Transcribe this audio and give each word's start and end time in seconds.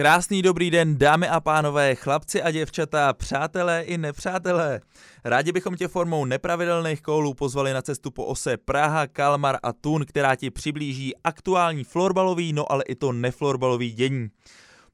Krásný 0.00 0.42
dobrý 0.42 0.70
den, 0.70 0.98
dámy 0.98 1.28
a 1.28 1.40
pánové, 1.40 1.94
chlapci 1.94 2.42
a 2.42 2.50
děvčata, 2.50 3.12
přátelé 3.12 3.82
i 3.82 3.98
nepřátelé. 3.98 4.80
Rádi 5.24 5.52
bychom 5.52 5.76
tě 5.76 5.88
formou 5.88 6.24
nepravidelných 6.24 7.02
koulů 7.02 7.34
pozvali 7.34 7.72
na 7.72 7.82
cestu 7.82 8.10
po 8.10 8.24
ose 8.24 8.56
Praha, 8.56 9.06
Kalmar 9.06 9.56
a 9.62 9.72
Tun, 9.72 10.04
která 10.04 10.36
ti 10.36 10.50
přiblíží 10.50 11.16
aktuální 11.24 11.84
florbalový, 11.84 12.52
no 12.52 12.72
ale 12.72 12.84
i 12.88 12.94
to 12.94 13.12
neflorbalový 13.12 13.92
dění. 13.92 14.28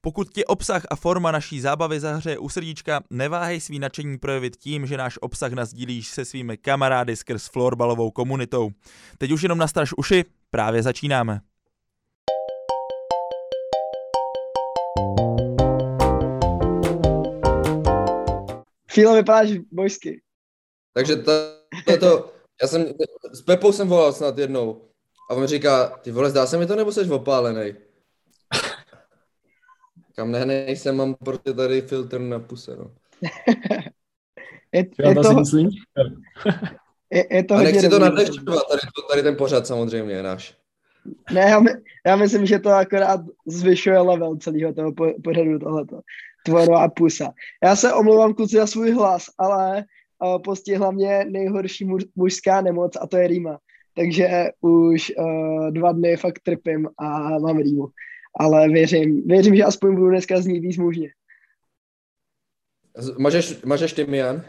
Pokud 0.00 0.30
ti 0.30 0.44
obsah 0.44 0.82
a 0.90 0.96
forma 0.96 1.30
naší 1.30 1.60
zábavy 1.60 2.00
zahřeje 2.00 2.38
u 2.38 2.48
srdíčka, 2.48 3.00
neváhej 3.10 3.60
svý 3.60 3.78
nadšení 3.78 4.18
projevit 4.18 4.56
tím, 4.56 4.86
že 4.86 4.96
náš 4.96 5.18
obsah 5.20 5.52
nazdílíš 5.52 6.08
se 6.08 6.24
svými 6.24 6.56
kamarády 6.56 7.16
skrz 7.16 7.46
florbalovou 7.46 8.10
komunitou. 8.10 8.70
Teď 9.18 9.30
už 9.30 9.42
jenom 9.42 9.58
nastraž 9.58 9.92
uši, 9.96 10.24
právě 10.50 10.82
začínáme. 10.82 11.40
Fílo, 18.96 19.14
vypadáš 19.14 19.50
bojsky. 19.72 20.20
Takže 20.92 21.16
to, 21.16 21.32
to, 21.86 21.98
to, 21.98 22.32
já 22.62 22.68
jsem, 22.68 22.86
s 23.32 23.42
Pepou 23.42 23.72
jsem 23.72 23.88
volal 23.88 24.12
snad 24.12 24.38
jednou 24.38 24.88
a 25.30 25.34
on 25.34 25.40
mi 25.40 25.46
říká, 25.46 25.88
ty 25.88 26.10
vole, 26.10 26.30
zdá 26.30 26.46
se 26.46 26.58
mi 26.58 26.66
to, 26.66 26.76
nebo 26.76 26.92
jsi 26.92 27.10
opálený? 27.10 27.74
Kam 30.14 30.30
ne, 30.30 30.46
nejsem, 30.46 30.96
mám 30.96 31.14
prostě 31.14 31.52
tady 31.52 31.82
filtr 31.82 32.20
na 32.20 32.38
puse, 32.38 32.76
no. 32.76 32.90
je, 34.72 34.86
je, 34.98 35.14
to, 35.14 35.34
myslím. 35.34 35.70
je, 37.10 37.26
je 37.30 37.44
to 37.44 37.54
a 37.54 37.56
hodně 37.56 37.72
nechci 37.72 37.88
to 37.88 37.98
nadlehčovat, 37.98 38.68
tady, 38.68 38.80
tady 39.10 39.22
ten 39.22 39.36
pořad 39.36 39.66
samozřejmě 39.66 40.14
je 40.14 40.22
náš. 40.22 40.56
Ne, 41.32 41.40
já, 41.40 41.60
my, 41.60 41.70
já 42.06 42.16
myslím, 42.16 42.46
že 42.46 42.58
to 42.58 42.70
akorát 42.70 43.20
zvyšuje 43.46 43.98
level 43.98 44.36
celého 44.36 44.72
toho 44.72 44.92
po, 44.92 45.06
pořadu 45.24 45.58
tohleto. 45.58 46.00
Tvorová 46.46 46.88
pusa. 46.88 47.32
Já 47.64 47.76
se 47.76 47.92
omlouvám 47.92 48.34
kluci 48.34 48.56
za 48.56 48.66
svůj 48.66 48.90
hlas, 48.90 49.26
ale 49.38 49.84
uh, 50.24 50.42
postihla 50.42 50.90
mě 50.90 51.24
nejhorší 51.28 51.84
muž, 51.84 52.04
mužská 52.16 52.60
nemoc 52.60 52.96
a 53.00 53.06
to 53.06 53.16
je 53.16 53.28
rýma. 53.28 53.58
Takže 53.96 54.28
už 54.60 55.12
uh, 55.18 55.70
dva 55.70 55.92
dny 55.92 56.16
fakt 56.16 56.40
trpím 56.42 56.88
a 56.98 57.38
mám 57.38 57.58
rýmu. 57.58 57.86
Ale 58.40 58.68
věřím, 58.68 59.22
věřím, 59.26 59.56
že 59.56 59.64
aspoň 59.64 59.94
budu 59.94 60.08
dneska 60.10 60.40
znít 60.40 60.60
víc 60.60 60.76
mužně. 60.76 61.08
Mažeš, 63.18 63.62
mažeš 63.62 63.92
tymián? 63.92 64.44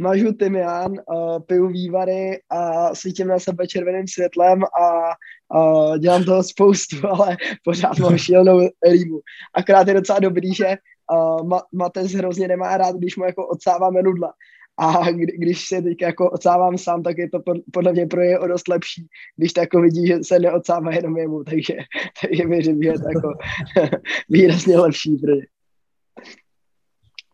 Mažu 0.00 0.32
tymián, 0.32 0.92
uh, 0.92 1.38
piju 1.46 1.68
vývary 1.68 2.40
a 2.50 2.94
svítím 2.94 3.28
na 3.28 3.38
sebe 3.38 3.66
červeným 3.66 4.08
světlem 4.08 4.62
a 4.62 5.10
uh, 5.58 5.98
dělám 5.98 6.24
toho 6.24 6.42
spoustu, 6.42 6.96
ale 7.06 7.36
pořád 7.64 7.98
mám 7.98 8.18
šílenou 8.18 8.60
rýmu. 8.90 9.20
Akorát 9.54 9.88
je 9.88 9.94
docela 9.94 10.18
dobrý, 10.18 10.54
že 10.54 10.76
uh, 11.12 11.48
Ma- 11.48 11.62
Matez 11.72 12.12
hrozně 12.12 12.48
nemá 12.48 12.76
rád, 12.76 12.96
když 12.96 13.16
mu 13.16 13.24
jako 13.24 13.46
odsáváme 13.46 14.02
nudla. 14.02 14.32
A 14.80 15.10
kdy, 15.10 15.32
když 15.38 15.68
se 15.68 15.82
teď 15.82 16.02
jako 16.02 16.30
odsávám 16.30 16.78
sám, 16.78 17.02
tak 17.02 17.18
je 17.18 17.30
to 17.30 17.40
pod, 17.40 17.56
podle 17.72 17.92
mě 17.92 18.06
pro 18.06 18.20
něj 18.20 18.38
o 18.38 18.46
dost 18.46 18.68
lepší, 18.68 19.06
když 19.36 19.52
to 19.52 19.60
jako 19.60 19.80
vidí, 19.80 20.06
že 20.06 20.18
se 20.22 20.38
neodsává 20.38 20.94
jenom 20.94 21.16
jemu, 21.16 21.44
takže, 21.50 21.74
takže 22.20 22.46
věřím, 22.46 22.82
že 22.82 22.88
je 22.88 22.98
to 22.98 23.08
jako 23.08 23.32
výrazně 24.28 24.78
lepší 24.78 25.16
pro 25.16 25.34
ně. 25.34 25.46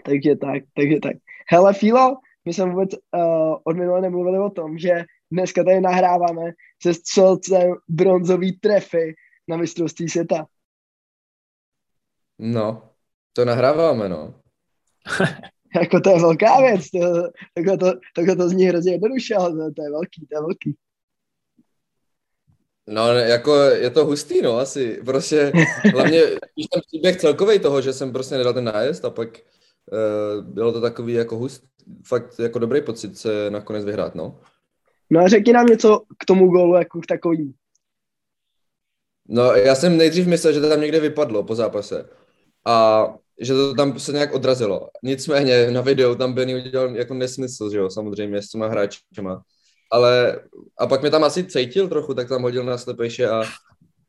Takže 0.05 0.37
tak, 0.37 0.63
takže 0.77 1.01
tak. 1.03 1.17
Hele, 1.51 1.75
Filo, 1.75 2.17
my 2.45 2.53
jsme 2.53 2.71
vůbec 2.71 2.91
uh, 2.95 3.57
od 3.65 3.77
minule 3.77 4.01
nemluvili 4.01 4.39
o 4.39 4.51
tom, 4.51 4.79
že 4.79 5.05
dneska 5.31 5.65
tady 5.65 5.81
nahráváme 5.81 6.53
se 6.83 6.95
střelcem 6.95 7.75
bronzový 7.89 8.59
trefy 8.59 9.15
na 9.49 9.57
mistrovství 9.57 10.09
světa. 10.09 10.47
No, 12.39 12.94
to 13.35 13.45
nahráváme, 13.45 14.09
no. 14.09 14.35
Jako 15.77 16.01
to 16.01 16.11
je 16.11 16.21
velká 16.21 16.61
věc, 16.61 16.91
to, 16.91 17.23
takhle, 17.55 17.79
to, 17.79 17.93
takhle 18.17 18.37
to 18.37 18.49
zní 18.49 18.65
hrozně 18.65 18.93
jednoduše, 18.93 19.35
ale 19.35 19.73
to, 19.73 19.83
je 19.83 19.91
velký, 19.91 20.27
to 20.27 20.37
je 20.37 20.41
velký. 20.41 20.77
No, 22.87 23.09
jako 23.09 23.57
je 23.57 23.91
to 23.91 24.05
hustý, 24.05 24.43
no, 24.43 24.59
asi. 24.59 25.01
Prostě, 25.05 25.53
hlavně, 25.93 26.21
když 26.55 26.67
ten 26.67 26.83
příběh 26.87 27.17
celkový 27.17 27.59
toho, 27.59 27.81
že 27.81 27.93
jsem 27.93 28.13
prostě 28.13 28.35
nedal 28.35 28.55
ten 28.55 28.65
nájezd 28.65 29.05
a 29.05 29.11
pak 29.11 29.29
uh, 29.29 30.45
bylo 30.45 30.73
to 30.73 30.81
takový 30.81 31.13
jako 31.13 31.37
hust, 31.37 31.65
fakt 32.07 32.39
jako 32.39 32.59
dobrý 32.59 32.83
pocit 32.83 33.19
se 33.19 33.51
nakonec 33.51 33.85
vyhrát, 33.85 34.15
no. 34.15 34.41
No 35.11 35.21
a 35.21 35.29
řekni 35.29 35.53
nám 35.53 35.67
něco 35.67 36.03
k 36.19 36.25
tomu 36.25 36.49
gólu, 36.49 36.75
jako 36.75 37.01
k 37.01 37.07
takovým. 37.07 37.55
No, 39.29 39.43
já 39.43 39.75
jsem 39.75 39.97
nejdřív 39.97 40.27
myslel, 40.27 40.53
že 40.53 40.61
to 40.61 40.69
tam 40.69 40.81
někde 40.81 41.01
vypadlo 41.01 41.43
po 41.43 41.55
zápase 41.55 42.09
a 42.65 43.07
že 43.41 43.53
to 43.53 43.75
tam 43.75 43.99
se 43.99 44.13
nějak 44.13 44.35
odrazilo. 44.35 44.89
Nicméně 45.03 45.71
na 45.71 45.81
videu 45.81 46.15
tam 46.15 46.33
Benny 46.33 46.55
udělal 46.55 46.97
jako 46.97 47.15
nesmysl, 47.15 47.71
že 47.71 47.79
jo, 47.79 47.91
samozřejmě 47.91 48.43
s 48.43 48.49
těma 48.49 48.67
hráčema. 48.69 49.43
Ale 49.93 50.41
a 50.79 50.87
pak 50.87 51.01
mě 51.01 51.11
tam 51.11 51.25
asi 51.25 51.45
cítil 51.45 51.89
trochu, 51.89 52.15
tak 52.15 52.29
tam 52.29 52.43
hodil 52.43 52.65
na 52.65 52.79
slepejše 52.79 53.29
a, 53.29 53.43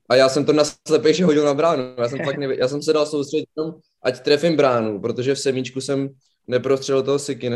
a 0.09 0.15
já 0.15 0.29
jsem 0.29 0.45
to 0.45 0.53
na 0.53 0.63
slepejše 0.87 1.25
hodil 1.25 1.45
na 1.45 1.53
bránu. 1.53 1.83
Já 1.97 2.09
jsem, 2.09 2.19
fakt 2.25 2.37
nevě, 2.37 2.59
já 2.59 2.67
jsem 2.67 2.81
se 2.81 2.93
dal 2.93 3.05
soustředit 3.05 3.47
jenom, 3.57 3.75
ať 4.03 4.19
trefím 4.19 4.55
bránu, 4.55 5.01
protože 5.01 5.35
v 5.35 5.39
semíčku 5.39 5.81
jsem 5.81 6.09
neprostřelil 6.47 7.03
toho 7.03 7.19
Siky. 7.19 7.51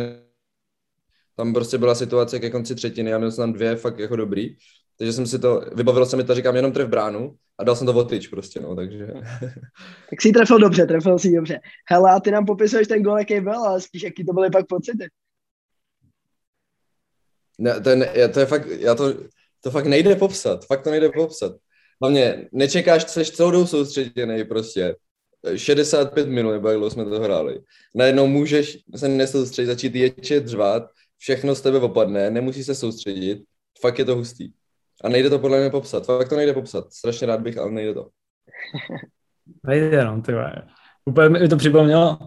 Tam 1.36 1.54
prostě 1.54 1.78
byla 1.78 1.96
situace 1.96 2.40
ke 2.40 2.50
konci 2.50 2.76
třetiny, 2.76 3.12
já 3.12 3.18
měl 3.18 3.32
jsem 3.32 3.42
tam 3.42 3.54
dvě 3.54 3.76
fakt 3.76 4.00
jako 4.00 4.16
dobrý. 4.16 4.56
Takže 5.00 5.14
jsem 5.14 5.28
si 5.28 5.40
to, 5.40 5.62
vybavilo 5.76 6.06
se 6.06 6.18
mi 6.18 6.24
to, 6.24 6.36
říkám, 6.36 6.56
jenom 6.56 6.72
tref 6.72 6.90
bránu 6.90 7.36
a 7.58 7.64
dal 7.64 7.76
jsem 7.76 7.88
to 7.88 7.94
votyč 7.94 8.28
prostě, 8.28 8.60
no, 8.60 8.76
takže. 8.76 9.08
Tak 10.10 10.22
si 10.22 10.32
trefil 10.32 10.60
dobře, 10.60 10.86
trefil 10.86 11.20
si 11.20 11.36
dobře. 11.36 11.60
Hele, 11.90 12.12
a 12.12 12.20
ty 12.20 12.32
nám 12.32 12.46
popisuješ 12.46 12.88
ten 12.88 13.04
gól, 13.04 13.20
jaký 13.20 13.40
byl, 13.40 13.54
ale 13.54 13.82
spíš 13.82 14.04
jaký 14.04 14.26
to 14.26 14.34
byly 14.34 14.50
pak 14.50 14.68
pocity. 14.68 15.08
Ne, 17.60 17.80
ten, 17.82 18.10
je, 18.14 18.28
to 18.28 18.40
je 18.40 18.46
fakt, 18.46 18.68
já 18.68 18.96
to, 18.96 19.14
to 19.62 19.72
fakt 19.72 19.86
nejde 19.86 20.16
popsat, 20.16 20.66
fakt 20.66 20.84
to 20.84 20.92
nejde 20.92 21.10
popsat. 21.10 21.56
Hlavně 22.02 22.50
nečekáš, 22.52 23.04
jsi 23.04 23.26
celou 23.26 23.52
dobu 23.52 23.68
soustředěný 23.68 24.44
prostě. 24.44 24.96
65 25.56 26.30
minut, 26.30 26.52
nebo 26.52 26.68
jak 26.68 26.78
dlouho 26.78 26.92
jsme 26.92 27.06
to 27.06 27.20
hráli. 27.20 27.60
Najednou 27.96 28.28
můžeš 28.28 28.78
se 28.96 29.08
nesoustředit, 29.08 29.68
začít 29.68 29.96
ječet, 29.96 30.48
řvát, 30.48 30.84
všechno 31.18 31.56
z 31.56 31.62
tebe 31.62 31.80
opadne, 31.80 32.32
nemusíš 32.32 32.66
se 32.66 32.76
soustředit, 32.76 33.44
fakt 33.82 34.00
je 34.00 34.06
to 34.06 34.16
hustý. 34.16 34.52
A 35.04 35.10
nejde 35.10 35.30
to 35.30 35.40
podle 35.40 35.60
mě 35.60 35.70
popsat, 35.70 36.06
fakt 36.06 36.30
to 36.30 36.36
nejde 36.36 36.54
popsat. 36.54 36.94
Strašně 36.94 37.28
rád 37.28 37.42
bych, 37.42 37.58
ale 37.58 37.72
nejde 37.72 37.94
to. 37.94 38.10
Nejde, 39.64 40.06
no, 40.06 40.22
ty. 40.22 40.34
Úplně 41.06 41.30
mi 41.30 41.48
to 41.48 41.58
připomnělo 41.58 42.18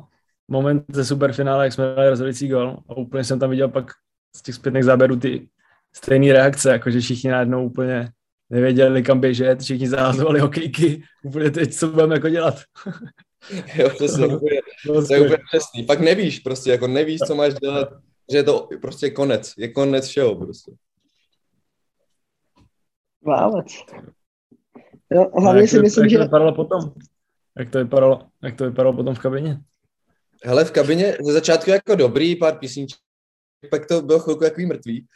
moment 0.49 0.85
ze 0.93 1.05
superfinále, 1.05 1.65
jak 1.65 1.73
jsme 1.73 1.95
dali 1.97 2.09
rozhodující 2.09 2.49
gol 2.49 2.77
a 2.89 2.97
úplně 2.97 3.25
jsem 3.25 3.39
tam 3.39 3.51
viděl 3.51 3.69
pak 3.69 3.91
z 4.37 4.43
těch 4.43 4.55
zpětných 4.55 4.85
záběrů 4.85 5.17
ty 5.17 5.49
stejné 5.95 6.33
reakce, 6.33 6.71
jakože 6.71 7.01
všichni 7.01 7.31
najednou 7.31 7.67
úplně 7.67 8.11
nevěděli, 8.51 9.03
kam 9.03 9.21
běžet, 9.21 9.61
všichni 9.61 9.89
zahazovali 9.89 10.41
hokejky, 10.41 11.03
úplně 11.25 11.51
teď, 11.51 11.75
co 11.75 11.89
budeme 11.89 12.15
jako 12.15 12.29
dělat. 12.29 12.55
Jo, 13.75 13.91
přesně, 13.91 14.27
úplně, 14.27 14.61
to 15.09 15.15
je 15.15 15.21
úplně 15.21 15.39
přesný. 15.53 15.87
Pak 15.87 16.01
nevíš 16.01 16.39
prostě, 16.39 16.71
jako 16.71 16.87
nevíš, 16.87 17.21
co 17.21 17.35
máš 17.35 17.55
dělat, 17.55 17.89
že 18.33 18.39
je 18.39 18.43
to 18.43 18.69
prostě 18.81 19.11
konec, 19.11 19.53
je 19.59 19.69
konec 19.69 20.09
všeho 20.09 20.35
prostě. 20.37 20.73
Válec. 23.27 23.67
Jo, 25.13 25.31
A 25.37 25.41
hlavně 25.41 25.61
jak 25.61 25.71
si 25.71 25.77
to, 25.77 25.83
myslím, 25.83 26.05
jak 26.05 26.11
že... 26.11 26.19
to 26.19 26.25
vypadalo 26.25 26.55
potom? 26.55 26.93
Jak 27.59 27.71
to 27.71 27.79
vypadalo, 27.79 28.23
jak 28.43 28.57
to 28.57 28.65
vypadalo 28.65 28.97
potom 28.97 29.15
v 29.15 29.19
kabině? 29.19 29.59
Hele, 30.45 30.65
v 30.65 30.71
kabině 30.71 31.17
ze 31.21 31.33
začátku 31.33 31.71
jako 31.71 31.95
dobrý, 31.95 32.37
pár 32.37 32.59
písniček, 32.59 32.99
pak 33.71 33.87
to 33.87 34.03
bylo 34.03 34.19
chvilku 34.19 34.43
takový 34.43 34.67
mrtvý. 34.67 35.07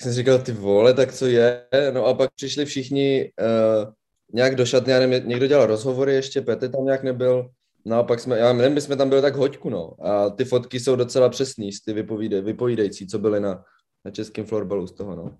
Jsem 0.00 0.12
si 0.12 0.16
říkal, 0.16 0.38
ty 0.38 0.52
vole, 0.52 0.94
tak 0.94 1.12
co 1.12 1.26
je? 1.26 1.66
No 1.94 2.06
a 2.06 2.14
pak 2.14 2.30
přišli 2.34 2.64
všichni 2.64 3.32
uh, 3.40 3.92
nějak 4.34 4.56
do 4.56 4.66
šatny, 4.66 4.92
já 4.92 4.98
nevím, 4.98 5.28
někdo 5.28 5.46
dělal 5.46 5.66
rozhovory 5.66 6.14
ještě, 6.14 6.40
Petr 6.40 6.70
tam 6.70 6.84
nějak 6.84 7.02
nebyl. 7.02 7.50
No 7.84 7.96
a 7.96 8.02
pak 8.02 8.20
jsme, 8.20 8.38
já 8.38 8.52
nevím, 8.52 8.74
my 8.74 8.80
jsme 8.80 8.96
tam 8.96 9.08
byli 9.08 9.22
tak 9.22 9.36
hoďku, 9.36 9.70
no. 9.70 10.06
A 10.06 10.30
ty 10.30 10.44
fotky 10.44 10.80
jsou 10.80 10.96
docela 10.96 11.28
přesný, 11.28 11.70
ty 11.84 11.92
vypovídej, 11.92 12.40
vypovídající, 12.40 13.06
co 13.06 13.18
byly 13.18 13.40
na, 13.40 13.64
na 14.04 14.10
českém 14.10 14.44
florbalu 14.44 14.86
z 14.86 14.92
toho, 14.92 15.16
no. 15.16 15.36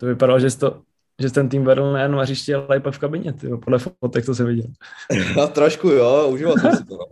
To 0.00 0.06
vypadalo, 0.06 0.40
že 0.40 0.50
jsi, 0.50 0.58
to, 0.58 0.82
že 1.22 1.30
ten 1.30 1.48
tým 1.48 1.64
vedl 1.64 1.92
nejen 1.92 2.12
na 2.12 2.22
hřišti, 2.22 2.54
ale 2.54 2.76
i 2.76 2.80
pak 2.80 2.94
v 2.94 2.98
kabině, 2.98 3.32
tyjo, 3.32 3.58
podle 3.58 3.78
fotek, 3.78 4.24
co 4.24 4.34
jsem 4.34 4.46
viděl. 4.46 4.66
No 5.36 5.48
trošku 5.48 5.88
jo, 5.88 6.28
užíval 6.32 6.54
jsem 6.58 6.76
si 6.76 6.84
to. 6.84 6.94
No. 6.96 7.06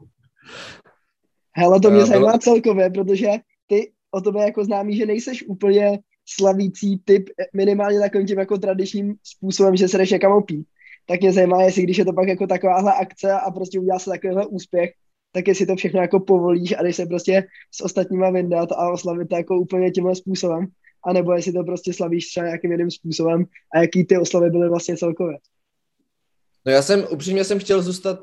Hele, 1.56 1.80
to 1.80 1.90
mě 1.90 2.02
Eh, 2.02 2.06
zajímá 2.06 2.26
bylo- 2.26 2.38
celkově, 2.38 2.90
protože 2.90 3.28
ty 3.66 3.92
o 4.10 4.20
tobě 4.20 4.42
jako 4.42 4.64
známý, 4.64 4.96
že 4.96 5.06
nejseš 5.06 5.44
úplně 5.48 5.98
slavící 6.28 6.98
typ 7.04 7.28
minimálně 7.54 8.00
takovým 8.00 8.26
tím 8.26 8.38
jako 8.38 8.58
tradičním 8.58 9.14
způsobem, 9.24 9.76
že 9.76 9.88
se 9.88 9.98
jdeš 9.98 10.10
někam 10.10 10.32
opít. 10.32 10.66
Tak 11.06 11.20
mě 11.20 11.32
zajímá, 11.32 11.62
jestli 11.62 11.82
když 11.82 11.98
je 11.98 12.04
to 12.04 12.12
pak 12.12 12.28
jako 12.28 12.46
takováhle 12.46 12.92
akce 12.92 13.32
a 13.32 13.50
prostě 13.50 13.80
udělá 13.80 13.98
se 13.98 14.10
takovýhle 14.10 14.46
úspěch, 14.46 14.90
tak 15.32 15.48
jestli 15.48 15.66
to 15.66 15.76
všechno 15.76 16.00
jako 16.00 16.20
povolíš 16.20 16.74
a 16.78 16.82
jdeš 16.82 16.96
se 16.96 17.06
prostě 17.06 17.44
s 17.74 17.80
ostatníma 17.84 18.30
vyndat 18.30 18.72
a 18.72 18.90
oslavit 18.92 19.28
to 19.28 19.36
jako 19.36 19.56
úplně 19.58 19.90
tímhle 19.90 20.14
způsobem, 20.14 20.66
anebo 21.06 21.32
jestli 21.32 21.52
to 21.52 21.64
prostě 21.64 21.92
slavíš 21.92 22.28
třeba 22.28 22.46
nějakým 22.46 22.72
jiným 22.72 22.90
způsobem 22.90 23.44
a 23.74 23.80
jaký 23.80 24.04
ty 24.04 24.18
oslavy 24.18 24.50
byly 24.50 24.68
vlastně 24.68 24.96
celkově. 24.96 25.38
No 26.66 26.72
já 26.72 26.82
jsem, 26.82 27.06
upřímně 27.10 27.44
jsem 27.44 27.58
chtěl 27.58 27.82
zůstat 27.82 28.18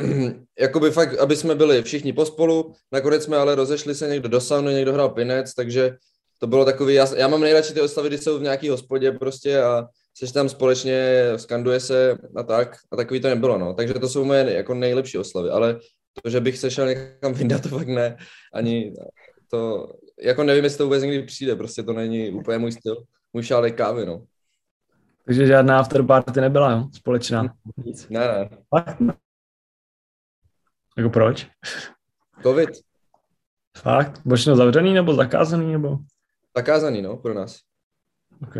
jakoby 0.58 0.90
fakt, 0.90 1.18
aby 1.18 1.36
jsme 1.36 1.54
byli 1.54 1.82
všichni 1.82 2.12
pospolu, 2.12 2.74
nakonec 2.92 3.24
jsme 3.24 3.36
ale 3.36 3.54
rozešli 3.54 3.94
se 3.94 4.08
někdo 4.08 4.28
do 4.28 4.40
sauny, 4.40 4.74
někdo 4.74 4.92
hrál 4.92 5.08
pinec, 5.08 5.54
takže 5.54 5.96
to 6.38 6.46
bylo 6.46 6.64
takový, 6.64 6.94
já, 6.94 7.16
já 7.16 7.28
mám 7.28 7.40
nejradši 7.40 7.74
ty 7.74 7.80
oslavy, 7.80 8.08
když 8.08 8.20
jsou 8.20 8.38
v 8.38 8.42
nějaký 8.42 8.68
hospodě 8.68 9.12
prostě 9.12 9.62
a 9.62 9.88
jsi 10.14 10.32
tam 10.32 10.48
společně, 10.48 11.26
skanduje 11.36 11.80
se 11.80 12.18
a 12.36 12.42
tak, 12.42 12.76
a 12.92 12.96
takový 12.96 13.20
to 13.20 13.28
nebylo, 13.28 13.58
no. 13.58 13.74
Takže 13.74 13.94
to 13.94 14.08
jsou 14.08 14.24
moje 14.24 14.54
jako 14.54 14.74
nejlepší 14.74 15.18
oslavy, 15.18 15.50
ale 15.50 15.80
to, 16.22 16.30
že 16.30 16.40
bych 16.40 16.58
se 16.58 16.70
šel 16.70 16.86
někam 16.86 17.34
vyndat, 17.34 17.62
to 17.62 17.68
fakt 17.68 17.88
ne, 17.88 18.16
ani 18.54 18.94
to, 19.50 19.92
jako 20.20 20.44
nevím, 20.44 20.64
jestli 20.64 20.78
to 20.78 20.84
vůbec 20.84 21.02
někdy 21.02 21.22
přijde, 21.22 21.56
prostě 21.56 21.82
to 21.82 21.92
není 21.92 22.30
úplně 22.30 22.58
můj 22.58 22.72
styl, 22.72 23.04
můj 23.32 23.42
šálek 23.42 23.76
kávy, 23.76 24.06
no. 24.06 24.24
Takže 25.24 25.46
žádná 25.46 25.78
afterparty 25.78 26.40
nebyla, 26.40 26.72
jo? 26.72 26.88
Společná. 26.92 27.54
Nic. 27.84 28.08
Ne, 28.08 28.20
ne. 28.20 28.48
Fakt? 28.68 28.96
Jako 30.96 31.10
proč? 31.10 31.46
Covid. 32.42 32.68
Fakt? 33.78 34.20
Bočno 34.24 34.56
zavřený 34.56 34.94
nebo 34.94 35.14
zakázaný 35.14 35.72
nebo? 35.72 35.98
Zakázaný, 36.56 37.02
no, 37.02 37.16
pro 37.16 37.34
nás. 37.34 37.58
OK. 38.42 38.56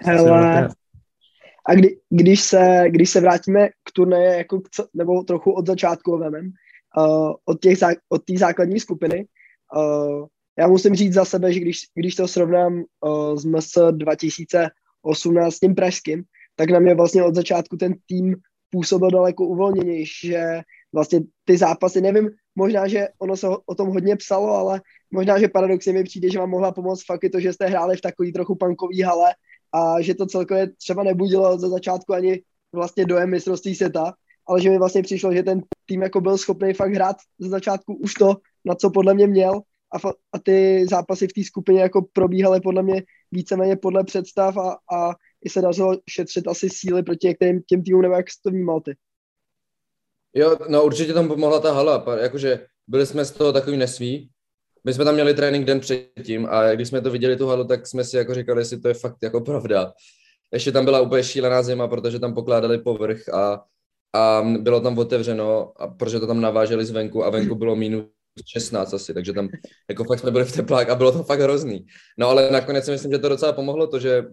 Hele, 0.00 0.68
a 1.68 1.74
kdy, 1.74 2.00
když, 2.10 2.40
se, 2.40 2.84
když 2.88 3.10
se 3.10 3.20
vrátíme 3.20 3.68
k 3.68 3.92
turnaje, 3.92 4.36
jako 4.36 4.60
k, 4.60 4.68
nebo 4.94 5.22
trochu 5.22 5.52
od 5.52 5.66
začátku 5.66 6.18
vemem, 6.18 6.52
uh, 6.96 7.32
od 7.44 7.60
té 7.60 7.76
zá, 7.76 7.88
od 8.08 8.22
základní 8.38 8.80
skupiny, 8.80 9.26
uh, 9.76 10.26
já 10.58 10.68
musím 10.68 10.94
říct 10.94 11.14
za 11.14 11.24
sebe, 11.24 11.52
že 11.52 11.60
když, 11.60 11.78
když 11.94 12.14
to 12.14 12.28
srovnám 12.28 12.84
uh, 13.00 13.36
s 13.36 13.44
MS 13.44 13.72
2018 13.90 15.54
s 15.54 15.60
tím 15.60 15.74
pražským, 15.74 16.24
tak 16.56 16.70
na 16.70 16.78
mě 16.78 16.94
vlastně 16.94 17.22
od 17.22 17.34
začátku 17.34 17.76
ten 17.76 17.94
tým 18.06 18.36
působil 18.70 19.10
daleko 19.10 19.46
uvolněnější, 19.46 20.28
že 20.28 20.60
vlastně 20.92 21.20
ty 21.44 21.56
zápasy, 21.56 22.00
nevím, 22.00 22.30
možná, 22.54 22.88
že 22.88 23.08
ono 23.18 23.36
se 23.36 23.48
o 23.66 23.74
tom 23.74 23.88
hodně 23.88 24.16
psalo, 24.16 24.48
ale 24.48 24.80
možná, 25.10 25.38
že 25.38 25.48
paradoxně 25.48 25.92
mi 25.92 26.04
přijde, 26.04 26.30
že 26.30 26.38
vám 26.38 26.50
mohla 26.50 26.72
pomoct 26.72 27.04
fakt 27.06 27.24
i 27.24 27.30
to, 27.30 27.40
že 27.40 27.52
jste 27.52 27.66
hráli 27.66 27.96
v 27.96 28.00
takový 28.00 28.32
trochu 28.32 28.54
punkový 28.54 29.02
hale 29.02 29.34
a 29.72 30.00
že 30.00 30.14
to 30.14 30.26
celkově 30.26 30.70
třeba 30.70 31.02
nebudilo 31.02 31.58
za 31.58 31.68
začátku 31.68 32.14
ani 32.14 32.42
vlastně 32.72 33.04
dojem 33.04 33.30
mistrovství 33.30 33.74
světa, 33.74 34.14
ale 34.48 34.60
že 34.60 34.70
mi 34.70 34.78
vlastně 34.78 35.02
přišlo, 35.02 35.32
že 35.32 35.42
ten 35.42 35.62
tým 35.86 36.02
jako 36.02 36.20
byl 36.20 36.38
schopný 36.38 36.72
fakt 36.74 36.92
hrát 36.92 37.16
za 37.38 37.48
začátku 37.48 37.94
už 37.94 38.14
to, 38.14 38.36
na 38.64 38.74
co 38.74 38.90
podle 38.90 39.14
mě 39.14 39.26
měl 39.26 39.60
a, 39.94 40.08
a 40.32 40.38
ty 40.38 40.86
zápasy 40.90 41.28
v 41.28 41.32
té 41.32 41.44
skupině 41.44 41.80
jako 41.80 42.06
probíhaly 42.12 42.60
podle 42.60 42.82
mě 42.82 43.02
víceméně 43.32 43.76
podle 43.76 44.04
představ 44.04 44.56
a, 44.56 44.76
a 44.96 45.14
i 45.44 45.48
se 45.48 45.62
dařilo 45.62 45.98
šetřit 46.10 46.48
asi 46.48 46.68
síly 46.70 47.02
proti 47.02 47.26
některým 47.26 47.62
těm 47.62 47.82
týmům, 47.82 48.02
nebo 48.02 48.14
jak 48.14 48.30
jsi 48.30 48.36
to 48.42 48.50
vnímal 48.50 48.80
ty? 48.80 48.96
Jo, 50.34 50.58
no 50.68 50.84
určitě 50.84 51.12
tam 51.12 51.28
pomohla 51.28 51.60
ta 51.60 51.72
hala, 51.72 52.04
jakože 52.22 52.66
byli 52.86 53.06
jsme 53.06 53.24
z 53.24 53.30
toho 53.30 53.52
takový 53.52 53.76
nesví. 53.76 54.30
My 54.84 54.94
jsme 54.94 55.04
tam 55.04 55.14
měli 55.14 55.34
trénink 55.34 55.66
den 55.66 55.80
předtím 55.80 56.46
a 56.50 56.72
když 56.72 56.88
jsme 56.88 57.00
to 57.00 57.10
viděli 57.10 57.36
tu 57.36 57.46
halu, 57.46 57.64
tak 57.64 57.86
jsme 57.86 58.04
si 58.04 58.16
jako 58.16 58.34
říkali, 58.34 58.60
jestli 58.60 58.80
to 58.80 58.88
je 58.88 58.94
fakt 58.94 59.16
jako 59.22 59.40
pravda. 59.40 59.92
Ještě 60.52 60.72
tam 60.72 60.84
byla 60.84 61.00
úplně 61.00 61.24
šílená 61.24 61.62
zima, 61.62 61.88
protože 61.88 62.18
tam 62.18 62.34
pokládali 62.34 62.78
povrch 62.78 63.28
a, 63.28 63.64
a 64.16 64.42
bylo 64.60 64.80
tam 64.80 64.98
otevřeno, 64.98 65.72
a 65.76 65.88
protože 65.88 66.20
to 66.20 66.26
tam 66.26 66.40
naváželi 66.40 66.84
zvenku 66.84 67.24
a 67.24 67.30
venku 67.30 67.54
bylo 67.54 67.76
minus 67.76 68.04
16 68.46 68.94
asi, 68.94 69.14
takže 69.14 69.32
tam 69.32 69.48
jako 69.88 70.04
fakt 70.04 70.18
jsme 70.18 70.30
byli 70.30 70.44
v 70.44 70.52
teplách 70.52 70.88
a 70.88 70.94
bylo 70.94 71.12
to 71.12 71.22
fakt 71.22 71.40
hrozný. 71.40 71.86
No 72.18 72.28
ale 72.28 72.50
nakonec 72.50 72.84
si 72.84 72.90
myslím, 72.90 73.12
že 73.12 73.18
to 73.18 73.28
docela 73.28 73.52
pomohlo 73.52 73.86
to, 73.86 73.98
že 73.98 74.24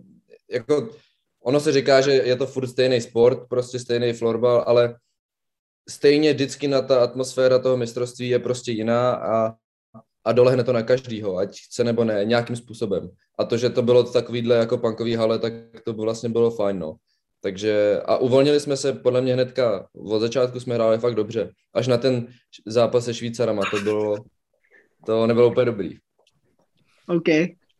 jako 0.52 0.90
ono 1.44 1.60
se 1.60 1.72
říká, 1.72 2.02
že 2.02 2.12
je 2.12 2.36
to 2.36 2.48
furt 2.48 2.68
stejný 2.68 3.02
sport, 3.02 3.40
prostě 3.50 3.80
stejný 3.80 4.14
florbal, 4.14 4.64
ale 4.68 4.96
stejně 5.90 6.34
vždycky 6.34 6.68
na 6.68 6.82
ta 6.82 7.04
atmosféra 7.04 7.60
toho 7.60 7.78
mistrovství 7.78 8.30
je 8.30 8.40
prostě 8.40 8.72
jiná 8.72 9.14
a, 9.14 9.54
a 10.26 10.32
dolehne 10.32 10.64
to 10.64 10.74
na 10.74 10.84
každýho, 10.84 11.38
ať 11.38 11.60
chce 11.60 11.84
nebo 11.84 12.04
ne, 12.04 12.26
nějakým 12.26 12.56
způsobem. 12.56 13.10
A 13.40 13.44
to, 13.44 13.58
že 13.58 13.70
to 13.70 13.82
bylo 13.82 14.04
takovýhle 14.04 14.56
jako 14.56 14.78
punkový 14.78 15.16
hale, 15.16 15.40
tak 15.40 15.54
to 15.86 15.94
vlastně 15.94 16.30
bylo 16.30 16.52
fajn, 16.52 16.80
no. 16.80 16.96
Takže 17.44 18.02
a 18.06 18.18
uvolnili 18.18 18.60
jsme 18.60 18.78
se 18.78 18.94
podle 18.94 19.22
mě 19.22 19.34
hnedka, 19.34 19.88
od 19.94 20.20
začátku 20.20 20.60
jsme 20.60 20.76
hráli 20.76 20.98
fakt 20.98 21.16
dobře. 21.16 21.52
Až 21.74 21.88
na 21.88 21.98
ten 21.98 22.28
zápas 22.66 23.06
se 23.06 23.14
Švýcarama, 23.14 23.62
to 23.72 23.80
bylo, 23.80 24.18
to 25.06 25.28
nebylo 25.28 25.50
úplně 25.50 25.66
dobrý. 25.66 25.98
OK. 27.08 27.28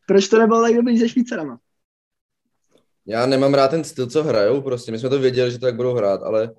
Proč 0.08 0.28
to 0.28 0.40
nebylo 0.40 0.62
tak 0.62 0.76
dobrý 0.76 0.98
se 0.98 1.10
Švýcarama? 1.10 1.58
Já 3.06 3.26
nemám 3.26 3.54
rád 3.54 3.68
ten 3.68 3.84
styl, 3.84 4.08
co 4.08 4.24
hrajou, 4.24 4.62
prostě. 4.62 4.92
My 4.92 5.00
jsme 5.00 5.10
to 5.10 5.20
věděli, 5.20 5.52
že 5.52 5.60
to 5.60 5.66
tak 5.66 5.76
budou 5.76 5.94
hrát, 5.94 6.24
ale 6.24 6.52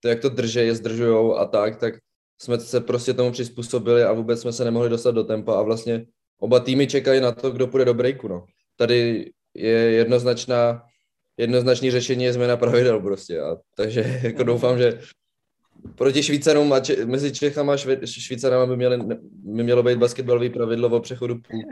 to, 0.00 0.08
jak 0.08 0.20
to 0.20 0.28
drží, 0.28 0.58
je 0.58 0.74
zdržujou 0.74 1.36
a 1.36 1.44
tak, 1.44 1.76
tak 1.76 1.94
jsme 2.42 2.60
se 2.60 2.80
prostě 2.80 3.14
tomu 3.14 3.32
přizpůsobili 3.32 4.04
a 4.04 4.12
vůbec 4.12 4.40
jsme 4.40 4.52
se 4.52 4.64
nemohli 4.64 4.88
dostat 4.88 5.10
do 5.10 5.24
tempa 5.24 5.58
a 5.58 5.62
vlastně 5.62 6.06
oba 6.38 6.60
týmy 6.60 6.86
čekají 6.86 7.20
na 7.20 7.32
to, 7.32 7.50
kdo 7.50 7.66
půjde 7.66 7.84
do 7.84 7.94
breaku, 7.94 8.28
no. 8.28 8.44
Tady 8.76 9.30
je 9.54 9.70
jednoznačná, 9.70 10.82
jednoznačný 11.40 11.90
řešení 11.90 12.24
je 12.24 12.32
změna 12.32 12.56
pravidel 12.56 13.00
prostě 13.00 13.40
a 13.40 13.56
takže 13.76 14.20
jako 14.22 14.42
doufám, 14.42 14.78
že 14.78 15.00
proti 15.94 16.22
Švýcarům 16.22 16.72
a 16.72 16.80
če- 16.80 17.06
mezi 17.06 17.32
Čechama 17.32 17.72
a 17.72 17.76
Šve- 17.76 18.06
Švýcarama 18.06 18.66
by, 18.66 18.76
měli, 18.76 18.98
by 19.32 19.62
mělo 19.62 19.82
být 19.82 19.98
basketbalový 19.98 20.50
pravidlo 20.50 20.88
o 20.88 21.00
přechodu 21.00 21.34
půl. 21.34 21.62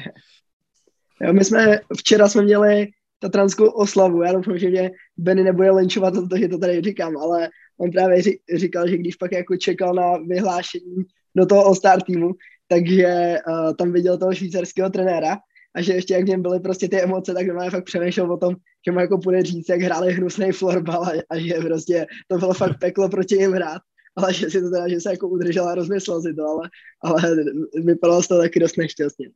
Jo, 1.20 1.32
my 1.32 1.44
jsme, 1.44 1.80
včera 1.98 2.28
jsme 2.28 2.42
měli 2.42 2.86
tatranskou 3.18 3.66
oslavu. 3.66 4.22
Já 4.22 4.32
doufám, 4.32 4.58
že 4.58 4.68
mě 4.68 4.90
Benny 5.16 5.44
nebude 5.44 5.70
lenčovat 5.70 6.14
za 6.14 6.28
to, 6.28 6.38
že 6.38 6.48
to 6.48 6.58
tady 6.58 6.82
říkám, 6.82 7.16
ale 7.16 7.48
on 7.78 7.90
právě 7.90 8.22
říkal, 8.54 8.88
že 8.88 8.98
když 8.98 9.16
pak 9.16 9.32
jako 9.32 9.56
čekal 9.56 9.94
na 9.94 10.16
vyhlášení 10.16 10.96
do 11.36 11.46
toho 11.46 11.66
All-Star 11.66 12.02
týmu, 12.02 12.30
takže 12.68 13.36
uh, 13.48 13.74
tam 13.74 13.92
viděl 13.92 14.18
toho 14.18 14.34
švýcarského 14.34 14.90
trenéra 14.90 15.38
a 15.78 15.82
že 15.82 15.92
ještě 15.92 16.14
jak 16.14 16.24
v 16.24 16.28
něm 16.28 16.42
byly 16.42 16.60
prostě 16.60 16.88
ty 16.88 17.00
emoce, 17.00 17.34
tak 17.34 17.46
doma 17.46 17.70
fakt 17.70 17.84
přemýšlel 17.84 18.32
o 18.32 18.36
tom, 18.36 18.54
že 18.86 18.92
mu 18.92 19.00
jako 19.00 19.18
půjde 19.18 19.42
říct, 19.42 19.68
jak 19.68 19.80
hráli 19.80 20.12
hnusný 20.12 20.52
florbal 20.52 21.02
a, 21.02 21.10
a 21.30 21.38
že 21.38 21.54
prostě 21.54 22.06
to 22.28 22.38
bylo 22.38 22.54
fakt 22.54 22.78
peklo 22.80 23.08
proti 23.08 23.36
jim 23.36 23.52
hrát 23.52 23.82
ale 24.18 24.34
že 24.34 24.50
si 24.50 24.62
to 24.62 24.70
teda, 24.70 24.88
že 24.88 25.00
se 25.00 25.10
jako 25.10 25.28
udržel 25.28 25.68
a 25.68 25.74
rozmyslel 25.74 26.22
si 26.22 26.34
to, 26.34 26.42
ale, 26.42 26.70
ale 27.02 27.44
vypadalo 27.74 28.22
z 28.22 28.28
toho 28.28 28.40
taky 28.40 28.60
dost 28.60 28.76
nešťastně. 28.76 29.30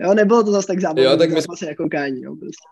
Jo, 0.00 0.14
nebylo 0.14 0.44
to 0.44 0.52
zase 0.52 0.66
tak 0.66 0.80
zábavné, 0.80 1.10
jo, 1.10 1.16
tak 1.16 1.30
my... 1.30 1.42
jsme... 1.42 1.68
jako 1.68 1.88
kání, 1.88 2.22
jo, 2.22 2.36
prostě. 2.36 2.66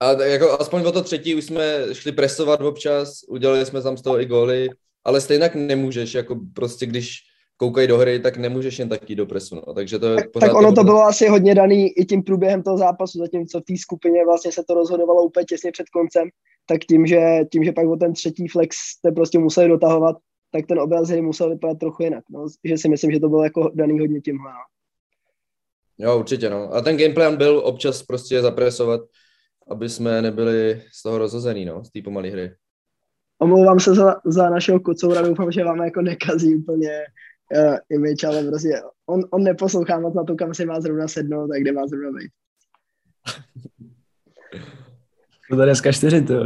A 0.00 0.24
jako 0.24 0.60
aspoň 0.60 0.82
o 0.82 0.92
to 0.92 1.02
třetí 1.02 1.34
už 1.34 1.44
jsme 1.44 1.86
šli 1.92 2.12
presovat 2.12 2.60
občas, 2.60 3.20
udělali 3.28 3.66
jsme 3.66 3.82
tam 3.82 3.96
z 3.96 4.02
toho 4.02 4.20
i 4.20 4.26
góly, 4.26 4.68
ale 5.04 5.20
stejně 5.20 5.50
nemůžeš, 5.54 6.14
jako 6.14 6.40
prostě 6.54 6.86
když 6.86 7.18
koukají 7.58 7.88
do 7.88 7.98
hry, 7.98 8.20
tak 8.20 8.36
nemůžeš 8.36 8.78
jen 8.78 8.88
taky 8.88 9.14
do 9.14 9.26
presu, 9.26 9.54
no. 9.54 9.74
takže 9.74 9.98
to 9.98 10.14
tak, 10.16 10.26
tak 10.40 10.54
ono 10.54 10.72
to 10.72 10.84
bylo 10.84 11.02
asi 11.02 11.28
hodně 11.28 11.54
daný 11.54 11.98
i 11.98 12.04
tím 12.04 12.22
průběhem 12.22 12.62
toho 12.62 12.78
zápasu, 12.78 13.18
zatímco 13.18 13.60
v 13.60 13.64
té 13.64 13.76
skupině 13.76 14.24
vlastně 14.24 14.52
se 14.52 14.62
to 14.68 14.74
rozhodovalo 14.74 15.22
úplně 15.22 15.44
těsně 15.44 15.72
před 15.72 15.88
koncem, 15.88 16.28
tak 16.66 16.78
tím, 16.78 17.06
že, 17.06 17.40
tím, 17.52 17.64
že 17.64 17.72
pak 17.72 17.88
o 17.88 17.96
ten 17.96 18.12
třetí 18.12 18.48
flex 18.48 18.76
jste 18.76 19.12
prostě 19.12 19.38
museli 19.38 19.68
dotahovat, 19.68 20.16
tak 20.52 20.66
ten 20.66 20.78
obraz 20.78 21.08
hry 21.08 21.22
musel 21.22 21.50
vypadat 21.50 21.78
trochu 21.78 22.02
jinak, 22.02 22.24
no. 22.30 22.46
že 22.64 22.78
si 22.78 22.88
myslím, 22.88 23.12
že 23.12 23.20
to 23.20 23.28
bylo 23.28 23.44
jako 23.44 23.70
daný 23.74 24.00
hodně 24.00 24.20
tímhle. 24.20 24.50
No. 24.50 24.58
Jo, 26.06 26.18
určitě, 26.18 26.50
no. 26.50 26.74
A 26.74 26.80
ten 26.80 26.96
gameplan 26.96 27.36
byl 27.36 27.58
občas 27.64 28.02
prostě 28.02 28.42
zapresovat, 28.42 29.00
aby 29.68 29.88
jsme 29.88 30.22
nebyli 30.22 30.82
z 30.92 31.02
toho 31.02 31.18
rozhozený, 31.18 31.64
no, 31.64 31.84
z 31.84 31.90
té 31.90 32.02
pomalé 32.02 32.30
hry. 32.30 32.54
Omlouvám 33.38 33.80
se 33.80 33.94
za, 33.94 34.14
za 34.24 34.50
našeho 34.50 34.80
kocoura, 34.80 35.22
doufám, 35.22 35.52
že 35.52 35.64
vám 35.64 35.78
jako 35.78 36.02
nekazí 36.02 36.54
úplně 36.54 36.90
uh, 37.56 37.76
image, 37.90 38.24
ale 38.24 38.44
prostě 38.44 38.82
on, 39.06 39.20
on 39.30 39.42
neposlouchá 39.42 40.00
moc 40.00 40.14
na 40.14 40.24
to, 40.24 40.36
kam 40.36 40.54
si 40.54 40.66
má 40.66 40.80
zrovna 40.80 41.08
sednout 41.08 41.50
a 41.50 41.58
kde 41.58 41.72
má 41.72 41.86
zrovna 41.86 42.10
být. 42.10 42.30
To 45.50 45.60
je 45.60 45.66
dneska 45.66 45.92
čtyři, 45.92 46.22
to 46.22 46.34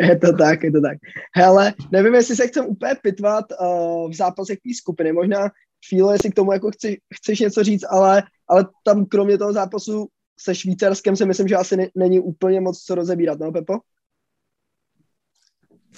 je 0.00 0.18
to 0.18 0.32
tak, 0.36 0.62
je 0.62 0.72
to 0.72 0.80
tak. 0.80 0.98
Hele, 1.36 1.74
nevím, 1.92 2.14
jestli 2.14 2.36
se 2.36 2.46
chcem 2.46 2.66
úplně 2.66 2.94
pitvat 3.02 3.44
uh, 3.60 4.10
v 4.10 4.14
zápasech 4.14 4.58
té 4.58 4.74
skupiny, 4.74 5.12
možná 5.12 5.50
chvíle, 5.88 6.14
jestli 6.14 6.30
k 6.30 6.34
tomu 6.34 6.52
jako 6.52 6.70
chci, 6.70 7.00
chceš 7.14 7.40
něco 7.40 7.62
říct, 7.62 7.84
ale, 7.90 8.22
ale 8.48 8.66
tam 8.84 9.06
kromě 9.06 9.38
toho 9.38 9.52
zápasu 9.52 10.08
se 10.40 10.54
Švýcarskem 10.54 11.16
si 11.16 11.26
myslím, 11.26 11.48
že 11.48 11.56
asi 11.56 11.76
ne, 11.76 11.88
není 11.94 12.20
úplně 12.20 12.60
moc 12.60 12.82
co 12.82 12.94
rozebírat, 12.94 13.38
no 13.38 13.52
Pepo? 13.52 13.78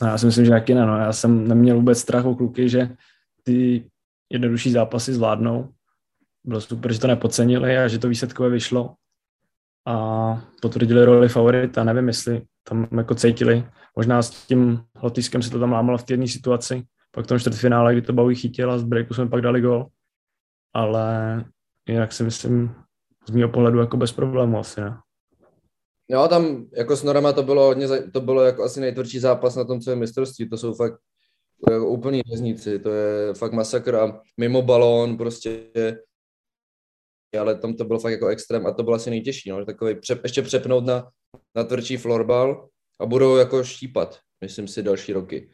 No, 0.03 0.09
já 0.09 0.19
si 0.19 0.27
myslím, 0.27 0.45
že 0.45 0.51
taky 0.51 0.75
ne, 0.75 0.87
no. 0.87 0.99
Já 0.99 1.13
jsem 1.13 1.49
neměl 1.49 1.77
vůbec 1.77 1.99
strach 1.99 2.25
o 2.25 2.35
kluky, 2.35 2.69
že 2.69 2.97
ty 3.43 3.85
jednodušší 4.35 4.71
zápasy 4.71 5.13
zvládnou. 5.13 5.69
Bylo 6.45 6.61
super, 6.61 6.93
že 6.93 7.01
to 7.01 7.07
nepodcenili 7.07 7.79
a 7.79 7.89
že 7.89 7.99
to 7.99 8.09
výsledkové 8.09 8.49
vyšlo. 8.49 8.95
A 9.87 9.95
potvrdili 10.63 11.05
roli 11.05 11.29
favorita. 11.29 11.85
Nevím, 11.85 12.09
jestli 12.09 12.43
tam 12.69 12.89
jako 12.97 13.15
cítili. 13.15 13.69
Možná 13.97 14.23
s 14.23 14.47
tím 14.47 14.85
Lotiskem 15.03 15.43
se 15.43 15.51
to 15.51 15.59
tam 15.59 15.73
lámalo 15.73 15.99
v 15.99 16.03
té 16.03 16.13
jedné 16.13 16.29
situaci. 16.29 16.85
Pak 17.11 17.25
v 17.25 17.29
tom 17.29 17.39
čtvrtfinále, 17.39 17.93
kdy 17.93 18.03
to 18.03 18.13
Bowie 18.13 18.37
chytil 18.37 18.73
a 18.73 18.79
z 18.79 18.83
breaku 18.83 19.15
jsme 19.15 19.29
pak 19.29 19.41
dali 19.41 19.61
gol. 19.61 19.87
Ale 20.75 21.45
jinak 21.89 22.13
si 22.13 22.23
myslím, 22.23 22.75
z 23.29 23.31
mého 23.31 23.49
pohledu 23.49 23.79
jako 23.79 23.97
bez 23.97 24.13
problému 24.13 24.59
asi, 24.59 24.81
ne? 24.81 24.97
Jo, 26.09 26.29
tam 26.29 26.67
jako 26.77 26.97
s 26.97 27.03
Norama 27.03 27.33
to 27.33 27.43
bylo 27.43 27.67
hodně, 27.67 27.89
to 28.13 28.21
bylo 28.21 28.43
jako 28.43 28.65
asi 28.65 28.81
nejtvrdší 28.81 29.19
zápas 29.19 29.57
na 29.57 29.65
tom 29.65 29.81
celém 29.81 29.99
mistrovství, 29.99 30.49
to 30.49 30.57
jsou 30.57 30.75
fakt 30.75 31.01
jako 31.71 31.89
úplní 31.89 32.23
vězníci, 32.27 32.79
to 32.79 32.91
je 32.91 33.35
fakt 33.35 33.53
masakr 33.53 33.95
a 33.95 34.21
mimo 34.37 34.63
balón 34.63 35.17
prostě, 35.17 35.71
ale 37.41 37.55
tam 37.55 37.75
to 37.75 37.85
bylo 37.85 37.99
fakt 37.99 38.13
jako 38.13 38.27
extrém 38.27 38.67
a 38.67 38.73
to 38.73 38.83
bylo 38.83 38.97
asi 38.97 39.11
nejtěžší, 39.11 39.51
no, 39.51 39.65
takový 39.65 39.95
přep, 39.95 40.25
ještě 40.25 40.43
přepnout 40.43 40.85
na, 40.85 41.09
na 41.55 41.65
tvrdší 41.65 41.97
florbal 41.97 42.69
a 43.01 43.07
budou 43.07 43.37
jako 43.37 43.65
štípat, 43.65 44.19
myslím 44.41 44.69
si, 44.69 44.83
další 44.83 45.13
roky. 45.13 45.51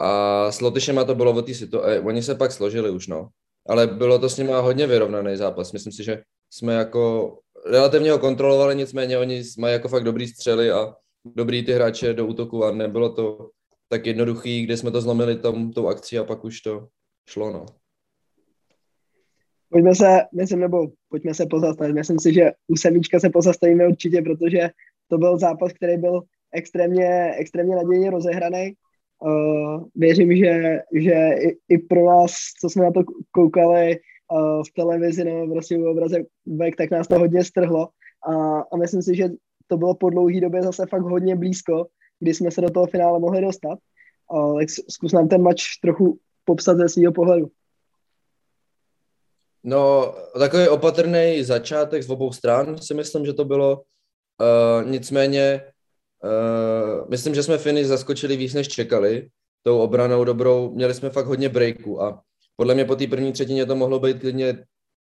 A 0.00 0.52
s 0.52 0.60
Lotyšema 0.60 1.04
to 1.04 1.14
bylo 1.14 1.32
o 1.32 1.42
té 1.42 1.54
situaci, 1.54 1.98
oni 1.98 2.22
se 2.22 2.34
pak 2.34 2.52
složili 2.52 2.90
už, 2.90 3.06
no. 3.06 3.28
Ale 3.68 3.86
bylo 3.86 4.18
to 4.18 4.28
s 4.28 4.36
nimi 4.36 4.52
hodně 4.52 4.86
vyrovnaný 4.86 5.36
zápas. 5.36 5.72
Myslím 5.72 5.92
si, 5.92 6.04
že 6.04 6.22
jsme 6.50 6.74
jako 6.74 7.34
relativně 7.66 8.12
ho 8.12 8.18
kontrolovali, 8.18 8.76
nicméně 8.76 9.18
oni 9.18 9.42
mají 9.58 9.72
jako 9.72 9.88
fakt 9.88 10.04
dobrý 10.04 10.28
střely 10.28 10.70
a 10.70 10.94
dobrý 11.24 11.64
ty 11.64 11.72
hráče 11.72 12.14
do 12.14 12.26
útoku 12.26 12.64
a 12.64 12.72
nebylo 12.72 13.12
to 13.12 13.50
tak 13.88 14.06
jednoduchý, 14.06 14.62
kde 14.62 14.76
jsme 14.76 14.90
to 14.90 15.00
zlomili 15.00 15.36
tom, 15.36 15.72
tou 15.72 15.88
akcí 15.88 16.18
a 16.18 16.24
pak 16.24 16.44
už 16.44 16.60
to 16.60 16.88
šlo, 17.28 17.52
no. 17.52 17.66
Pojďme 19.70 19.94
se, 19.94 20.20
myslím, 20.34 20.60
nebo 20.60 20.86
pojďme 21.08 21.34
se 21.34 21.46
pozastavit. 21.46 21.94
Myslím 21.94 22.18
si, 22.18 22.34
že 22.34 22.52
u 22.68 22.76
semíčka 22.76 23.20
se 23.20 23.30
pozastavíme 23.30 23.86
určitě, 23.86 24.22
protože 24.22 24.70
to 25.10 25.18
byl 25.18 25.38
zápas, 25.38 25.72
který 25.72 25.96
byl 25.96 26.22
extrémně, 26.52 27.32
extrémně 27.38 27.76
nadějně 27.76 28.10
rozehraný. 28.10 28.72
Uh, 29.20 29.84
věřím, 29.94 30.36
že, 30.36 30.78
že 30.94 31.12
i, 31.38 31.58
i 31.68 31.78
pro 31.78 32.06
nás, 32.06 32.32
co 32.60 32.70
jsme 32.70 32.84
na 32.84 32.90
to 32.90 33.02
koukali 33.30 33.98
uh, 34.32 34.62
v 34.62 34.72
televizi 34.76 35.24
nebo 35.24 35.54
prostě 35.54 35.78
v 35.78 35.86
obraze, 35.86 36.22
tak 36.78 36.90
nás 36.90 37.08
to 37.08 37.18
hodně 37.18 37.44
strhlo 37.44 37.88
a, 38.28 38.60
a 38.60 38.76
myslím 38.76 39.02
si, 39.02 39.16
že 39.16 39.28
to 39.66 39.76
bylo 39.76 39.94
po 39.94 40.10
dlouhé 40.10 40.40
době 40.40 40.62
zase 40.62 40.86
fakt 40.86 41.02
hodně 41.02 41.36
blízko, 41.36 41.86
kdy 42.20 42.34
jsme 42.34 42.50
se 42.50 42.60
do 42.60 42.70
toho 42.70 42.86
finále 42.86 43.18
mohli 43.18 43.40
dostat. 43.40 43.78
Tak 44.58 44.68
zkus 44.90 45.12
nám 45.12 45.28
ten 45.28 45.42
match 45.42 45.62
trochu 45.82 46.18
popsat 46.44 46.76
ze 46.76 46.88
svého 46.88 47.12
pohledu. 47.12 47.50
No, 49.64 50.14
takový 50.38 50.68
opatrný 50.68 51.44
začátek 51.44 52.02
z 52.02 52.10
obou 52.10 52.32
stran 52.32 52.78
si 52.78 52.94
myslím, 52.94 53.26
že 53.26 53.32
to 53.32 53.44
bylo. 53.44 53.82
Uh, 54.40 54.90
nicméně 54.90 55.62
Uh, 56.24 57.10
myslím, 57.10 57.34
že 57.34 57.42
jsme 57.42 57.58
finish 57.58 57.86
zaskočili 57.86 58.36
víc, 58.36 58.54
než 58.54 58.68
čekali. 58.68 59.28
Tou 59.62 59.78
obranou 59.78 60.24
dobrou, 60.24 60.74
měli 60.74 60.94
jsme 60.94 61.10
fakt 61.10 61.26
hodně 61.26 61.48
breaků 61.48 62.02
a 62.02 62.22
podle 62.56 62.74
mě 62.74 62.84
po 62.84 62.96
té 62.96 63.06
první 63.06 63.32
třetině 63.32 63.66
to 63.66 63.76
mohlo 63.76 64.00
být 64.00 64.20
klidně 64.20 64.64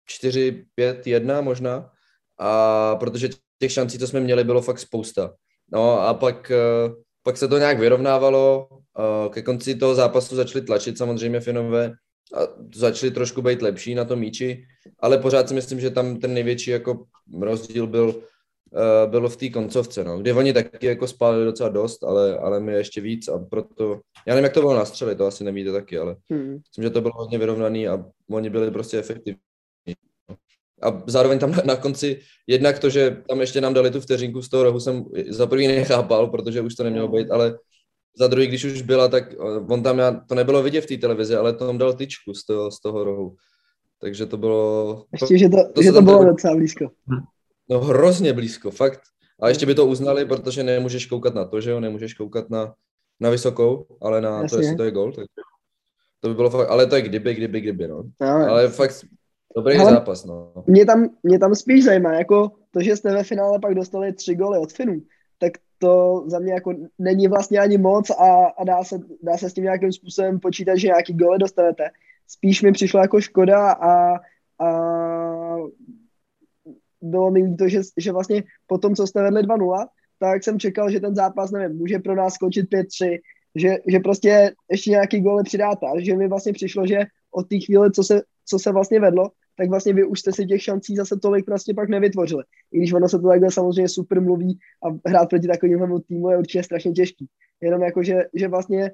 4, 0.07 0.67
5, 0.75 1.07
1 1.07 1.41
možná. 1.41 1.91
A 2.39 2.97
protože 2.97 3.29
těch 3.59 3.73
šancí, 3.73 3.99
co 3.99 4.07
jsme 4.07 4.21
měli, 4.21 4.45
bylo 4.45 4.63
fakt 4.63 4.79
spousta. 4.79 5.35
No 5.73 6.01
a 6.01 6.15
pak, 6.15 6.53
uh, 6.87 6.95
pak 7.23 7.37
se 7.37 7.49
to 7.49 7.59
nějak 7.59 7.79
vyrovnávalo. 7.79 8.69
Uh, 8.71 9.33
ke 9.33 9.43
konci 9.43 9.75
toho 9.75 9.95
zápasu 9.95 10.37
začali 10.37 10.65
tlačit 10.65 10.99
samozřejmě 10.99 11.41
Finové 11.41 11.93
a 12.35 12.41
začali 12.75 13.11
trošku 13.13 13.43
být 13.43 13.63
lepší 13.63 13.95
na 13.95 14.05
tom 14.05 14.19
míči, 14.19 14.65
ale 15.01 15.19
pořád 15.19 15.49
si 15.49 15.55
myslím, 15.55 15.81
že 15.81 15.91
tam 15.91 16.17
ten 16.17 16.35
největší 16.35 16.71
jako 16.71 17.05
rozdíl 17.41 17.87
byl 17.87 18.07
uh, 18.07 19.11
bylo 19.11 19.29
v 19.29 19.37
té 19.37 19.49
koncovce, 19.49 20.05
no, 20.05 20.19
kde 20.19 20.35
oni 20.35 20.53
taky 20.53 20.87
jako 20.87 21.07
spálili 21.07 21.45
docela 21.45 21.69
dost, 21.69 22.05
ale, 22.05 22.39
ale 22.39 22.61
my 22.61 22.73
ještě 22.73 23.01
víc 23.01 23.29
a 23.29 23.39
proto, 23.39 24.01
já 24.27 24.35
nevím, 24.35 24.45
jak 24.45 24.53
to 24.53 24.61
bylo 24.61 24.75
na 24.75 24.85
střely, 24.85 25.17
to 25.17 25.27
asi 25.27 25.45
nevíte 25.45 25.73
taky, 25.73 25.99
ale 25.99 26.17
hmm. 26.31 26.59
myslím, 26.69 26.85
že 26.85 26.91
to 26.91 27.01
bylo 27.01 27.15
hodně 27.17 27.39
vyrovnaný 27.39 27.89
a 27.89 28.05
oni 28.31 28.51
byli 28.51 28.71
prostě 28.71 28.99
efektivní. 28.99 29.41
A 30.83 31.03
zároveň 31.07 31.39
tam 31.39 31.51
na, 31.51 31.63
na 31.65 31.77
konci, 31.77 32.21
jednak 32.47 32.79
to, 32.79 32.91
že 32.91 33.23
tam 33.29 33.41
ještě 33.41 33.61
nám 33.61 33.75
dali 33.75 33.91
tu 33.91 34.01
vteřinku 34.01 34.43
z 34.43 34.49
toho 34.49 34.65
rohu, 34.65 34.81
jsem 34.81 35.05
za 35.29 35.47
prvý 35.47 35.67
nechápal, 35.67 36.27
protože 36.27 36.61
už 36.61 36.75
to 36.75 36.85
nemělo 36.85 37.09
být, 37.09 37.31
ale 37.31 37.59
za 38.19 38.27
druhý, 38.27 38.47
když 38.47 38.65
už 38.65 38.83
byla, 38.83 39.09
tak 39.09 39.33
eh, 39.33 39.37
on 39.71 39.83
tam, 39.83 39.99
já, 39.99 40.13
to 40.13 40.35
nebylo 40.35 40.63
vidět 40.63 40.81
v 40.81 40.87
té 40.87 40.97
televizi, 40.97 41.37
ale 41.37 41.53
to 41.53 41.67
tam 41.67 41.79
dal 41.79 41.93
tyčku 41.93 42.35
z 42.35 42.45
toho, 42.45 42.71
z 42.71 42.81
toho 42.81 43.05
rohu. 43.05 43.37
Takže 44.01 44.27
to 44.27 44.37
bylo... 44.37 45.05
Ještě, 45.13 45.39
že 45.39 45.49
to, 45.49 45.57
to, 45.73 45.83
že 45.83 45.93
to 45.93 46.03
bylo 46.03 46.25
docela 46.25 46.55
blízko. 46.55 46.91
No 47.71 47.81
hrozně 47.81 48.33
blízko, 48.33 48.71
fakt. 48.71 49.01
A 49.41 49.49
ještě 49.49 49.67
by 49.67 49.75
to 49.75 49.87
uznali, 49.87 50.25
protože 50.25 50.63
nemůžeš 50.63 51.07
koukat 51.07 51.35
na 51.35 51.45
to, 51.45 51.61
že 51.61 51.71
jo, 51.71 51.81
nemůžeš 51.81 52.15
koukat 52.15 52.51
na, 52.51 52.75
na 53.21 53.31
vysokou, 53.31 53.87
ale 54.01 54.21
na 54.21 54.43
Jasně. 54.43 54.49
to, 54.49 54.63
jestli 54.63 54.77
to 54.77 54.85
je 54.85 54.91
gol, 54.91 55.13
tak 55.13 55.27
to 56.21 56.29
by 56.29 56.35
bylo 56.35 56.51
fakt, 56.51 56.71
ale 56.71 56.87
to 56.87 56.97
je 56.97 57.03
kdyby, 57.03 57.35
kdyby, 57.35 57.61
kdyby, 57.61 57.89
no. 57.89 58.03
no 58.21 58.29
ale 58.29 58.69
fakt 58.69 59.05
dobrý 59.57 59.77
ale 59.77 59.93
zápas, 59.93 60.25
no. 60.25 60.53
Mě 60.67 60.87
tam, 60.87 61.09
mě 61.23 61.39
tam 61.39 61.55
spíš 61.55 61.85
zajímá, 61.85 62.13
jako 62.13 62.53
to, 62.71 62.81
že 62.81 62.97
jste 62.97 63.13
ve 63.13 63.25
finále 63.25 63.59
pak 63.59 63.75
dostali 63.75 64.13
tři 64.13 64.35
goly 64.35 64.59
od 64.59 64.73
Finů, 64.73 65.03
tak 65.39 65.53
to 65.79 66.25
za 66.27 66.39
mě 66.39 66.53
jako 66.53 66.75
není 66.99 67.29
vlastně 67.29 67.59
ani 67.59 67.79
moc 67.79 68.11
a, 68.11 68.47
a 68.47 68.65
dá, 68.65 68.85
se, 68.85 68.99
dá 69.23 69.37
se 69.37 69.51
s 69.51 69.55
tím 69.55 69.65
nějakým 69.65 69.93
způsobem 69.93 70.41
počítat, 70.41 70.77
že 70.77 70.87
nějaký 70.87 71.15
goly 71.15 71.39
dostanete. 71.39 71.91
Spíš 72.29 72.63
mi 72.63 72.73
přišlo 72.73 73.01
jako 73.01 73.21
škoda 73.21 73.73
a, 73.73 74.15
a 74.65 75.57
bylo 77.03 77.31
mi 77.31 77.43
líto, 77.43 77.69
že, 77.69 77.81
že 77.97 78.13
vlastně 78.13 78.43
po 78.67 78.79
tom, 78.79 78.95
co 78.95 79.07
jste 79.07 79.23
vedli 79.23 79.43
2-0, 79.43 79.87
tak 80.19 80.45
jsem 80.45 80.59
čekal, 80.59 80.91
že 80.91 81.01
ten 81.01 81.15
zápas, 81.15 81.51
nevím, 81.51 81.77
může 81.77 81.99
pro 81.99 82.15
nás 82.15 82.35
skončit 82.35 82.71
5-3, 82.73 83.19
že, 83.55 83.77
že 83.87 84.01
prostě 84.01 84.53
ještě 84.71 84.91
nějaký 84.91 85.21
góly 85.21 85.43
přidáte. 85.43 85.87
A 85.87 86.01
že 86.01 86.17
mi 86.17 86.29
vlastně 86.29 86.53
přišlo, 86.53 86.87
že 86.87 86.99
od 87.31 87.49
té 87.49 87.61
chvíle, 87.61 87.91
co 87.91 88.05
se, 88.05 88.23
co 88.47 88.59
se 88.59 88.73
vlastně 88.73 89.01
vedlo, 89.01 89.31
tak 89.57 89.69
vlastně 89.69 89.93
vy 89.93 90.05
už 90.05 90.21
jste 90.21 90.33
si 90.33 90.47
těch 90.47 90.63
šancí 90.63 90.97
zase 90.97 91.17
tolik 91.23 91.45
prostě 91.45 91.75
pak 91.75 91.89
nevytvořili. 91.89 92.45
I 92.73 92.79
když 92.79 92.93
ono 92.93 93.09
se 93.09 93.19
to 93.19 93.29
takhle 93.29 93.51
samozřejmě 93.51 93.89
super 93.89 94.21
mluví 94.21 94.59
a 94.85 95.09
hrát 95.09 95.29
proti 95.29 95.49
takovému 95.49 95.99
týmu 95.99 96.31
je 96.31 96.39
určitě 96.39 96.63
strašně 96.63 96.93
těžký. 96.93 97.27
Jenom 97.61 97.83
jako, 97.83 98.03
že, 98.03 98.25
že 98.35 98.49
vlastně 98.49 98.91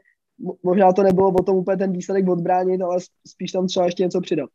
možná 0.63 0.93
to 0.93 1.03
nebylo 1.03 1.33
o 1.33 1.43
tom 1.43 1.57
úplně 1.57 1.77
ten 1.77 1.93
výsledek 1.93 2.29
odbránit, 2.29 2.83
ale 2.83 2.99
spíš 3.29 3.53
tam 3.53 3.67
třeba 3.67 3.87
ještě 3.87 4.03
něco 4.03 4.21
přidat. 4.21 4.51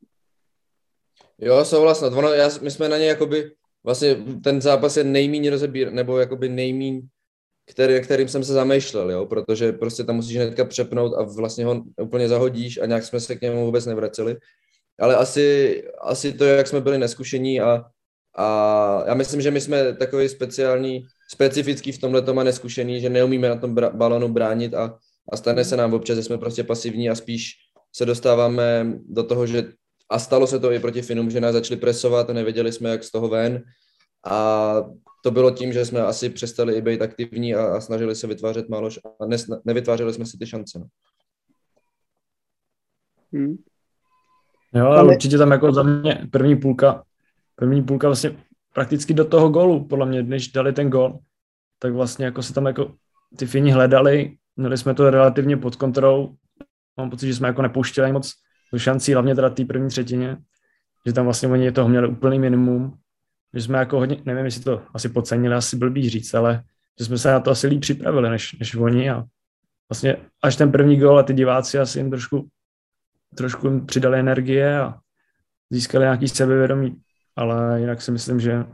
Jo, 1.39 1.65
souhlasno. 1.65 2.07
Ono, 2.07 2.33
já, 2.33 2.49
my 2.61 2.71
jsme 2.71 2.89
na 2.89 2.97
ně 2.97 3.05
jakoby, 3.05 3.51
vlastně 3.83 4.15
ten 4.43 4.61
zápas 4.61 4.97
je 4.97 5.03
nejmíň 5.03 5.49
rozebír, 5.49 5.93
nebo 5.93 6.19
jakoby 6.19 6.49
nejmíň, 6.49 7.07
který, 7.71 8.01
kterým 8.01 8.27
jsem 8.27 8.43
se 8.43 8.53
zamýšlel, 8.53 9.11
jo, 9.11 9.25
protože 9.25 9.71
prostě 9.71 10.03
tam 10.03 10.15
musíš 10.15 10.37
hnedka 10.37 10.65
přepnout 10.65 11.13
a 11.13 11.23
vlastně 11.23 11.65
ho 11.65 11.83
úplně 12.01 12.27
zahodíš 12.27 12.77
a 12.77 12.85
nějak 12.85 13.03
jsme 13.03 13.19
se 13.19 13.35
k 13.35 13.41
němu 13.41 13.65
vůbec 13.65 13.85
nevraceli. 13.85 14.37
Ale 14.99 15.15
asi, 15.15 15.83
asi 16.01 16.33
to, 16.33 16.45
jak 16.45 16.67
jsme 16.67 16.81
byli 16.81 16.97
neskušení 16.97 17.61
a, 17.61 17.85
a 18.37 19.03
já 19.07 19.13
myslím, 19.13 19.41
že 19.41 19.51
my 19.51 19.61
jsme 19.61 19.93
takový 19.93 20.29
speciální, 20.29 21.05
specifický 21.29 21.91
v 21.91 21.97
tomhle 21.97 22.21
a 22.21 22.43
neskušený, 22.43 23.01
že 23.01 23.09
neumíme 23.09 23.49
na 23.49 23.55
tom 23.55 23.75
bra- 23.75 23.95
balonu 23.95 24.27
bránit 24.27 24.73
a, 24.73 24.97
a 25.31 25.37
stane 25.37 25.65
se 25.65 25.77
nám 25.77 25.93
občas, 25.93 26.17
že 26.17 26.23
jsme 26.23 26.37
prostě 26.37 26.63
pasivní 26.63 27.09
a 27.09 27.15
spíš 27.15 27.53
se 27.95 28.05
dostáváme 28.05 28.93
do 29.09 29.23
toho, 29.23 29.47
že 29.47 29.65
a 30.09 30.19
stalo 30.19 30.47
se 30.47 30.59
to 30.59 30.71
i 30.71 30.79
proti 30.79 31.01
Finům, 31.01 31.29
že 31.29 31.41
nás 31.41 31.53
začali 31.53 31.79
presovat 31.79 32.29
a 32.29 32.33
nevěděli 32.33 32.71
jsme, 32.71 32.89
jak 32.89 33.03
z 33.03 33.11
toho 33.11 33.29
ven. 33.29 33.63
A 34.25 34.75
to 35.23 35.31
bylo 35.31 35.51
tím, 35.51 35.73
že 35.73 35.85
jsme 35.85 36.01
asi 36.01 36.29
přestali 36.29 36.75
i 36.75 36.81
být 36.81 37.01
aktivní 37.01 37.55
a, 37.55 37.65
a 37.65 37.81
snažili 37.81 38.15
se 38.15 38.27
vytvářet 38.27 38.69
málo 38.69 38.89
a 39.19 39.25
ne, 39.25 39.37
nevytvářeli 39.65 40.13
jsme 40.13 40.25
si 40.25 40.37
ty 40.37 40.47
šance. 40.47 40.79
No. 40.79 40.85
Hmm. 43.33 43.57
Jo, 44.73 44.85
ale 44.85 45.13
určitě 45.13 45.37
tam 45.37 45.51
jako 45.51 45.71
za 45.71 45.83
mě 45.83 46.27
první 46.31 46.55
půlka, 46.55 47.03
první 47.55 47.83
půlka 47.83 48.07
vlastně 48.07 48.31
prakticky 48.73 49.13
do 49.13 49.25
toho 49.25 49.49
gólu, 49.49 49.87
podle 49.87 50.05
mě, 50.05 50.23
než 50.23 50.47
dali 50.47 50.73
ten 50.73 50.89
gól, 50.89 51.19
tak 51.79 51.93
vlastně 51.93 52.25
jako 52.25 52.43
se 52.43 52.53
tam 52.53 52.65
jako 52.65 52.91
ty 53.37 53.45
Fini 53.45 53.71
hledali, 53.71 54.37
měli 54.55 54.77
jsme 54.77 54.93
to 54.93 55.09
relativně 55.09 55.57
pod 55.57 55.75
kontrolou, 55.75 56.35
mám 56.97 57.09
pocit, 57.09 57.27
že 57.27 57.35
jsme 57.35 57.47
jako 57.47 57.61
nepouštěli 57.61 58.11
moc 58.11 58.33
do 58.73 58.79
šancí, 58.79 59.13
hlavně 59.13 59.35
teda 59.35 59.49
té 59.49 59.65
první 59.65 59.89
třetině, 59.89 60.37
že 61.05 61.13
tam 61.13 61.25
vlastně 61.25 61.49
oni 61.49 61.71
toho 61.71 61.89
měli 61.89 62.07
úplný 62.07 62.39
minimum, 62.39 62.97
že 63.53 63.61
jsme 63.61 63.77
jako 63.77 63.97
hodně, 63.97 64.21
nevím, 64.25 64.45
jestli 64.45 64.63
to 64.63 64.81
asi 64.93 65.09
podcenili, 65.09 65.55
asi 65.55 65.77
blbý 65.77 66.09
říct, 66.09 66.33
ale 66.33 66.63
že 66.99 67.05
jsme 67.05 67.17
se 67.17 67.31
na 67.31 67.39
to 67.39 67.51
asi 67.51 67.67
líp 67.67 67.81
připravili, 67.81 68.29
než, 68.29 68.55
než 68.59 68.75
oni 68.75 69.09
a 69.09 69.23
vlastně 69.89 70.17
až 70.43 70.55
ten 70.55 70.71
první 70.71 70.97
gol 70.97 71.19
a 71.19 71.23
ty 71.23 71.33
diváci 71.33 71.79
asi 71.79 71.99
jim 71.99 72.09
trošku, 72.09 72.47
trošku 73.35 73.67
jim 73.67 73.85
přidali 73.85 74.19
energie 74.19 74.79
a 74.79 74.99
získali 75.69 76.03
nějaký 76.03 76.27
sebevědomí, 76.27 77.01
ale 77.35 77.79
jinak 77.79 78.01
si 78.01 78.11
myslím, 78.11 78.39
že 78.39 78.65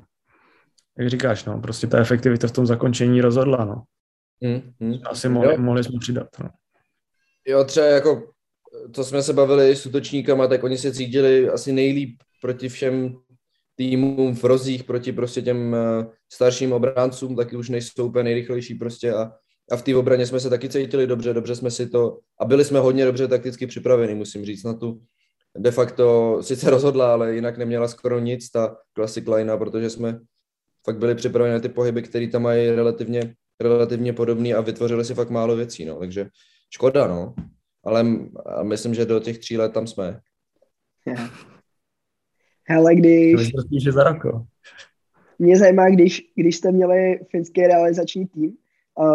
jak 0.98 1.10
říkáš, 1.10 1.46
no, 1.46 1.62
prostě 1.62 1.88
ta 1.88 2.00
efektivita 2.00 2.48
v 2.48 2.52
tom 2.52 2.66
zakončení 2.66 3.22
rozhodla, 3.22 3.66
no. 3.66 3.84
Mm, 4.42 4.74
mm. 4.80 5.00
Asi 5.06 5.30
mohli, 5.30 5.58
mohli 5.58 5.84
jsme 5.84 6.00
přidat, 6.00 6.28
no. 6.40 6.50
Jo, 7.48 7.64
třeba 7.64 7.86
jako 7.86 8.34
co 8.92 9.04
jsme 9.04 9.24
se 9.24 9.34
bavili 9.34 9.76
s 9.76 9.86
útočníkama, 9.86 10.48
tak 10.48 10.64
oni 10.64 10.78
se 10.78 10.94
cítili 10.94 11.50
asi 11.50 11.72
nejlíp 11.72 12.24
proti 12.42 12.70
všem 12.70 13.18
týmům 13.76 14.36
v 14.36 14.44
rozích, 14.44 14.84
proti 14.84 15.12
prostě 15.12 15.42
těm 15.42 15.76
eh, 15.76 16.06
starším 16.34 16.74
obráncům, 16.74 17.36
taky 17.36 17.56
už 17.56 17.70
nejsou 17.70 18.08
úplně 18.08 18.24
nejrychlejší 18.24 18.76
prostě 18.76 19.14
a, 19.14 19.32
a 19.72 19.76
v 19.76 19.82
té 19.82 19.96
obraně 19.96 20.26
jsme 20.26 20.40
se 20.40 20.50
taky 20.50 20.70
cítili 20.70 21.08
dobře, 21.08 21.34
dobře 21.34 21.56
jsme 21.56 21.72
si 21.72 21.90
to, 21.90 22.20
a 22.40 22.46
byli 22.46 22.66
jsme 22.66 22.80
hodně 22.80 23.06
dobře 23.06 23.28
takticky 23.28 23.68
připraveni, 23.68 24.16
musím 24.16 24.46
říct, 24.46 24.64
na 24.64 24.74
tu 24.74 25.02
de 25.58 25.72
facto 25.72 26.38
sice 26.44 26.70
rozhodla, 26.70 27.14
ale 27.14 27.36
jinak 27.36 27.58
neměla 27.58 27.88
skoro 27.88 28.20
nic 28.20 28.50
ta 28.50 28.78
classic 28.94 29.28
line, 29.28 29.58
protože 29.58 29.90
jsme 29.90 30.20
fakt 30.86 30.98
byli 30.98 31.16
připraveni 31.16 31.54
na 31.54 31.60
ty 31.60 31.70
pohyby, 31.70 32.02
které 32.02 32.28
tam 32.28 32.42
mají 32.42 32.70
relativně, 32.70 33.36
relativně 33.62 34.14
podobný 34.14 34.54
a 34.54 34.62
vytvořili 34.62 35.06
si 35.06 35.14
fakt 35.14 35.30
málo 35.30 35.56
věcí, 35.56 35.86
no, 35.86 36.00
takže 36.00 36.30
škoda, 36.70 37.08
no. 37.08 37.36
Ale 37.84 38.04
myslím, 38.64 38.94
že 38.94 39.06
do 39.06 39.20
těch 39.20 39.38
tří 39.38 39.58
let 39.58 39.74
tam 39.74 39.88
jsme. 39.88 40.20
Hele, 42.68 42.96
když... 42.96 43.52
že 43.84 43.92
za 43.92 44.04
rok, 44.04 44.46
Mě 45.40 45.58
zajímá, 45.58 45.90
když, 45.90 46.22
když 46.36 46.56
jste 46.56 46.72
měli 46.72 47.20
finský 47.32 47.62
realizační 47.62 48.28
tým, 48.28 48.58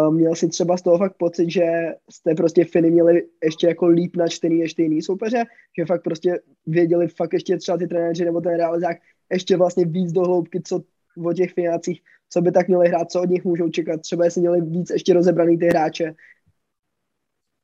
měl 0.09 0.35
si 0.35 0.47
třeba 0.47 0.77
z 0.77 0.81
toho 0.81 0.97
fakt 0.97 1.17
pocit, 1.17 1.49
že 1.51 1.63
jste 2.11 2.35
prostě 2.35 2.65
Finy 2.65 2.91
měli 2.91 3.23
ještě 3.43 3.67
jako 3.67 3.87
líp 3.87 4.15
načtený 4.15 4.59
ještě 4.59 4.83
jiný 4.83 5.01
soupeře, 5.01 5.43
že 5.79 5.85
fakt 5.85 6.03
prostě 6.03 6.39
věděli 6.65 7.07
fakt 7.07 7.33
ještě 7.33 7.57
třeba 7.57 7.77
ty 7.77 7.87
trenéři 7.87 8.25
nebo 8.25 8.41
ten 8.41 8.57
realizák 8.57 8.97
ještě 9.31 9.57
vlastně 9.57 9.85
víc 9.85 10.11
do 10.11 10.21
hloubky, 10.21 10.61
co 10.61 10.81
o 11.25 11.33
těch 11.33 11.53
finácích, 11.53 12.01
co 12.29 12.41
by 12.41 12.51
tak 12.51 12.67
měli 12.67 12.87
hrát, 12.87 13.11
co 13.11 13.21
od 13.21 13.29
nich 13.29 13.43
můžou 13.43 13.69
čekat, 13.69 14.01
třeba 14.01 14.25
jestli 14.25 14.41
měli 14.41 14.61
víc 14.61 14.89
ještě 14.89 15.13
rozebraný 15.13 15.57
ty 15.57 15.67
hráče. 15.67 16.13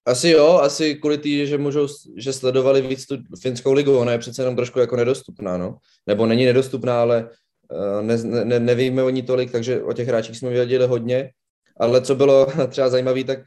Asi 0.07 0.29
jo, 0.29 0.47
asi 0.47 0.95
kvůli 0.95 1.17
tý, 1.17 1.47
že 1.47 1.57
můžou, 1.57 1.87
že 2.17 2.33
sledovali 2.33 2.81
víc 2.81 3.05
tu 3.05 3.17
finskou 3.41 3.73
ligu, 3.73 3.97
ona 3.97 4.11
je 4.11 4.17
přece 4.17 4.41
jenom 4.41 4.55
trošku 4.55 4.79
jako 4.79 4.95
nedostupná, 4.95 5.57
no. 5.57 5.77
Nebo 6.07 6.25
není 6.25 6.45
nedostupná, 6.45 7.01
ale 7.01 7.29
uh, 7.71 8.05
ne, 8.05 8.17
ne, 8.45 8.59
nevíme 8.59 9.03
o 9.03 9.09
ní 9.09 9.21
tolik, 9.21 9.51
takže 9.51 9.83
o 9.83 9.93
těch 9.93 10.07
hráčích 10.07 10.37
jsme 10.37 10.49
věděli 10.49 10.87
hodně. 10.87 11.31
Ale 11.79 12.01
co 12.01 12.15
bylo 12.15 12.47
třeba 12.69 12.89
zajímavé, 12.89 13.23
tak 13.23 13.39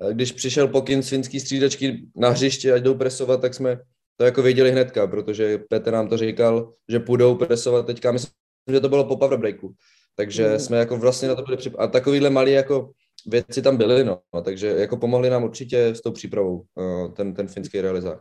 uh, 0.00 0.10
když 0.10 0.32
přišel 0.32 0.68
pokyn 0.68 1.02
z 1.02 1.08
finský 1.08 1.40
střídačky 1.40 2.06
na 2.16 2.28
hřiště, 2.28 2.72
ať 2.72 2.82
jdou 2.82 2.94
presovat, 2.94 3.40
tak 3.40 3.54
jsme 3.54 3.78
to 4.16 4.24
jako 4.24 4.42
věděli 4.42 4.70
hnedka, 4.72 5.06
protože 5.06 5.58
Petr 5.58 5.92
nám 5.92 6.08
to 6.08 6.16
říkal, 6.16 6.72
že 6.88 7.00
půjdou 7.00 7.34
presovat 7.34 7.86
teďka. 7.86 8.12
Myslím, 8.12 8.32
že 8.72 8.80
to 8.80 8.88
bylo 8.88 9.04
po 9.04 9.16
power 9.16 9.38
breaku. 9.38 9.74
Takže 10.16 10.48
mm. 10.48 10.58
jsme 10.58 10.76
jako 10.76 10.96
vlastně 10.96 11.28
na 11.28 11.34
to 11.34 11.42
byli 11.42 11.56
připraveni. 11.56 11.88
A 11.88 11.92
takovýhle 11.92 12.30
malý 12.30 12.52
jako 12.52 12.90
věci 13.26 13.62
tam 13.62 13.76
byly, 13.76 14.04
no. 14.04 14.20
Takže 14.44 14.66
jako 14.68 14.96
pomohli 14.96 15.30
nám 15.30 15.44
určitě 15.44 15.86
s 15.86 16.00
tou 16.00 16.12
přípravou 16.12 16.64
uh, 16.74 17.12
ten, 17.12 17.34
ten 17.34 17.48
finský 17.48 17.80
realizák. 17.80 18.20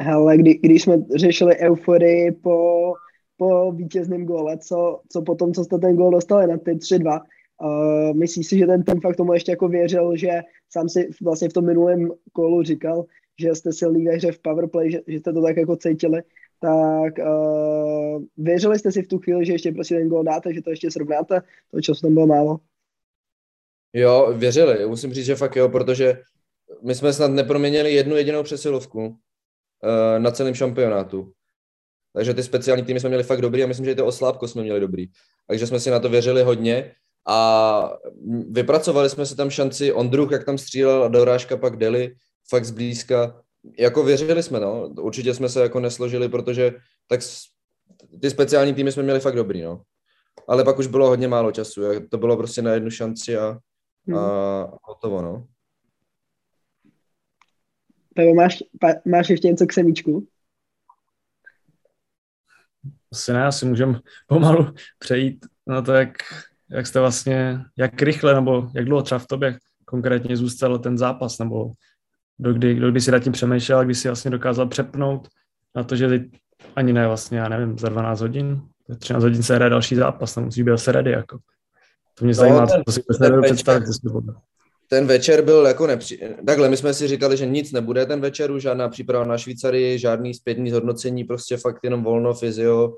Hele, 0.00 0.36
kdy, 0.36 0.54
když 0.54 0.82
jsme 0.82 0.96
řešili 1.16 1.56
euforii 1.56 2.32
po, 2.32 2.92
po 3.36 3.72
vítězném 3.72 4.26
góle, 4.26 4.58
co, 4.58 5.00
co 5.12 5.22
potom, 5.22 5.54
co 5.54 5.64
jste 5.64 5.78
ten 5.78 5.96
gól 5.96 6.10
dostali 6.10 6.46
na 6.46 6.58
ty 6.58 6.70
3-2, 6.70 7.20
uh, 7.60 8.16
myslíš 8.16 8.46
si, 8.46 8.58
že 8.58 8.66
ten, 8.66 8.82
ten 8.82 9.00
fakt 9.00 9.16
tomu 9.16 9.32
ještě 9.32 9.52
jako 9.52 9.68
věřil, 9.68 10.16
že 10.16 10.40
sám 10.70 10.88
si 10.88 11.10
vlastně 11.22 11.48
v 11.48 11.52
tom 11.52 11.66
minulém 11.66 12.10
kolu 12.32 12.62
říkal, 12.62 13.04
že 13.40 13.54
jste 13.54 13.72
silný 13.72 14.04
ve 14.04 14.12
hře 14.12 14.32
v 14.32 14.38
powerplay, 14.38 14.90
že, 14.90 15.00
že 15.06 15.18
jste 15.18 15.32
to 15.32 15.42
tak 15.42 15.56
jako 15.56 15.76
cítili, 15.76 16.22
tak 16.60 17.18
uh, 17.18 18.22
věřili 18.36 18.78
jste 18.78 18.92
si 18.92 19.02
v 19.02 19.08
tu 19.08 19.18
chvíli, 19.18 19.46
že 19.46 19.52
ještě 19.52 19.72
prostě 19.72 19.94
ten 19.94 20.08
gol 20.08 20.24
dáte, 20.24 20.54
že 20.54 20.62
to 20.62 20.70
ještě 20.70 20.90
srovnáte, 20.90 21.40
to 21.70 21.80
času 21.80 22.00
tam 22.00 22.14
bylo 22.14 22.26
málo? 22.26 22.60
Jo, 23.92 24.34
věřili, 24.36 24.86
musím 24.86 25.12
říct, 25.12 25.26
že 25.26 25.36
fakt 25.36 25.56
jo, 25.56 25.68
protože 25.68 26.22
my 26.82 26.94
jsme 26.94 27.12
snad 27.12 27.30
neproměnili 27.30 27.92
jednu 27.92 28.16
jedinou 28.16 28.42
přesilovku 28.42 29.06
uh, 29.06 29.14
na 30.18 30.30
celém 30.30 30.54
šampionátu. 30.54 31.32
Takže 32.12 32.34
ty 32.34 32.42
speciální 32.42 32.84
týmy 32.84 33.00
jsme 33.00 33.08
měli 33.08 33.24
fakt 33.24 33.40
dobrý 33.40 33.64
a 33.64 33.66
myslím, 33.66 33.84
že 33.84 33.92
i 33.92 33.94
to 33.94 34.06
oslábko 34.06 34.48
jsme 34.48 34.62
měli 34.62 34.80
dobrý. 34.80 35.06
Takže 35.46 35.66
jsme 35.66 35.80
si 35.80 35.90
na 35.90 36.00
to 36.00 36.08
věřili 36.08 36.42
hodně 36.42 36.92
a 37.28 37.98
vypracovali 38.50 39.10
jsme 39.10 39.26
si 39.26 39.36
tam 39.36 39.50
šanci 39.50 39.92
Ondruch, 39.92 40.32
jak 40.32 40.44
tam 40.44 40.58
střílel 40.58 41.04
a 41.04 41.08
dorážka 41.08 41.56
pak 41.56 41.76
Deli, 41.76 42.14
fakt 42.48 42.64
zblízka. 42.64 43.42
Jako 43.78 44.04
věřili 44.04 44.42
jsme, 44.42 44.60
no. 44.60 44.88
Určitě 44.88 45.34
jsme 45.34 45.48
se 45.48 45.62
jako 45.62 45.80
nesložili, 45.80 46.28
protože 46.28 46.72
tak 47.06 47.20
ty 48.20 48.30
speciální 48.30 48.74
týmy 48.74 48.92
jsme 48.92 49.02
měli 49.02 49.20
fakt 49.20 49.36
dobrý, 49.36 49.62
no. 49.62 49.82
Ale 50.48 50.64
pak 50.64 50.78
už 50.78 50.86
bylo 50.86 51.08
hodně 51.08 51.28
málo 51.28 51.52
času. 51.52 51.82
To 52.10 52.18
bylo 52.18 52.36
prostě 52.36 52.62
na 52.62 52.72
jednu 52.72 52.90
šanci 52.90 53.36
a, 53.36 53.58
hmm. 54.06 54.18
a 54.18 54.78
hotovo, 54.82 55.22
no. 55.22 55.46
Pevo, 58.14 58.34
máš, 58.34 58.62
pa, 58.80 58.88
máš 59.06 59.30
ještě 59.30 59.48
něco 59.48 59.66
k 59.66 59.72
semíčku? 59.72 60.26
Asi 63.12 63.32
ne, 63.32 63.46
asi 63.46 63.66
můžeme 63.66 64.00
pomalu 64.26 64.66
přejít 64.98 65.46
na 65.66 65.82
to, 65.82 65.92
jak, 65.92 66.16
jak 66.72 66.86
jste 66.86 67.00
vlastně, 67.00 67.60
jak 67.78 68.02
rychle 68.02 68.34
nebo 68.34 68.68
jak 68.74 68.84
dlouho 68.84 69.02
třeba 69.02 69.18
v 69.18 69.26
tobě 69.26 69.58
konkrétně 69.84 70.36
zůstal 70.36 70.78
ten 70.78 70.98
zápas, 70.98 71.38
nebo 71.38 71.72
dokdy, 72.38 72.74
dokdy 72.74 73.00
si 73.00 73.10
nad 73.10 73.18
tím 73.18 73.32
přemýšlel, 73.32 73.84
kdy 73.84 73.94
si 73.94 74.08
vlastně 74.08 74.30
dokázal 74.30 74.68
přepnout 74.68 75.28
na 75.76 75.84
to, 75.84 75.96
že 75.96 76.08
teď 76.08 76.22
ani 76.76 76.92
ne 76.92 77.06
vlastně, 77.06 77.38
já 77.38 77.48
nevím, 77.48 77.78
za 77.78 77.88
12 77.88 78.20
hodin, 78.20 78.60
za 78.88 78.96
13 78.96 79.22
hodin 79.22 79.42
se 79.42 79.54
hraje 79.54 79.70
další 79.70 79.94
zápas, 79.94 80.34
tam 80.34 80.44
musí 80.44 80.62
být 80.62 80.78
se 80.78 80.92
ready, 80.92 81.10
jako. 81.10 81.38
To 82.18 82.24
mě 82.24 82.30
no, 82.30 82.34
zajímá, 82.34 82.66
ten, 82.66 82.82
to 82.86 82.92
si 82.92 83.02
nedovedu 83.20 83.42
představit, 83.42 83.84
ten 84.88 85.06
večer 85.06 85.42
byl 85.44 85.66
jako 85.66 85.86
nepří... 85.86 86.20
Takhle, 86.46 86.68
my 86.68 86.76
jsme 86.76 86.94
si 86.94 87.08
říkali, 87.08 87.36
že 87.36 87.46
nic 87.46 87.72
nebude 87.72 88.06
ten 88.06 88.20
večer, 88.20 88.50
už 88.50 88.62
žádná 88.62 88.88
příprava 88.88 89.24
na 89.24 89.38
Švýcary, 89.38 89.98
žádný 89.98 90.34
zpětný 90.34 90.70
zhodnocení, 90.70 91.24
prostě 91.24 91.56
fakt 91.56 91.80
jenom 91.84 92.04
volno, 92.04 92.34
fyzio, 92.34 92.92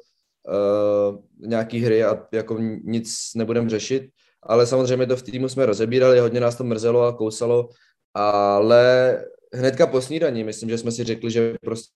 uh, 0.48 1.18
nějaký 1.48 1.80
hry 1.80 2.04
a 2.04 2.26
jako 2.32 2.58
nic 2.84 3.34
nebudeme 3.36 3.70
řešit. 3.70 4.10
Ale 4.42 4.66
samozřejmě 4.66 5.06
to 5.06 5.16
v 5.16 5.22
týmu 5.22 5.48
jsme 5.48 5.66
rozebírali, 5.66 6.20
hodně 6.20 6.40
nás 6.40 6.56
to 6.56 6.64
mrzelo 6.64 7.02
a 7.02 7.12
kousalo, 7.12 7.68
ale 8.14 9.24
hnedka 9.52 9.86
po 9.86 10.00
snídaní, 10.00 10.44
myslím, 10.44 10.68
že 10.68 10.78
jsme 10.78 10.92
si 10.92 11.04
řekli, 11.04 11.30
že 11.30 11.54
prostě 11.62 11.92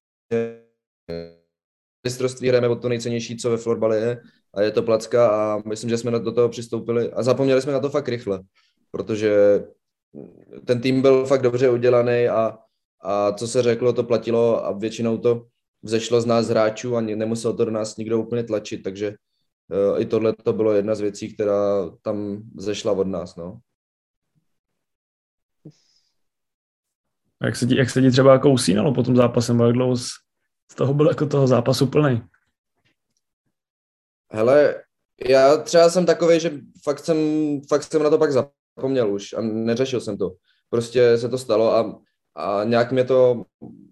mistrovství 2.05 2.49
hrajeme 2.49 2.69
o 2.69 2.77
to 2.77 2.89
nejcennější, 2.89 3.37
co 3.37 3.51
ve 3.51 3.57
florbale 3.57 3.99
je 3.99 4.21
a 4.55 4.63
je 4.63 4.71
to 4.71 4.83
placka 4.83 5.29
a 5.29 5.63
myslím, 5.67 5.91
že 5.91 5.99
jsme 5.99 6.11
do 6.11 6.33
toho 6.33 6.49
přistoupili 6.49 7.13
a 7.13 7.23
zapomněli 7.23 7.63
jsme 7.63 7.73
na 7.73 7.81
to 7.81 7.91
fakt 7.91 8.09
rychle, 8.09 8.41
protože 8.91 9.65
ten 10.65 10.81
tým 10.81 11.03
byl 11.03 11.27
fakt 11.27 11.43
dobře 11.43 11.71
udělaný 11.71 12.29
a, 12.29 12.59
a 13.03 13.33
co 13.33 13.49
se 13.49 13.63
řeklo, 13.63 13.93
to 13.93 14.05
platilo 14.05 14.67
a 14.67 14.73
většinou 14.73 15.19
to 15.19 15.47
vzešlo 15.83 16.21
z 16.21 16.27
nás 16.27 16.49
hráčů 16.49 16.97
a 16.97 17.01
nemusel 17.01 17.57
to 17.57 17.65
do 17.65 17.71
nás 17.71 17.97
nikdo 17.97 18.21
úplně 18.21 18.45
tlačit, 18.45 18.83
takže 18.83 19.15
uh, 19.93 20.01
i 20.01 20.07
tohle 20.07 20.33
to 20.33 20.53
bylo 20.53 20.73
jedna 20.73 20.95
z 20.95 21.01
věcí, 21.01 21.35
která 21.35 21.91
tam 22.03 22.43
zešla 22.57 22.93
od 22.93 23.07
nás, 23.07 23.37
no. 23.37 23.59
Jak 27.43 27.57
se 27.57 27.67
ti, 27.67 27.77
jak 27.77 27.91
se 27.91 28.03
ti 28.03 28.11
třeba 28.11 28.33
jako 28.33 28.51
usínalo 28.51 28.95
po 28.95 29.03
tom 29.03 29.17
zápase, 29.17 29.53
jak 29.53 29.73
dlouho 29.73 29.97
z, 29.97 30.09
z 30.73 30.75
toho 30.75 30.95
byl 30.95 31.09
jako 31.09 31.27
toho 31.27 31.47
zápasu 31.47 31.87
plný? 31.87 32.23
Hele, 34.33 34.83
já 35.29 35.57
třeba 35.57 35.91
jsem 35.91 36.07
takový, 36.07 36.41
že 36.41 36.61
fakt 36.85 36.99
jsem, 36.99 37.17
fakt 37.69 37.83
jsem 37.83 38.03
na 38.03 38.11
to 38.11 38.19
pak 38.19 38.31
zapomněl 38.33 39.13
už 39.13 39.33
a 39.33 39.41
neřešil 39.41 40.01
jsem 40.01 40.19
to. 40.19 40.31
Prostě 40.71 41.19
se 41.19 41.29
to 41.29 41.39
stalo 41.39 41.75
a, 41.75 42.01
a 42.35 42.65
nějak 42.65 42.93
mě 42.93 43.05
to 43.05 43.45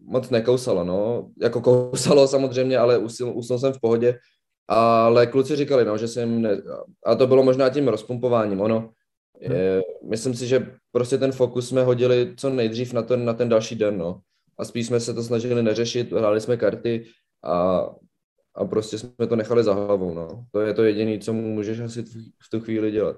moc 0.07 0.31
nekousalo, 0.31 0.85
no. 0.85 1.31
Jako 1.40 1.61
kousalo 1.61 2.29
samozřejmě, 2.35 2.79
ale 2.79 2.99
usnul, 2.99 3.37
usnul 3.37 3.59
jsem 3.59 3.73
v 3.73 3.81
pohodě. 3.81 4.19
Ale 4.69 5.27
kluci 5.27 5.57
říkali, 5.57 5.85
no, 5.85 5.99
že 5.99 6.09
jsem, 6.09 6.43
ne... 6.43 6.62
a 7.07 7.14
to 7.14 7.27
bylo 7.27 7.43
možná 7.43 7.69
tím 7.71 7.88
rozpumpováním, 7.88 8.61
ono, 8.61 8.90
je, 9.40 9.83
myslím 10.11 10.35
si, 10.35 10.47
že 10.47 10.67
prostě 10.93 11.19
ten 11.19 11.33
fokus 11.33 11.69
jsme 11.69 11.83
hodili 11.83 12.35
co 12.37 12.51
nejdřív 12.51 12.93
na 12.93 13.03
ten, 13.03 13.25
na 13.25 13.33
ten 13.33 13.49
další 13.49 13.75
den, 13.75 13.99
no. 13.99 14.21
A 14.59 14.64
spíš 14.64 14.87
jsme 14.87 15.01
se 15.01 15.14
to 15.14 15.23
snažili 15.23 15.62
neřešit, 15.62 16.12
hráli 16.12 16.40
jsme 16.40 16.57
karty 16.57 17.05
a, 17.45 17.87
a 18.55 18.64
prostě 18.64 18.99
jsme 18.99 19.27
to 19.29 19.37
nechali 19.37 19.64
za 19.64 19.75
hlavou, 19.75 20.14
no. 20.14 20.47
To 20.53 20.61
je 20.61 20.75
to 20.75 20.85
jediné, 20.85 21.19
co 21.19 21.33
můžeš 21.33 21.81
asi 21.81 22.03
v 22.43 22.51
tu 22.51 22.61
chvíli 22.61 22.90
dělat. 22.90 23.17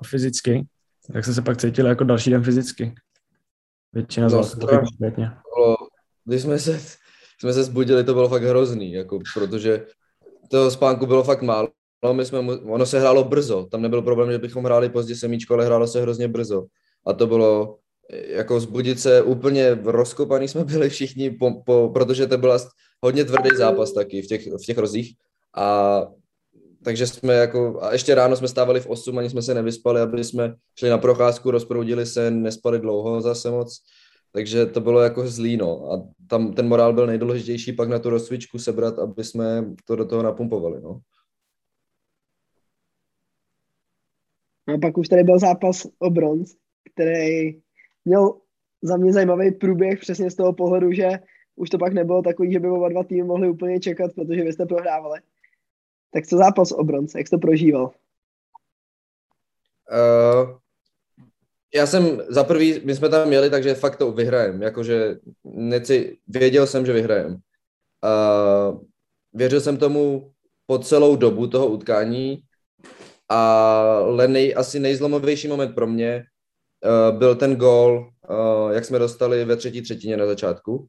A 0.00 0.04
fyzicky? 0.04 0.66
Jak 1.14 1.24
jste 1.24 1.34
se 1.34 1.42
pak 1.42 1.56
cítili 1.56 1.88
jako 1.88 2.04
další 2.04 2.30
den 2.30 2.42
fyzicky? 2.42 2.94
Většina 3.92 4.26
no, 4.26 4.30
z 4.30 4.34
vás 4.34 4.54
Když 6.24 6.42
jsme 6.42 6.58
se, 6.58 6.80
jsme 7.40 7.52
se 7.52 7.64
zbudili, 7.64 8.04
to 8.04 8.14
bylo 8.14 8.28
fakt 8.28 8.42
hrozný, 8.42 8.92
jako, 8.92 9.18
protože 9.34 9.86
toho 10.48 10.70
spánku 10.70 11.06
bylo 11.06 11.22
fakt 11.22 11.42
málo 11.42 11.68
my 12.12 12.24
jsme, 12.24 12.38
ono 12.38 12.86
se 12.86 13.00
hrálo 13.00 13.24
brzo, 13.24 13.66
tam 13.70 13.82
nebyl 13.82 14.02
problém, 14.02 14.32
že 14.32 14.38
bychom 14.38 14.64
hráli 14.64 14.88
pozdě 14.88 15.16
semíčko, 15.16 15.54
ale 15.54 15.66
hrálo 15.66 15.86
se 15.86 16.00
hrozně 16.00 16.28
brzo. 16.28 16.64
A 17.06 17.12
to 17.12 17.26
bylo, 17.26 17.78
jako 18.28 18.60
zbudit 18.60 19.00
se 19.00 19.22
úplně 19.22 19.78
rozkopaný 19.84 20.48
jsme 20.48 20.64
byli 20.64 20.90
všichni, 20.90 21.30
po, 21.30 21.62
po, 21.66 21.90
protože 21.94 22.26
to 22.26 22.38
byl 22.38 22.58
hodně 23.02 23.24
tvrdý 23.24 23.50
zápas 23.56 23.92
taky 23.92 24.22
v 24.22 24.26
těch, 24.26 24.46
v 24.46 24.66
těch 24.66 24.78
rozích. 24.78 25.14
A 25.56 26.06
takže 26.84 27.06
jsme 27.06 27.34
jako, 27.34 27.78
a 27.82 27.92
ještě 27.92 28.14
ráno 28.14 28.36
jsme 28.36 28.48
stávali 28.48 28.80
v 28.80 28.86
8, 28.86 29.18
ani 29.18 29.30
jsme 29.30 29.42
se 29.42 29.54
nevyspali, 29.54 30.00
aby 30.00 30.24
jsme 30.24 30.54
šli 30.78 30.88
na 30.88 30.98
procházku, 30.98 31.50
rozproudili 31.50 32.06
se, 32.06 32.30
nespali 32.30 32.78
dlouho 32.78 33.20
zase 33.20 33.50
moc, 33.50 33.78
takže 34.34 34.66
to 34.66 34.80
bylo 34.80 35.00
jako 35.00 35.28
zlý, 35.28 35.56
no. 35.56 35.92
A 35.92 36.08
tam 36.26 36.52
ten 36.52 36.68
morál 36.68 36.92
byl 36.92 37.06
nejdůležitější 37.06 37.72
pak 37.72 37.88
na 37.88 37.98
tu 37.98 38.10
rozcvičku 38.10 38.58
sebrat, 38.58 38.98
aby 38.98 39.24
jsme 39.24 39.64
to 39.84 39.96
do 39.96 40.04
toho 40.04 40.22
napumpovali, 40.22 40.80
no. 40.80 41.00
A 44.74 44.78
pak 44.78 44.98
už 44.98 45.08
tady 45.08 45.22
byl 45.22 45.38
zápas 45.38 45.86
o 45.98 46.10
bronz, 46.10 46.56
který 46.94 47.60
měl 48.04 48.40
za 48.82 48.96
mě 48.96 49.12
zajímavý 49.12 49.52
průběh 49.52 50.00
přesně 50.00 50.30
z 50.30 50.34
toho 50.34 50.52
pohledu, 50.52 50.92
že 50.92 51.10
už 51.56 51.70
to 51.70 51.78
pak 51.78 51.92
nebylo 51.92 52.22
takový, 52.22 52.52
že 52.52 52.60
by 52.60 52.68
oba 52.68 52.88
dva 52.88 53.04
týmy 53.04 53.22
mohli 53.22 53.50
úplně 53.50 53.80
čekat, 53.80 54.12
protože 54.14 54.42
vy 54.44 54.52
jste 54.52 54.66
prohrávali. 54.66 55.20
Tak 56.10 56.26
co 56.26 56.36
zápas 56.36 56.72
o 56.72 56.84
bronze, 56.84 57.18
jak 57.18 57.26
jsi 57.26 57.30
to 57.30 57.38
prožíval? 57.38 57.90
Uh, 59.90 60.63
já 61.74 61.86
jsem 61.86 62.22
za 62.28 62.44
prvý, 62.44 62.80
my 62.84 62.94
jsme 62.94 63.08
tam 63.08 63.28
měli, 63.28 63.50
takže 63.50 63.74
fakt 63.74 63.96
to 63.96 64.12
vyhrajem, 64.12 64.62
jakože 64.62 65.16
neci, 65.44 66.18
věděl 66.28 66.66
jsem, 66.66 66.86
že 66.86 66.92
vyhrajem. 66.92 67.32
Uh, 67.32 68.80
věřil 69.32 69.60
jsem 69.60 69.76
tomu 69.76 70.32
po 70.66 70.78
celou 70.78 71.16
dobu 71.16 71.46
toho 71.46 71.66
utkání, 71.66 72.38
ale 73.28 74.28
nej, 74.28 74.54
asi 74.56 74.80
nejzlomovější 74.80 75.48
moment 75.48 75.74
pro 75.74 75.86
mě 75.86 76.24
uh, 76.84 77.18
byl 77.18 77.34
ten 77.34 77.56
gól, 77.56 78.10
uh, 78.30 78.72
jak 78.72 78.84
jsme 78.84 78.98
dostali 78.98 79.44
ve 79.44 79.56
třetí 79.56 79.82
třetině 79.82 80.16
na 80.16 80.26
začátku, 80.26 80.86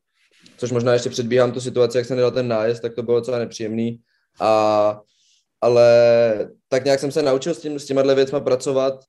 což 0.57 0.71
možná 0.71 0.93
ještě 0.93 1.09
předbíhám 1.09 1.51
tu 1.51 1.61
situaci, 1.61 1.97
jak 1.97 2.05
jsem 2.05 2.17
dal 2.17 2.31
ten 2.31 2.47
nájezd, 2.47 2.81
tak 2.81 2.93
to 2.93 3.03
bylo 3.03 3.19
docela 3.19 3.39
nepříjemný. 3.39 3.99
A, 4.39 5.01
ale 5.61 6.49
tak 6.67 6.85
nějak 6.85 6.99
jsem 6.99 7.11
se 7.11 7.21
naučil 7.21 7.53
s, 7.53 7.59
tím, 7.59 7.79
s 7.79 7.85
těma 7.85 8.13
věcma 8.13 8.39
pracovat 8.39 8.99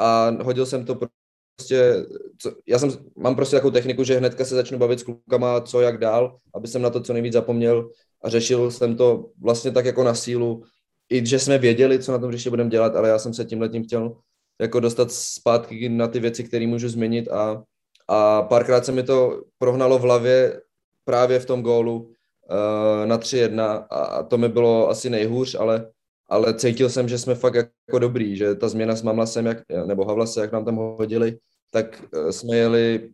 a 0.00 0.36
hodil 0.42 0.66
jsem 0.66 0.84
to 0.84 0.94
prostě, 0.94 2.06
co, 2.38 2.52
já 2.66 2.78
jsem, 2.78 2.90
mám 3.16 3.36
prostě 3.36 3.56
takovou 3.56 3.70
techniku, 3.70 4.04
že 4.04 4.18
hnedka 4.18 4.44
se 4.44 4.54
začnu 4.54 4.78
bavit 4.78 5.00
s 5.00 5.02
klukama, 5.02 5.60
co 5.60 5.80
jak 5.80 5.98
dál, 5.98 6.38
aby 6.54 6.68
jsem 6.68 6.82
na 6.82 6.90
to 6.90 7.00
co 7.00 7.12
nejvíc 7.12 7.32
zapomněl 7.32 7.90
a 8.24 8.28
řešil 8.28 8.70
jsem 8.70 8.96
to 8.96 9.30
vlastně 9.40 9.70
tak 9.70 9.84
jako 9.84 10.04
na 10.04 10.14
sílu, 10.14 10.64
i 11.10 11.26
že 11.26 11.38
jsme 11.38 11.58
věděli, 11.58 11.98
co 11.98 12.12
na 12.12 12.18
tom 12.18 12.30
ještě 12.30 12.50
budeme 12.50 12.70
dělat, 12.70 12.96
ale 12.96 13.08
já 13.08 13.18
jsem 13.18 13.34
se 13.34 13.44
tím 13.44 13.84
chtěl 13.84 14.16
jako 14.60 14.80
dostat 14.80 15.12
zpátky 15.12 15.88
na 15.88 16.08
ty 16.08 16.20
věci, 16.20 16.44
které 16.44 16.66
můžu 16.66 16.88
změnit 16.88 17.28
a, 17.28 17.62
a 18.08 18.42
párkrát 18.42 18.86
se 18.86 18.92
mi 18.92 19.02
to 19.02 19.42
prohnalo 19.58 19.98
v 19.98 20.02
hlavě 20.02 20.62
právě 21.04 21.38
v 21.38 21.46
tom 21.46 21.62
gólu 21.62 22.00
uh, 22.00 23.06
na 23.06 23.18
3-1 23.18 23.86
a, 23.90 24.04
a 24.04 24.22
to 24.22 24.38
mi 24.38 24.48
bylo 24.48 24.88
asi 24.88 25.10
nejhůř, 25.10 25.54
ale, 25.54 25.90
ale 26.30 26.54
cítil 26.54 26.88
jsem, 26.88 27.08
že 27.08 27.18
jsme 27.18 27.34
fakt 27.34 27.54
jako 27.54 27.98
dobrý, 27.98 28.36
že 28.36 28.54
ta 28.54 28.68
změna 28.68 28.96
s 28.96 29.02
Mamlasem 29.02 29.46
jak, 29.46 29.58
nebo 29.86 30.04
Havlase, 30.04 30.40
jak 30.40 30.52
nám 30.52 30.64
tam 30.64 30.76
hodili, 30.76 31.38
tak 31.70 32.04
uh, 32.14 32.30
jsme 32.30 32.56
jeli 32.56 33.10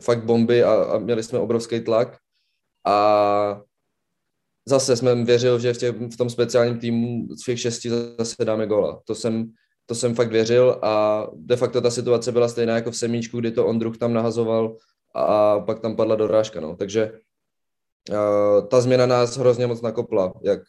fakt 0.00 0.24
bomby 0.24 0.64
a, 0.64 0.74
a 0.74 0.98
měli 0.98 1.22
jsme 1.22 1.38
obrovský 1.38 1.80
tlak 1.80 2.16
a 2.86 3.60
zase 4.68 4.96
jsem 4.96 5.24
věřil, 5.24 5.58
že 5.58 5.72
v, 5.72 5.78
tě, 5.78 5.92
v 5.92 6.16
tom 6.16 6.30
speciálním 6.30 6.78
týmu 6.78 7.28
z 7.36 7.44
těch 7.44 7.60
šesti 7.60 7.90
zase 7.90 8.44
dáme 8.44 8.66
gola. 8.66 9.02
To 9.04 9.14
jsem, 9.14 9.52
to 9.86 9.94
jsem 9.94 10.14
fakt 10.14 10.32
věřil 10.32 10.78
a 10.82 11.26
de 11.34 11.56
facto 11.56 11.80
ta 11.80 11.90
situace 11.90 12.32
byla 12.32 12.48
stejná 12.48 12.74
jako 12.74 12.90
v 12.90 12.96
semíčku, 12.96 13.40
kdy 13.40 13.50
to 13.50 13.66
Ondruch 13.66 13.98
tam 13.98 14.12
nahazoval 14.12 14.76
a 15.14 15.60
pak 15.60 15.80
tam 15.80 15.96
padla 15.96 16.16
dorážka. 16.16 16.60
No. 16.60 16.76
Takže 16.76 17.12
uh, 18.10 18.68
ta 18.68 18.80
změna 18.80 19.06
nás 19.06 19.36
hrozně 19.36 19.66
moc 19.66 19.80
nakopla, 19.80 20.32
jak 20.42 20.60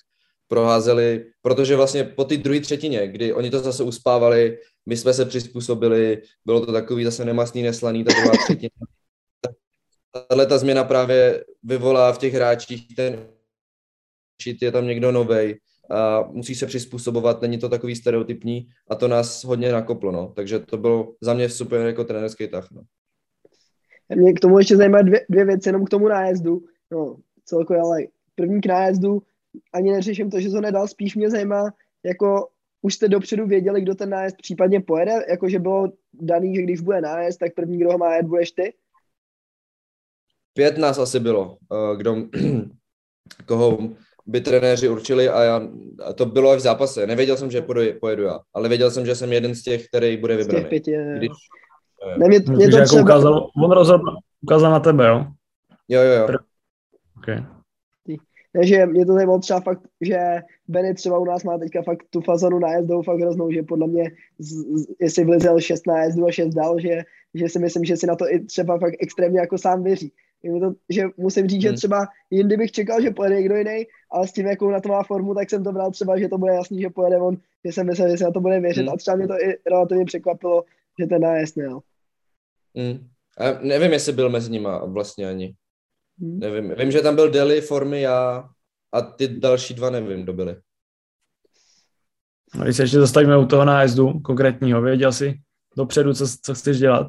proházeli, 0.52 1.26
protože 1.42 1.76
vlastně 1.76 2.04
po 2.04 2.24
té 2.24 2.38
druhé 2.38 2.60
třetině, 2.60 3.08
kdy 3.08 3.34
oni 3.34 3.50
to 3.50 3.60
zase 3.60 3.84
uspávali, 3.84 4.58
my 4.86 4.98
jsme 4.98 5.14
se 5.14 5.26
přizpůsobili, 5.26 6.22
bylo 6.46 6.66
to 6.66 6.72
takový 6.72 7.04
zase 7.04 7.26
nemastný, 7.26 7.64
neslaný, 7.64 8.04
ta 8.04 8.14
druhá 8.14 8.32
třetina. 8.44 8.70
Tahle 10.28 10.46
ta 10.46 10.58
změna 10.58 10.84
právě 10.84 11.46
vyvolá 11.64 12.14
v 12.14 12.18
těch 12.18 12.34
hráčích 12.34 12.96
ten 12.96 13.28
je 14.62 14.72
tam 14.72 14.88
někdo 14.88 15.12
novej 15.12 15.60
a 15.90 16.28
musí 16.32 16.56
se 16.56 16.66
přizpůsobovat, 16.66 17.42
není 17.42 17.58
to 17.58 17.70
takový 17.70 17.96
stereotypní 17.96 18.68
a 18.90 18.96
to 18.96 19.08
nás 19.08 19.44
hodně 19.44 19.72
nakoplo, 19.72 20.12
no. 20.12 20.34
takže 20.36 20.60
to 20.60 20.78
bylo 20.78 21.16
za 21.22 21.34
mě 21.34 21.50
super 21.50 21.82
jako 21.82 22.04
trenerský 22.04 22.48
tah. 22.48 22.68
No. 22.72 22.82
Mě 24.16 24.34
k 24.34 24.40
tomu 24.40 24.58
ještě 24.58 24.78
zajímavé 24.78 25.04
dvě, 25.04 25.26
dvě 25.30 25.46
věci, 25.46 25.70
jenom 25.70 25.86
k 25.86 25.90
tomu 25.90 26.08
nájezdu, 26.08 26.62
no 26.92 27.18
celkově, 27.46 27.82
ale 27.82 27.98
první 28.36 28.62
k 28.62 28.66
nájezdu, 28.66 29.22
ani 29.74 29.92
neřeším 29.92 30.30
to, 30.30 30.40
že 30.40 30.50
to 30.50 30.62
nedal, 30.62 30.88
spíš 30.88 31.16
mě 31.16 31.30
zajímá, 31.30 31.74
jako 32.06 32.48
už 32.82 32.94
jste 32.94 33.08
dopředu 33.08 33.48
věděli, 33.48 33.82
kdo 33.82 33.96
ten 33.96 34.10
nájezd 34.10 34.38
případně 34.38 34.82
pojede, 34.82 35.26
jakože 35.30 35.60
bylo 35.60 35.92
daný, 36.14 36.56
že 36.56 36.62
když 36.62 36.82
bude 36.82 37.02
nájezd, 37.02 37.40
tak 37.40 37.54
první, 37.56 37.78
kdo 37.78 37.92
ho 37.92 37.98
má 37.98 38.16
jet, 38.16 38.26
budeš 38.26 38.52
ty? 38.52 38.74
Pět 40.54 40.78
nás 40.78 40.98
asi 40.98 41.20
bylo, 41.20 41.58
eh, 41.74 41.98
kdo, 41.98 42.16
koho 43.46 43.90
by 44.26 44.42
trenéři 44.42 44.90
určili 44.90 45.30
a, 45.30 45.44
já, 45.44 45.62
a 46.06 46.14
to 46.14 46.26
bylo 46.26 46.54
i 46.54 46.58
v 46.58 46.60
zápase. 46.60 47.08
Nevěděl 47.08 47.38
jsem, 47.38 47.52
že 47.52 47.62
pojedu, 47.62 48.00
pojedu 48.00 48.24
já, 48.24 48.40
ale 48.54 48.70
věděl 48.70 48.92
jsem, 48.92 49.06
že 49.06 49.16
jsem 49.16 49.34
jeden 49.34 49.56
z 49.56 49.64
těch, 49.64 49.88
který 49.88 50.18
bude 50.18 50.38
vybraný. 50.38 50.60
Z 50.60 50.64
těch 50.64 50.70
pěti, 50.70 50.98
Když, 51.18 51.32
ne, 52.18 52.28
mě, 52.28 52.40
mě 52.40 52.70
to 52.70 52.78
jako 52.78 52.88
třeba... 52.88 53.02
ukázal, 53.02 53.50
on 53.64 53.72
rozhodl, 53.72 54.16
ukázal 54.42 54.72
na 54.72 54.80
tebe, 54.80 55.08
jo? 55.08 55.26
Jo, 55.88 56.02
jo, 56.02 56.14
jo. 56.14 56.38
Okay. 57.18 57.44
Takže 58.54 58.86
mě 58.86 59.06
to 59.06 59.14
zajímalo 59.14 59.40
třeba 59.40 59.60
fakt, 59.60 59.82
že 60.02 60.42
Benny 60.68 60.94
třeba 60.94 61.20
u 61.20 61.26
nás 61.26 61.44
má 61.44 61.58
teďka 61.58 61.82
fakt 61.82 62.04
tu 62.10 62.22
fazonu 62.22 62.60
nájezdou 62.60 63.02
fakt 63.02 63.20
hroznou, 63.20 63.52
že 63.52 63.64
podle 63.64 63.88
mě, 63.88 64.12
z, 64.40 64.50
z, 64.54 64.88
jestli 65.00 65.26
vlizel 65.26 65.60
6 65.60 65.88
nájezdů 65.88 66.26
a 66.26 66.32
6 66.32 66.54
dál, 66.54 66.80
že, 66.80 67.02
že 67.34 67.50
si 67.50 67.60
myslím, 67.60 67.86
že 67.86 67.98
si 67.98 68.08
na 68.08 68.16
to 68.16 68.26
i 68.34 68.40
třeba 68.40 68.80
fakt 68.80 68.96
extrémně 69.00 69.40
jako 69.40 69.58
sám 69.58 69.84
věří. 69.84 70.12
To, 70.60 70.74
že 70.90 71.04
musím 71.18 71.48
říct, 71.48 71.64
hmm. 71.64 71.72
že 71.72 71.78
třeba 71.78 72.08
jindy 72.30 72.58
bych 72.58 72.72
čekal, 72.72 73.02
že 73.02 73.12
pojede 73.12 73.36
někdo 73.36 73.56
jiný, 73.56 73.88
ale 74.12 74.28
s 74.28 74.32
tím, 74.32 74.48
jakou 74.48 74.70
na 74.70 74.80
to 74.80 74.90
má 74.90 75.04
formu, 75.04 75.36
tak 75.36 75.50
jsem 75.50 75.64
to 75.64 75.72
bral 75.72 75.92
třeba, 75.92 76.20
že 76.20 76.28
to 76.28 76.38
bude 76.38 76.54
jasný, 76.54 76.82
že 76.82 76.90
pojede 76.90 77.18
on, 77.18 77.38
že 77.66 77.72
jsem 77.72 77.88
myslel, 77.88 78.10
že 78.10 78.18
se 78.18 78.24
na 78.24 78.32
to 78.32 78.40
bude 78.40 78.60
věřit 78.60 78.82
hmm. 78.82 78.90
a 78.90 78.98
třeba 78.98 79.18
mě 79.18 79.28
to 79.28 79.34
i 79.34 79.58
relativně 79.70 80.06
překvapilo, 80.06 80.64
že 81.00 81.08
ten 81.08 81.22
nájezd 81.22 81.58
nejel. 81.58 81.80
Hmm. 82.76 83.08
A 83.38 83.62
nevím, 83.62 83.92
jestli 83.92 84.14
byl 84.14 84.30
mezi 84.30 84.52
nimi 84.52 84.70
vlastně 84.86 85.30
ani. 85.30 85.56
Hmm. 86.22 86.40
Nevím. 86.40 86.74
Vím, 86.78 86.92
že 86.92 87.02
tam 87.02 87.16
byl 87.16 87.30
Deli, 87.30 87.62
Formy 87.62 88.08
a, 88.08 88.50
a 88.92 89.02
ty 89.02 89.28
další 89.28 89.74
dva 89.74 89.90
nevím, 89.90 90.24
kdo 90.24 90.34
byli. 90.34 90.56
No, 92.56 92.64
když 92.64 92.76
se 92.76 92.84
ještě 92.84 93.00
zastavíme 93.00 93.38
u 93.38 93.46
toho 93.46 93.66
nájezdu 93.66 94.20
konkrétního, 94.20 94.82
věděl 94.82 95.14
jsi 95.14 95.34
dopředu, 95.78 96.14
co, 96.14 96.26
co 96.42 96.54
chceš 96.54 96.80
dělat? 96.80 97.08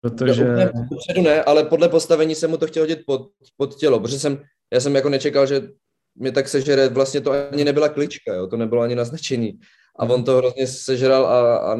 Protože... 0.00 0.44
No, 0.44 0.86
dopředu 0.90 1.22
ne, 1.22 1.42
ale 1.42 1.64
podle 1.64 1.88
postavení 1.88 2.34
jsem 2.34 2.50
mu 2.50 2.56
to 2.56 2.66
chtěl 2.66 2.82
hodit 2.82 2.98
pod, 3.06 3.30
pod 3.56 3.74
tělo, 3.74 4.00
protože 4.00 4.18
jsem, 4.18 4.42
já 4.72 4.80
jsem 4.80 4.94
jako 4.94 5.08
nečekal, 5.08 5.46
že 5.46 5.68
mě 6.14 6.32
tak 6.32 6.48
sežere, 6.48 6.88
vlastně 6.88 7.20
to 7.20 7.32
ani 7.52 7.64
nebyla 7.64 7.88
klička, 7.88 8.34
jo, 8.34 8.46
to 8.46 8.56
nebylo 8.56 8.82
ani 8.82 8.94
naznačení. 8.94 9.58
A 9.98 10.04
on 10.04 10.24
to 10.24 10.36
hrozně 10.36 10.66
sežral 10.66 11.26
a, 11.26 11.56
a 11.72 11.76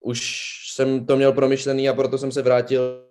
už 0.00 0.30
jsem 0.72 1.06
to 1.06 1.16
měl 1.16 1.32
promyšlený 1.32 1.88
a 1.88 1.92
proto 1.94 2.18
jsem 2.18 2.32
se 2.32 2.42
vrátil 2.42 3.04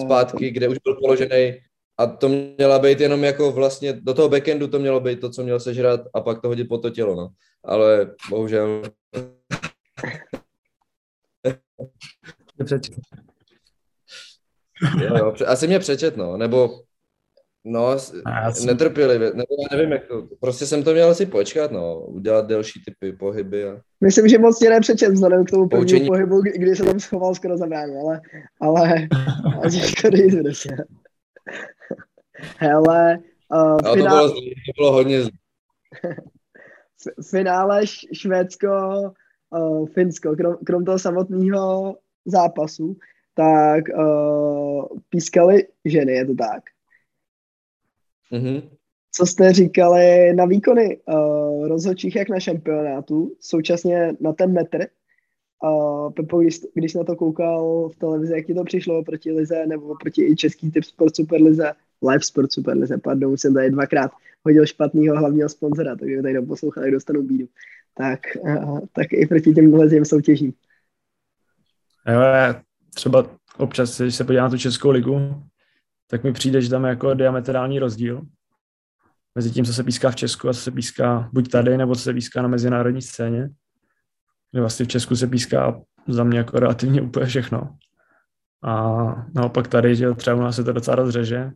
zpátky, 0.00 0.50
kde 0.50 0.68
už 0.68 0.78
byl 0.84 0.94
položený 0.94 1.60
a 2.00 2.06
to 2.06 2.28
měla 2.28 2.78
být 2.78 3.00
jenom 3.00 3.24
jako 3.24 3.52
vlastně, 3.52 3.92
do 3.92 4.14
toho 4.14 4.28
backendu 4.28 4.68
to 4.68 4.78
mělo 4.78 5.00
být 5.00 5.20
to, 5.20 5.30
co 5.30 5.42
měl 5.42 5.60
sežrat 5.60 6.00
a 6.14 6.20
pak 6.20 6.40
to 6.40 6.48
hodit 6.48 6.64
po 6.64 6.78
to 6.78 6.90
tělo, 6.90 7.14
no. 7.14 7.28
Ale 7.64 8.14
bohužel. 8.30 8.82
jo, 15.00 15.16
jo, 15.16 15.34
asi 15.46 15.66
mě 15.66 15.78
přečet, 15.78 16.16
no, 16.16 16.36
nebo 16.36 16.80
No, 17.64 17.98
jsem... 17.98 18.22
netrpělivě, 18.66 19.30
nebo 19.34 19.46
já 19.72 19.76
nevím, 19.76 19.92
jak 19.92 20.06
to, 20.06 20.28
prostě 20.40 20.66
jsem 20.66 20.82
to 20.82 20.92
měl 20.92 21.14
si 21.14 21.26
počkat, 21.26 21.70
no, 21.72 22.00
udělat 22.00 22.46
delší 22.46 22.82
typy 22.84 23.12
pohyby. 23.12 23.68
A... 23.68 23.80
Myslím, 24.00 24.28
že 24.28 24.38
moc 24.38 24.58
tě 24.58 24.70
nepřečet 24.70 25.12
vzhledem 25.12 25.44
k 25.44 25.50
tomu 25.50 25.68
prvnímu 25.68 26.06
pohybu, 26.06 26.42
kdy 26.42 26.76
se 26.76 26.84
tam 26.84 27.00
schoval 27.00 27.34
skoro 27.34 27.56
za 27.56 27.66
bránu, 27.66 28.00
ale, 28.00 28.20
ale, 28.60 29.08
ale 29.56 29.70
říct 29.70 29.92
prostě. 30.42 30.76
Hele, 32.58 33.18
uh, 33.52 33.76
no, 33.84 33.94
finále... 33.94 34.28
to, 34.28 34.34
bylo, 34.34 34.44
to 34.66 34.72
bylo 34.76 34.92
hodně 34.92 35.20
finále 37.30 37.86
Švédsko, 38.12 38.68
uh, 39.50 39.88
Finsko, 39.88 40.36
krom, 40.36 40.56
krom 40.66 40.84
toho 40.84 40.98
samotného 40.98 41.96
zápasu, 42.24 42.96
tak 43.34 43.84
uh, 43.98 44.86
pískali 45.08 45.66
ženy, 45.84 46.12
je 46.12 46.26
to 46.26 46.34
tak? 46.34 46.62
Mm-hmm. 48.32 48.62
Co 49.12 49.26
jste 49.26 49.52
říkali 49.52 50.34
na 50.34 50.44
výkony 50.44 50.98
uh, 50.98 51.68
rozhodčích 51.68 52.16
jak 52.16 52.28
na 52.28 52.40
šampionátu, 52.40 53.36
současně 53.40 54.12
na 54.20 54.32
ten 54.32 54.52
metr? 54.52 54.86
Uh, 55.64 56.12
Pepo, 56.12 56.40
když, 56.40 56.60
když 56.74 56.94
na 56.94 57.04
to 57.04 57.16
koukal 57.16 57.88
v 57.88 57.96
televizi, 57.96 58.32
jak 58.32 58.46
ti 58.46 58.54
to 58.54 58.64
přišlo 58.64 59.04
proti 59.04 59.32
Lize 59.32 59.66
nebo 59.66 59.94
proti 60.00 60.24
i 60.24 60.36
český 60.36 60.70
typ 60.70 60.84
Sport 60.84 61.16
Superlize, 61.16 61.72
Live 62.08 62.22
Sport 62.22 62.52
Superlize, 62.52 62.98
pardon, 62.98 63.32
už 63.32 63.40
jsem 63.40 63.54
tady 63.54 63.70
dvakrát 63.70 64.10
hodil 64.44 64.66
špatného 64.66 65.18
hlavního 65.18 65.48
sponzora, 65.48 65.96
takže 65.96 66.22
tady 66.22 66.34
doposlouchali, 66.34 66.90
dostanu 66.90 67.22
bídu. 67.22 67.46
Tak, 67.94 68.20
uh, 68.40 68.80
tak 68.92 69.12
i 69.12 69.26
proti 69.26 69.52
těm 69.52 69.90
těm 69.90 70.04
soutěžím. 70.04 70.52
Jo, 72.08 72.20
třeba 72.94 73.26
občas, 73.56 74.00
když 74.00 74.14
se 74.14 74.24
podívám 74.24 74.44
na 74.44 74.50
tu 74.50 74.58
Českou 74.58 74.90
ligu, 74.90 75.42
tak 76.06 76.24
mi 76.24 76.32
přijde, 76.32 76.62
že 76.62 76.70
tam 76.70 76.84
je 76.84 76.90
jako 76.90 77.14
diametrální 77.14 77.78
rozdíl 77.78 78.22
mezi 79.34 79.50
tím, 79.50 79.64
co 79.64 79.74
se 79.74 79.84
píská 79.84 80.10
v 80.10 80.16
Česku 80.16 80.48
a 80.48 80.52
co 80.52 80.60
se 80.60 80.70
píská 80.70 81.30
buď 81.32 81.50
tady, 81.50 81.78
nebo 81.78 81.94
co 81.94 82.00
se 82.00 82.14
píská 82.14 82.42
na 82.42 82.48
mezinárodní 82.48 83.02
scéně. 83.02 83.50
Že 84.54 84.60
vlastně 84.60 84.84
v 84.84 84.88
Česku 84.88 85.16
se 85.16 85.26
píská 85.26 85.80
za 86.08 86.24
mě 86.24 86.38
jako 86.38 86.58
relativně 86.58 87.02
úplně 87.02 87.26
všechno. 87.26 87.76
A 88.62 89.04
naopak 89.34 89.68
tady, 89.68 89.96
že 89.96 90.14
třeba 90.14 90.36
u 90.36 90.40
nás 90.40 90.56
se 90.56 90.64
to 90.64 90.72
docela 90.72 90.94
rozřeže 90.94 91.50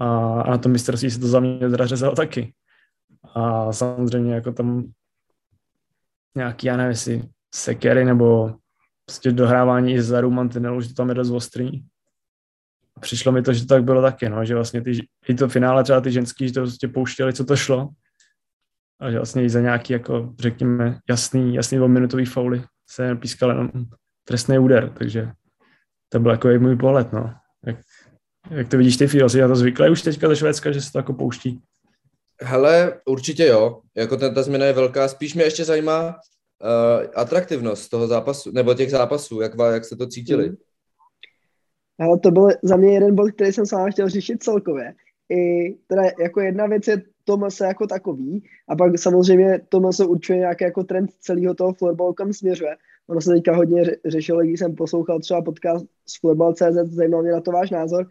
a, 0.00 0.40
a 0.40 0.50
na 0.50 0.58
tom 0.58 0.72
mistrovství 0.72 1.10
se 1.10 1.20
to 1.20 1.26
za 1.26 1.40
mě 1.40 1.58
teda 1.58 1.86
řezalo 1.86 2.14
taky. 2.14 2.54
A 3.34 3.72
samozřejmě 3.72 4.34
jako 4.34 4.52
tam 4.52 4.92
nějaký, 6.36 6.66
já 6.66 6.76
nevím, 6.76 6.90
jestli 6.90 7.22
sekery 7.54 8.04
nebo 8.04 8.54
prostě 9.06 9.32
dohrávání 9.32 9.92
i 9.92 10.02
za 10.02 10.20
mantinelu, 10.20 10.80
že 10.80 10.88
to 10.88 10.94
tam 10.94 11.08
je 11.08 11.14
dost 11.14 11.30
ostrý. 11.30 11.82
A 12.96 13.00
přišlo 13.00 13.32
mi 13.32 13.42
to, 13.42 13.52
že 13.52 13.60
to 13.60 13.66
tak 13.66 13.84
bylo 13.84 14.02
taky, 14.02 14.28
no, 14.28 14.44
že 14.44 14.54
vlastně 14.54 14.82
ty, 14.82 15.06
i 15.28 15.34
to 15.34 15.48
finále 15.48 15.84
třeba 15.84 16.00
ty 16.00 16.12
ženský, 16.12 16.48
že 16.48 16.54
to 16.54 16.60
prostě 16.60 16.88
pouštěli, 16.88 17.32
co 17.32 17.44
to 17.44 17.56
šlo. 17.56 17.88
A 19.00 19.10
že 19.10 19.16
vlastně 19.16 19.44
i 19.44 19.50
za 19.50 19.60
nějaký, 19.60 19.92
jako 19.92 20.34
řekněme, 20.38 20.98
jasný, 21.08 21.54
jasný 21.54 21.78
dvouminutový 21.78 22.24
fauly 22.24 22.64
se 22.90 23.16
pískal 23.16 23.48
jenom 23.48 23.70
trestný 24.24 24.58
úder, 24.58 24.92
takže 24.98 25.32
to 26.08 26.20
byl 26.20 26.30
jako 26.30 26.48
můj 26.58 26.76
pohled, 26.76 27.12
no. 27.12 27.34
Jak, 28.50 28.68
to 28.68 28.76
vidíš 28.76 28.96
ty, 28.96 29.06
Fio, 29.06 29.28
jsi 29.28 29.40
na 29.40 29.48
to 29.48 29.56
zvyklý 29.56 29.90
už 29.90 30.02
teďka 30.02 30.28
ze 30.28 30.36
Švédska, 30.36 30.72
že 30.72 30.80
se 30.80 30.92
to 30.92 30.98
jako 30.98 31.12
pouští? 31.12 31.60
Hele, 32.42 33.00
určitě 33.06 33.46
jo. 33.46 33.80
Jako 33.94 34.16
ten, 34.16 34.34
ta 34.34 34.42
změna 34.42 34.66
je 34.66 34.72
velká. 34.72 35.08
Spíš 35.08 35.34
mě 35.34 35.44
ještě 35.44 35.64
zajímá 35.64 36.06
uh, 36.06 37.06
atraktivnost 37.14 37.90
toho 37.90 38.06
zápasu, 38.06 38.50
nebo 38.52 38.74
těch 38.74 38.90
zápasů, 38.90 39.40
jak, 39.40 39.52
jak 39.72 39.84
jste 39.84 39.96
to 39.96 40.06
cítili. 40.06 40.46
Hmm. 40.46 40.56
Ale 42.00 42.18
to 42.18 42.30
byl 42.30 42.48
za 42.62 42.76
mě 42.76 42.94
jeden 42.94 43.14
bod, 43.14 43.30
který 43.30 43.52
jsem 43.52 43.66
s 43.66 43.72
vámi 43.72 43.92
chtěl 43.92 44.08
řešit 44.08 44.42
celkově. 44.42 44.94
I 45.28 45.70
teda 45.86 46.02
jako 46.20 46.40
jedna 46.40 46.66
věc 46.66 46.86
je 46.86 47.02
Tomas 47.24 47.60
jako 47.60 47.86
takový 47.86 48.44
a 48.68 48.76
pak 48.76 48.98
samozřejmě 48.98 49.60
Tomas 49.68 50.00
určuje 50.00 50.38
nějaký 50.38 50.64
jako 50.64 50.84
trend 50.84 51.10
celého 51.20 51.54
toho 51.54 51.72
florbalu, 51.72 52.12
kam 52.12 52.32
směřuje. 52.32 52.76
Ono 53.06 53.20
se 53.20 53.30
teďka 53.30 53.56
hodně 53.56 53.96
řešilo, 54.06 54.40
když 54.40 54.58
jsem 54.58 54.74
poslouchal 54.74 55.20
třeba 55.20 55.42
podcast 55.42 55.86
z 56.06 56.20
Floorball.cz, 56.20 56.94
zajímal 56.94 57.22
mě 57.22 57.32
na 57.32 57.40
to 57.40 57.52
váš 57.52 57.70
názor. 57.70 58.06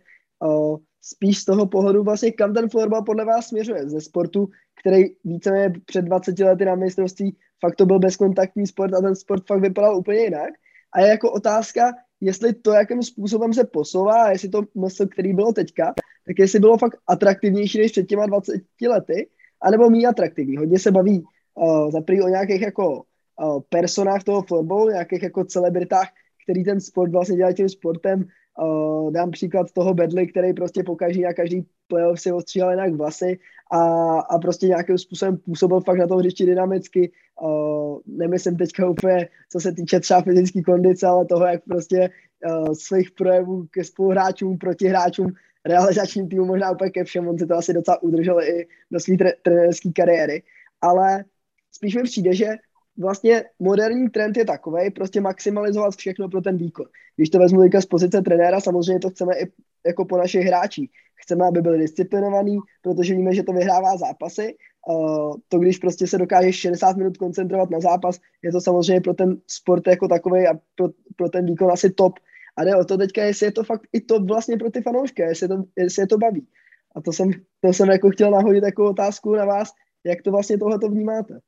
Spíš 1.01 1.39
z 1.39 1.45
toho 1.45 1.67
pohledu 1.67 2.03
vlastně, 2.03 2.31
kam 2.31 2.53
ten 2.53 2.69
florbal 2.69 3.03
podle 3.03 3.25
vás 3.25 3.47
směřuje. 3.47 3.89
Ze 3.89 4.01
sportu, 4.01 4.49
který 4.81 5.03
víceméně 5.23 5.73
před 5.85 6.01
20 6.01 6.39
lety 6.39 6.65
na 6.65 6.75
mistrovství 6.75 7.37
fakt 7.61 7.75
to 7.75 7.85
byl 7.85 7.99
bezkontaktní 7.99 8.67
sport 8.67 8.93
a 8.93 9.01
ten 9.01 9.15
sport 9.15 9.47
fakt 9.47 9.61
vypadal 9.61 9.97
úplně 9.97 10.19
jinak. 10.19 10.49
A 10.93 11.01
je 11.01 11.07
jako 11.07 11.31
otázka, 11.31 11.91
jestli 12.21 12.53
to, 12.53 12.71
jakým 12.71 13.03
způsobem 13.03 13.53
se 13.53 13.63
posouvá, 13.63 14.23
a 14.23 14.31
jestli 14.31 14.49
to 14.49 14.61
mysl, 14.81 15.07
který 15.07 15.33
bylo 15.33 15.53
teďka, 15.53 15.93
tak 16.27 16.39
jestli 16.39 16.59
bylo 16.59 16.77
fakt 16.77 16.97
atraktivnější 17.07 17.77
než 17.77 17.91
před 17.91 18.03
těma 18.03 18.25
20 18.25 18.61
lety, 18.87 19.29
anebo 19.61 19.89
méně 19.89 20.07
atraktivní. 20.07 20.57
Hodně 20.57 20.79
se 20.79 20.91
baví 20.91 21.23
uh, 21.55 21.91
za 21.91 21.99
o 21.99 22.29
nějakých 22.29 22.61
jako 22.61 23.03
uh, 23.41 23.59
personách 23.69 24.23
toho 24.23 24.41
florbalu, 24.41 24.89
nějakých 24.89 25.23
jako 25.23 25.45
celebritách, 25.45 26.07
který 26.43 26.63
ten 26.63 26.81
sport 26.81 27.11
vlastně 27.11 27.35
dělají 27.35 27.55
tím 27.55 27.69
sportem. 27.69 28.27
Uh, 28.61 29.11
dám 29.11 29.31
příklad 29.31 29.71
toho 29.71 29.93
Bedly, 29.93 30.27
který 30.27 30.53
prostě 30.53 30.83
pokaží 30.83 31.21
na 31.21 31.33
každý 31.33 31.65
playoff 31.87 32.19
si 32.21 32.31
ostříhal 32.31 32.71
jinak 32.71 32.93
vlasy 32.93 33.39
a, 33.71 33.79
a 34.19 34.39
prostě 34.39 34.67
nějakým 34.67 34.97
způsobem 34.97 35.37
působil 35.37 35.79
fakt 35.81 35.97
na 35.97 36.07
tom 36.07 36.19
hřišti 36.19 36.45
dynamicky. 36.45 37.11
Uh, 37.41 37.97
nemyslím 38.07 38.57
teďka 38.57 38.89
úplně, 38.89 39.27
co 39.51 39.59
se 39.59 39.71
týče 39.71 39.99
třeba 39.99 40.21
fyzické 40.21 40.61
kondice, 40.61 41.07
ale 41.07 41.25
toho, 41.25 41.45
jak 41.45 41.63
prostě 41.63 42.09
uh, 42.45 42.73
svých 42.73 43.11
projevů 43.11 43.65
ke 43.71 43.83
spoluhráčům, 43.83 44.57
protihráčům, 44.57 45.31
realizačním 45.65 46.29
týmu, 46.29 46.45
možná 46.45 46.71
úplně 46.71 46.89
ke 46.89 47.03
všem, 47.03 47.27
on 47.27 47.37
si 47.37 47.45
to 47.47 47.55
asi 47.55 47.73
docela 47.73 48.03
udržel 48.03 48.41
i 48.41 48.67
do 48.91 48.99
své 48.99 49.15
tre- 49.15 49.33
trenérské 49.43 49.91
kariéry. 49.91 50.43
Ale 50.81 51.23
spíš 51.71 51.95
mi 51.95 52.03
přijde, 52.03 52.33
že 52.33 52.55
vlastně 52.99 53.43
moderní 53.59 54.09
trend 54.09 54.37
je 54.37 54.45
takový, 54.45 54.91
prostě 54.91 55.21
maximalizovat 55.21 55.95
všechno 55.95 56.29
pro 56.29 56.41
ten 56.41 56.57
výkon. 56.57 56.85
Když 57.15 57.29
to 57.29 57.39
vezmu 57.39 57.69
z 57.79 57.85
pozice 57.85 58.21
trenéra, 58.21 58.59
samozřejmě 58.59 58.99
to 58.99 59.09
chceme 59.09 59.39
i 59.39 59.47
jako 59.87 60.05
po 60.05 60.17
našich 60.17 60.45
hráčích. 60.45 60.89
Chceme, 61.15 61.47
aby 61.47 61.61
byli 61.61 61.77
disciplinovaní, 61.77 62.59
protože 62.81 63.13
víme, 63.13 63.33
že 63.33 63.43
to 63.43 63.53
vyhrává 63.53 63.97
zápasy. 63.97 64.55
Uh, 64.89 65.35
to, 65.47 65.59
když 65.59 65.77
prostě 65.77 66.07
se 66.07 66.17
dokážeš 66.17 66.59
60 66.59 66.97
minut 66.97 67.17
koncentrovat 67.17 67.69
na 67.69 67.79
zápas, 67.79 68.19
je 68.41 68.51
to 68.51 68.61
samozřejmě 68.61 69.01
pro 69.01 69.13
ten 69.13 69.37
sport 69.47 69.87
jako 69.87 70.07
takový 70.07 70.47
a 70.47 70.53
pro, 70.75 70.89
pro 71.15 71.29
ten 71.29 71.45
výkon 71.45 71.71
asi 71.71 71.89
top. 71.89 72.13
A 72.57 72.63
jde 72.63 72.75
o 72.75 72.85
to 72.85 72.97
teďka, 72.97 73.23
jestli 73.23 73.45
je 73.45 73.51
to 73.51 73.63
fakt 73.63 73.81
i 73.93 74.01
to 74.01 74.19
vlastně 74.19 74.57
pro 74.57 74.71
ty 74.71 74.81
fanoušky, 74.81 75.21
jestli, 75.21 75.47
to, 75.47 75.63
jestli 75.75 76.03
je 76.03 76.07
to 76.07 76.17
baví. 76.17 76.47
A 76.95 77.01
to 77.01 77.11
jsem, 77.11 77.31
to 77.61 77.67
jsem 77.67 77.89
jako 77.89 78.09
chtěl 78.09 78.31
nahodit 78.31 78.63
takovou 78.63 78.89
otázku 78.89 79.35
na 79.35 79.45
vás, 79.45 79.71
jak 80.03 80.21
to 80.21 80.31
vlastně 80.31 80.57
tohle 80.57 80.79
to 80.79 80.89
vnímáte. 80.89 81.39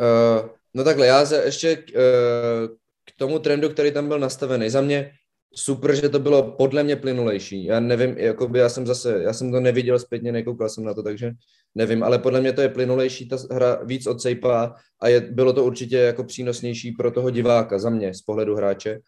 Uh, 0.00 0.48
no 0.74 0.84
takhle, 0.84 1.06
já 1.06 1.26
se 1.26 1.44
ještě 1.44 1.78
uh, 1.78 2.76
k 3.06 3.18
tomu 3.18 3.38
trendu, 3.38 3.68
který 3.68 3.92
tam 3.92 4.08
byl 4.08 4.18
nastavený. 4.18 4.70
Za 4.70 4.80
mě 4.80 5.10
super, 5.54 5.94
že 5.94 6.08
to 6.08 6.18
bylo 6.18 6.42
podle 6.42 6.82
mě 6.82 6.96
plynulejší. 6.96 7.64
Já 7.64 7.80
nevím, 7.80 8.18
jakoby 8.18 8.58
já 8.58 8.68
jsem 8.68 8.86
zase, 8.86 9.22
já 9.22 9.32
jsem 9.32 9.52
to 9.52 9.60
neviděl 9.60 9.98
zpětně, 9.98 10.32
nekoukal 10.32 10.68
jsem 10.68 10.84
na 10.84 10.94
to, 10.94 11.02
takže 11.02 11.30
nevím, 11.74 12.02
ale 12.02 12.18
podle 12.18 12.40
mě 12.40 12.52
to 12.52 12.60
je 12.60 12.68
plynulejší, 12.68 13.28
ta 13.28 13.36
hra 13.50 13.80
víc 13.84 14.06
odsejpá 14.06 14.74
a 15.00 15.08
je, 15.08 15.20
bylo 15.20 15.52
to 15.52 15.64
určitě 15.64 15.96
jako 15.96 16.24
přínosnější 16.24 16.92
pro 16.92 17.10
toho 17.10 17.30
diváka, 17.30 17.78
za 17.78 17.90
mě, 17.90 18.14
z 18.14 18.22
pohledu 18.22 18.56
hráče. 18.56 18.98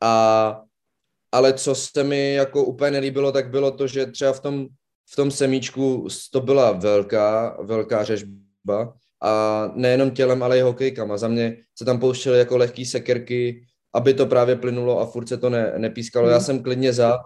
A, 0.00 0.60
ale 1.32 1.52
co 1.52 1.74
se 1.74 2.04
mi 2.04 2.34
jako 2.34 2.64
úplně 2.64 2.90
nelíbilo, 2.90 3.32
tak 3.32 3.50
bylo 3.50 3.70
to, 3.70 3.86
že 3.86 4.06
třeba 4.06 4.32
v 4.32 4.40
tom, 4.40 4.66
v 5.12 5.16
tom 5.16 5.30
semíčku 5.30 6.08
to 6.32 6.40
byla 6.40 6.72
velká, 6.72 7.56
velká 7.62 8.04
řežba, 8.04 8.94
a 9.22 9.72
nejenom 9.74 10.10
tělem, 10.10 10.42
ale 10.42 10.58
i 10.58 10.60
hokejkama. 10.60 11.16
Za 11.16 11.28
mě 11.28 11.56
se 11.78 11.84
tam 11.84 12.00
pouštěly 12.00 12.38
jako 12.38 12.56
lehký 12.56 12.86
sekerky, 12.86 13.66
aby 13.94 14.14
to 14.14 14.26
právě 14.26 14.56
plynulo 14.56 15.00
a 15.00 15.06
furt 15.06 15.28
se 15.28 15.36
to 15.36 15.50
ne, 15.50 15.72
nepískalo. 15.76 16.26
Mm. 16.26 16.32
Já 16.32 16.40
jsem 16.40 16.62
klidně 16.62 16.92
za, 16.92 17.18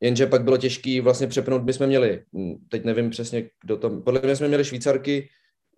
jenže 0.00 0.26
pak 0.26 0.44
bylo 0.44 0.56
těžký 0.56 1.00
vlastně 1.00 1.26
přepnout, 1.26 1.64
my 1.64 1.72
jsme 1.72 1.86
měli, 1.86 2.22
hm, 2.32 2.54
teď 2.68 2.84
nevím 2.84 3.10
přesně, 3.10 3.50
kdo 3.64 3.76
to, 3.76 3.90
podle 3.90 4.20
mě 4.24 4.36
jsme 4.36 4.48
měli 4.48 4.64
Švýcarky, 4.64 5.28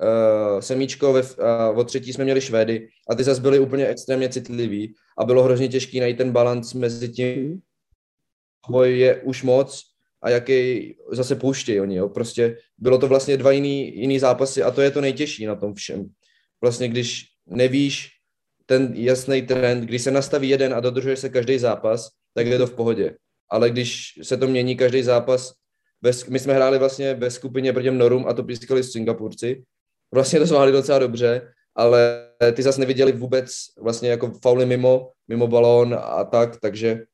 uh, 0.02 0.60
semíčko, 0.60 1.12
ve, 1.12 1.22
uh, 1.22 1.78
od 1.78 1.84
třetí 1.84 2.12
jsme 2.12 2.24
měli 2.24 2.40
Švédy 2.40 2.88
a 3.08 3.14
ty 3.14 3.24
zase 3.24 3.40
byly 3.40 3.58
úplně 3.58 3.86
extrémně 3.86 4.28
citliví 4.28 4.94
a 5.18 5.24
bylo 5.24 5.42
hrozně 5.42 5.68
těžký 5.68 6.00
najít 6.00 6.18
ten 6.18 6.32
balans 6.32 6.74
mezi 6.74 7.08
tím, 7.08 7.60
boj 8.70 8.98
je 8.98 9.22
už 9.22 9.42
moc 9.42 9.91
a 10.22 10.30
jaký 10.30 10.94
zase 11.12 11.36
pouštějí 11.36 11.80
oni, 11.80 11.96
jo. 11.96 12.08
Prostě 12.08 12.56
bylo 12.78 12.98
to 12.98 13.08
vlastně 13.08 13.36
dva 13.36 13.52
jiný, 13.52 14.00
jiný 14.00 14.18
zápasy 14.18 14.62
a 14.62 14.70
to 14.70 14.82
je 14.82 14.90
to 14.90 15.00
nejtěžší 15.00 15.46
na 15.46 15.54
tom 15.54 15.74
všem. 15.74 16.10
Vlastně 16.60 16.88
když 16.88 17.24
nevíš 17.46 18.08
ten 18.66 18.92
jasný 18.96 19.42
trend, 19.42 19.80
když 19.80 20.02
se 20.02 20.10
nastaví 20.10 20.48
jeden 20.48 20.74
a 20.74 20.80
dodržuje 20.80 21.16
se 21.16 21.28
každý 21.28 21.58
zápas, 21.58 22.08
tak 22.34 22.46
je 22.46 22.58
to 22.58 22.66
v 22.66 22.74
pohodě. 22.74 23.16
Ale 23.50 23.70
když 23.70 24.18
se 24.22 24.36
to 24.36 24.48
mění 24.48 24.76
každý 24.76 25.02
zápas, 25.02 25.52
bez, 26.02 26.26
my 26.26 26.38
jsme 26.38 26.54
hráli 26.54 26.78
vlastně 26.78 27.14
ve 27.14 27.30
skupině 27.30 27.72
proti 27.72 27.90
Norum 27.90 28.26
a 28.28 28.32
to 28.32 28.42
pískali 28.42 28.84
Singapurci. 28.84 29.62
Vlastně 30.14 30.38
to 30.38 30.46
zvládli 30.46 30.72
docela 30.72 30.98
dobře, 30.98 31.52
ale 31.74 32.28
ty 32.52 32.62
zase 32.62 32.80
neviděli 32.80 33.12
vůbec 33.12 33.54
vlastně 33.80 34.10
jako 34.10 34.32
fauly 34.42 34.66
mimo, 34.66 35.10
mimo 35.28 35.46
balón 35.46 35.98
a 36.02 36.24
tak, 36.24 36.60
takže 36.60 37.04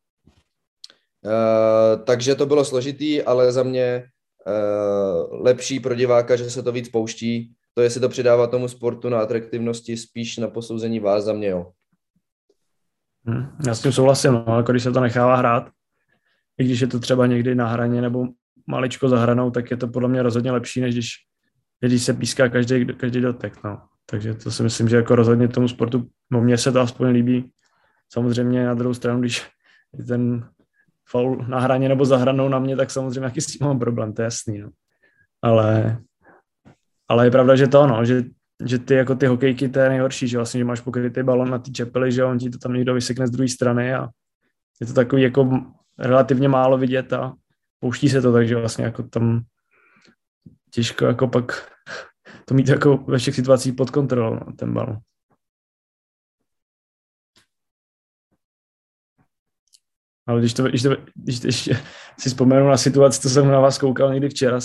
Uh, 1.28 2.04
takže 2.04 2.34
to 2.34 2.46
bylo 2.46 2.64
složitý, 2.64 3.22
ale 3.22 3.52
za 3.52 3.62
mě 3.62 4.04
uh, 4.46 5.44
lepší 5.44 5.80
pro 5.80 5.94
diváka, 5.94 6.36
že 6.36 6.50
se 6.50 6.62
to 6.62 6.72
víc 6.72 6.88
pouští. 6.88 7.52
To, 7.74 7.82
jestli 7.82 8.00
to 8.00 8.08
přidává 8.08 8.46
tomu 8.46 8.68
sportu 8.68 9.08
na 9.08 9.20
atraktivnosti, 9.20 9.96
spíš 9.96 10.36
na 10.36 10.48
posouzení 10.48 11.00
vás 11.00 11.24
za 11.24 11.32
mě, 11.32 11.48
jo. 11.48 11.70
Hmm, 13.24 13.48
já 13.66 13.74
s 13.74 13.82
tím 13.82 13.92
souhlasím, 13.92 14.32
no, 14.32 14.56
jako 14.56 14.72
když 14.72 14.82
se 14.82 14.92
to 14.92 15.00
nechává 15.00 15.36
hrát, 15.36 15.70
i 16.58 16.64
když 16.64 16.80
je 16.80 16.86
to 16.86 17.00
třeba 17.00 17.26
někdy 17.26 17.54
na 17.54 17.68
hraně 17.68 18.00
nebo 18.00 18.26
maličko 18.66 19.08
za 19.08 19.18
hranou, 19.18 19.50
tak 19.50 19.70
je 19.70 19.76
to 19.76 19.88
podle 19.88 20.08
mě 20.08 20.22
rozhodně 20.22 20.52
lepší, 20.52 20.80
než 20.80 20.94
když, 20.94 21.10
když 21.80 22.02
se 22.02 22.14
píská 22.14 22.48
každý, 22.48 22.86
každý 22.86 23.20
dotek. 23.20 23.64
No. 23.64 23.80
Takže 24.10 24.34
to 24.34 24.50
si 24.50 24.62
myslím, 24.62 24.88
že 24.88 24.96
jako 24.96 25.16
rozhodně 25.16 25.48
tomu 25.48 25.68
sportu, 25.68 26.08
no 26.30 26.40
mně 26.40 26.58
se 26.58 26.72
to 26.72 26.80
aspoň 26.80 27.08
líbí. 27.08 27.50
Samozřejmě 28.12 28.66
na 28.66 28.74
druhou 28.74 28.94
stranu, 28.94 29.20
když 29.20 29.46
ten 30.08 30.48
faul 31.10 31.44
na 31.48 31.60
hraně 31.60 31.88
nebo 31.88 32.04
za 32.04 32.16
hranou 32.16 32.48
na 32.48 32.58
mě, 32.58 32.76
tak 32.76 32.90
samozřejmě 32.90 33.24
jaký 33.24 33.40
s 33.40 33.46
tím 33.46 33.66
mám 33.66 33.78
problém, 33.78 34.12
to 34.12 34.22
je 34.22 34.24
jasný. 34.24 34.58
No. 34.58 34.70
Ale, 35.42 35.98
ale 37.08 37.26
je 37.26 37.30
pravda, 37.30 37.56
že 37.56 37.66
to, 37.66 37.86
no, 37.86 38.04
že, 38.04 38.24
že 38.64 38.78
ty 38.78 38.94
jako 38.94 39.14
ty 39.14 39.26
hokejky, 39.26 39.68
to 39.68 39.78
je 39.78 39.88
nejhorší, 39.88 40.28
že 40.28 40.38
vlastně, 40.38 40.58
že 40.58 40.64
máš 40.64 40.80
pokrytý 40.80 41.22
balon 41.22 41.50
na 41.50 41.58
ty 41.58 41.72
čepely, 41.72 42.12
že 42.12 42.24
on 42.24 42.38
ti 42.38 42.50
to 42.50 42.58
tam 42.58 42.72
někdo 42.72 42.94
vysekne 42.94 43.26
z 43.26 43.30
druhé 43.30 43.48
strany 43.48 43.94
a 43.94 44.08
je 44.80 44.86
to 44.86 44.92
takový 44.92 45.22
jako 45.22 45.50
relativně 45.98 46.48
málo 46.48 46.78
vidět 46.78 47.12
a 47.12 47.34
pouští 47.80 48.08
se 48.08 48.22
to, 48.22 48.32
takže 48.32 48.56
vlastně 48.56 48.84
jako 48.84 49.02
tam 49.02 49.42
těžko 50.70 51.04
jako 51.04 51.28
pak 51.28 51.72
to 52.44 52.54
mít 52.54 52.68
jako 52.68 52.96
ve 52.96 53.18
všech 53.18 53.34
situacích 53.34 53.74
pod 53.74 53.90
kontrolou, 53.90 54.34
no, 54.34 54.52
ten 54.56 54.74
balon. 54.74 54.98
Ale 60.28 60.40
když, 60.40 60.54
to, 60.54 60.62
když, 60.62 60.82
to, 60.82 60.96
když, 61.14 61.40
když 61.40 61.70
si 62.20 62.28
vzpomenu 62.28 62.68
na 62.68 62.76
situaci, 62.76 63.20
co 63.20 63.30
jsem 63.30 63.48
na 63.48 63.60
vás 63.60 63.78
koukal 63.78 64.12
někdy 64.12 64.28
včera, 64.28 64.58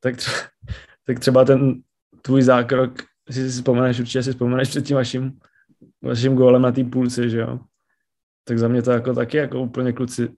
tak, 0.00 0.16
třeba, 0.16 0.36
tak 1.06 1.18
třeba 1.18 1.44
ten 1.44 1.82
tvůj 2.22 2.42
zákrok, 2.42 2.92
si 3.30 3.50
si 3.50 3.58
vzpomeneš, 3.58 4.00
určitě 4.00 4.22
si 4.22 4.30
vzpomeneš 4.30 4.68
před 4.68 4.86
tím 4.86 4.96
vaším, 4.96 5.38
vaším 6.02 6.34
gólem 6.34 6.62
na 6.62 6.72
té 6.72 6.84
půlci, 6.84 7.30
že 7.30 7.38
jo? 7.38 7.58
Tak 8.44 8.58
za 8.58 8.68
mě 8.68 8.82
to 8.82 8.90
jako 8.90 9.14
taky 9.14 9.36
jako 9.36 9.60
úplně 9.60 9.92
kluci 9.92 10.28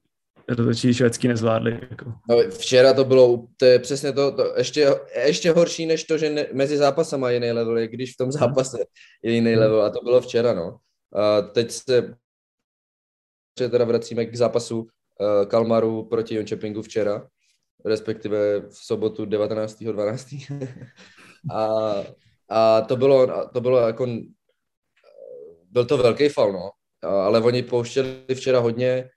rozhodčí 0.49 0.95
švédský 0.95 1.29
nezvládli. 1.29 1.79
Jako. 1.91 2.13
No, 2.29 2.37
včera 2.51 2.95
to 2.95 3.05
bylo, 3.05 3.47
to 3.57 3.65
je 3.65 3.79
přesně 3.79 4.13
to, 4.13 4.33
to 4.33 4.55
ještě, 4.57 4.89
ještě 5.27 5.51
horší 5.51 5.87
než 5.87 6.05
to, 6.05 6.19
že 6.19 6.31
ne, 6.31 6.47
mezi 6.53 6.77
zápasama 6.77 7.31
je 7.31 7.35
jiný 7.35 7.53
level, 7.53 7.87
když 7.89 8.15
v 8.15 8.17
tom 8.17 8.33
zápase 8.33 8.79
je 9.23 9.33
jiný 9.33 9.57
level 9.57 9.83
a 9.83 9.91
to 9.91 10.01
bylo 10.05 10.21
včera, 10.21 10.55
no. 10.55 10.77
A 11.15 11.43
teď 11.43 11.71
se 11.71 12.15
teda 13.55 13.85
vracíme 13.85 14.27
k 14.27 14.37
zápasu 14.37 14.81
uh, 14.81 14.89
Kalmaru 15.47 16.05
proti 16.05 16.35
Jončepingu 16.35 16.83
včera, 16.83 17.29
respektive 17.85 18.61
v 18.61 18.77
sobotu 18.77 19.25
19.12. 19.25 20.69
a, 21.55 21.95
a 22.49 22.81
to 22.81 22.97
bylo, 22.97 23.49
to 23.53 23.61
bylo 23.61 23.79
jako, 23.79 24.07
byl 25.71 25.85
to 25.85 25.97
velký 25.97 26.29
fal, 26.29 26.53
no. 26.53 26.71
Ale 27.03 27.41
oni 27.41 27.63
pouštěli 27.63 28.25
včera 28.35 28.59
hodně 28.59 29.11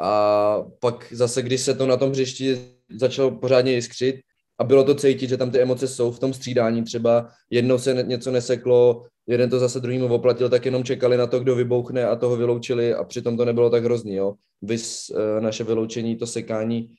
a 0.00 0.62
pak 0.80 1.12
zase, 1.12 1.42
když 1.42 1.60
se 1.60 1.74
to 1.74 1.86
na 1.86 1.96
tom 1.96 2.10
hřišti 2.10 2.74
začalo 2.98 3.30
pořádně 3.30 3.72
jiskřit 3.72 4.16
a 4.58 4.64
bylo 4.64 4.84
to 4.84 4.94
cítit, 4.94 5.28
že 5.28 5.36
tam 5.36 5.50
ty 5.50 5.60
emoce 5.60 5.88
jsou 5.88 6.12
v 6.12 6.18
tom 6.18 6.34
střídání 6.34 6.84
třeba, 6.84 7.28
jednou 7.50 7.78
se 7.78 7.94
něco 7.94 8.30
neseklo, 8.30 9.06
jeden 9.28 9.50
to 9.50 9.58
zase 9.58 9.80
druhýmu 9.80 10.14
oplatil, 10.14 10.48
tak 10.48 10.64
jenom 10.64 10.84
čekali 10.84 11.16
na 11.16 11.26
to, 11.26 11.40
kdo 11.40 11.54
vybouchne 11.54 12.04
a 12.04 12.16
toho 12.16 12.36
vyloučili 12.36 12.94
a 12.94 13.04
přitom 13.04 13.36
to 13.36 13.44
nebylo 13.44 13.70
tak 13.70 13.84
hrozný, 13.84 14.14
jo. 14.14 14.34
Vys 14.62 15.10
uh, 15.10 15.40
naše 15.40 15.64
vyloučení, 15.64 16.16
to 16.16 16.26
sekání, 16.26 16.94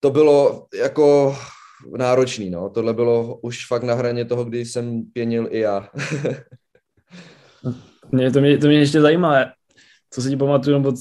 to 0.00 0.10
bylo 0.10 0.66
jako 0.74 1.36
náročný, 1.96 2.50
no. 2.50 2.70
Tohle 2.70 2.94
bylo 2.94 3.36
už 3.36 3.66
fakt 3.66 3.82
na 3.82 3.94
hraně 3.94 4.24
toho, 4.24 4.44
kdy 4.44 4.64
jsem 4.64 5.02
pěnil 5.12 5.48
i 5.50 5.58
já. 5.58 5.88
mě, 8.12 8.30
to, 8.30 8.40
mě, 8.40 8.58
to 8.58 8.66
mě 8.66 8.78
ještě 8.78 9.00
zajímá, 9.00 9.52
co 10.10 10.22
si 10.22 10.28
ti 10.28 10.36
pamatuju, 10.36 10.78
nebo 10.78 10.92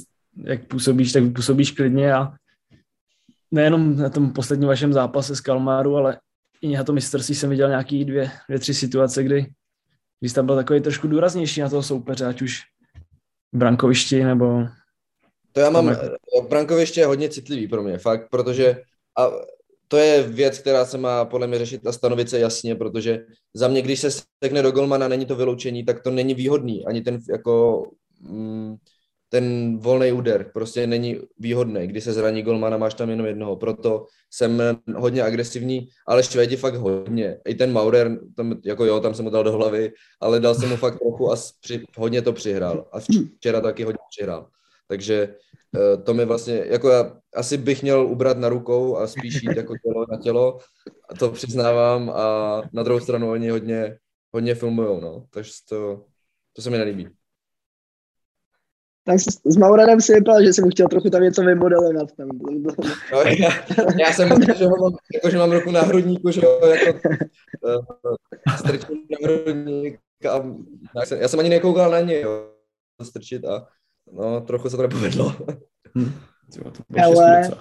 jak 0.44 0.68
působíš, 0.68 1.12
tak 1.12 1.24
působíš 1.36 1.72
klidně 1.72 2.14
a 2.14 2.34
nejenom 3.52 3.98
na 3.98 4.10
tom 4.10 4.34
posledním 4.34 4.68
vašem 4.68 4.94
zápase 4.94 5.36
s 5.36 5.42
Kalmáru, 5.42 5.96
ale 5.96 6.20
i 6.62 6.78
na 6.78 6.84
tom 6.84 6.96
mistrovství 6.96 7.36
jsem 7.36 7.50
viděl 7.50 7.70
nějaký 7.70 8.06
dvě, 8.06 8.32
dvě, 8.48 8.60
tři 8.60 8.74
situace, 8.74 9.24
kdy, 9.24 9.46
kdy 10.24 10.30
jsi 10.30 10.36
tam 10.36 10.46
byl 10.46 10.56
takový 10.56 10.82
trošku 10.82 11.08
důraznější 11.08 11.62
na 11.62 11.70
toho 11.70 11.84
soupeře, 11.84 12.26
ať 12.26 12.42
už 12.42 12.62
v 13.54 13.58
brankovišti 13.58 14.24
nebo... 14.24 14.64
To 15.52 15.60
já 15.60 15.70
mám, 15.70 15.96
brankoviště 16.50 17.02
je 17.02 17.06
hodně 17.06 17.30
citlivý 17.30 17.68
pro 17.68 17.84
mě, 17.84 17.98
fakt, 17.98 18.30
protože 18.30 18.82
a 19.20 19.32
to 19.88 19.98
je 19.98 20.24
věc, 20.24 20.60
která 20.60 20.86
se 20.86 20.98
má 20.98 21.26
podle 21.26 21.48
mě 21.48 21.58
řešit 21.58 21.88
a 21.88 21.92
stanovit 21.92 22.30
se 22.30 22.40
jasně, 22.40 22.76
protože 22.76 23.26
za 23.54 23.68
mě, 23.68 23.82
když 23.82 24.00
se 24.00 24.12
stekne 24.12 24.62
do 24.62 24.72
golmana, 24.72 25.08
není 25.08 25.26
to 25.26 25.36
vyloučení, 25.36 25.86
tak 25.86 26.04
to 26.04 26.12
není 26.12 26.34
výhodný, 26.34 26.86
ani 26.86 27.02
ten 27.02 27.20
jako 27.30 27.84
mm, 28.22 28.76
ten 29.34 29.78
volný 29.78 30.12
úder 30.12 30.52
prostě 30.54 30.88
není 30.88 31.18
výhodný. 31.40 31.88
Když 31.88 32.04
se 32.04 32.14
zraní 32.14 32.42
golmana, 32.42 32.78
máš 32.78 32.94
tam 32.94 33.10
jenom 33.10 33.26
jednoho. 33.26 33.56
Proto 33.56 34.06
jsem 34.30 34.62
hodně 34.96 35.24
agresivní, 35.24 35.88
ale 36.08 36.24
Švédi 36.24 36.56
fakt 36.56 36.76
hodně. 36.76 37.40
I 37.46 37.56
ten 37.56 37.72
Maurer, 37.72 38.20
tam, 38.36 38.62
jako 38.66 38.86
jo, 38.86 39.00
tam 39.00 39.14
jsem 39.14 39.26
mu 39.26 39.32
dal 39.32 39.44
do 39.44 39.52
hlavy, 39.52 39.92
ale 40.22 40.40
dal 40.40 40.56
jsem 40.56 40.70
mu 40.70 40.76
fakt 40.76 41.00
trochu 41.00 41.32
a 41.32 41.36
při, 41.62 41.84
hodně 41.98 42.22
to 42.22 42.34
přihrál. 42.34 42.90
A 42.92 43.00
včera 43.38 43.62
taky 43.62 43.84
hodně 43.84 44.00
přihrál. 44.10 44.50
Takže 44.88 45.36
eh, 45.76 45.98
to 45.98 46.14
mi 46.14 46.26
vlastně, 46.26 46.64
jako 46.66 46.90
já 46.90 47.18
asi 47.36 47.58
bych 47.58 47.82
měl 47.82 48.06
ubrat 48.06 48.38
na 48.38 48.50
rukou 48.50 48.98
a 48.98 49.08
spíš 49.08 49.44
jít 49.44 49.58
jako 49.58 49.74
tělo 49.78 50.06
na 50.12 50.18
tělo. 50.18 50.60
A 51.10 51.16
to 51.16 51.32
přiznávám 51.32 52.10
a 52.10 52.62
na 52.74 52.84
druhou 52.84 53.00
stranu 53.00 53.32
oni 53.32 53.50
hodně, 53.50 53.98
hodně 54.34 54.56
filmujou, 54.56 55.00
no. 55.02 55.26
Takže 55.30 55.52
to, 55.70 56.06
to 56.56 56.62
se 56.62 56.70
mi 56.70 56.78
nelíbí 56.78 57.10
tak 59.04 59.20
s, 59.20 59.42
s 59.46 59.58
Maurerem 59.58 60.02
si 60.02 60.14
vypadal, 60.14 60.46
že 60.46 60.54
jsem 60.54 60.64
mu 60.64 60.70
chtěl 60.70 60.88
trochu 60.88 61.10
tam 61.10 61.24
něco 61.24 61.42
vymodelovat. 61.42 62.12
Tam. 62.18 62.28
No, 63.12 63.20
já, 63.22 63.50
já 64.00 64.14
jsem 64.14 64.30
myslel, 64.30 64.58
že, 64.58 64.66
ho 64.66 64.78
mám, 64.78 64.96
jako, 65.14 65.30
že 65.30 65.38
mám 65.38 65.52
ruku 65.52 65.72
na 65.72 65.82
hrudníku, 65.82 66.32
že 66.32 66.42
ho 66.42 66.68
jako 66.68 67.10
uh, 67.62 68.56
strčím 68.58 68.98
na 69.12 69.28
hrudník 69.28 70.00
a 70.30 70.46
já 71.00 71.06
jsem, 71.06 71.22
já 71.22 71.28
jsem 71.28 71.40
ani 71.40 71.50
nekoukal 71.50 71.92
na 71.92 72.00
něj, 72.00 72.22
jo, 72.22 72.50
strčit 73.02 73.46
a 73.46 73.68
no, 74.12 74.42
trochu 74.42 74.70
se 74.70 74.76
to 74.76 74.82
nepovedlo. 74.82 75.36
Hm. 75.98 76.12
Ale 77.04 77.52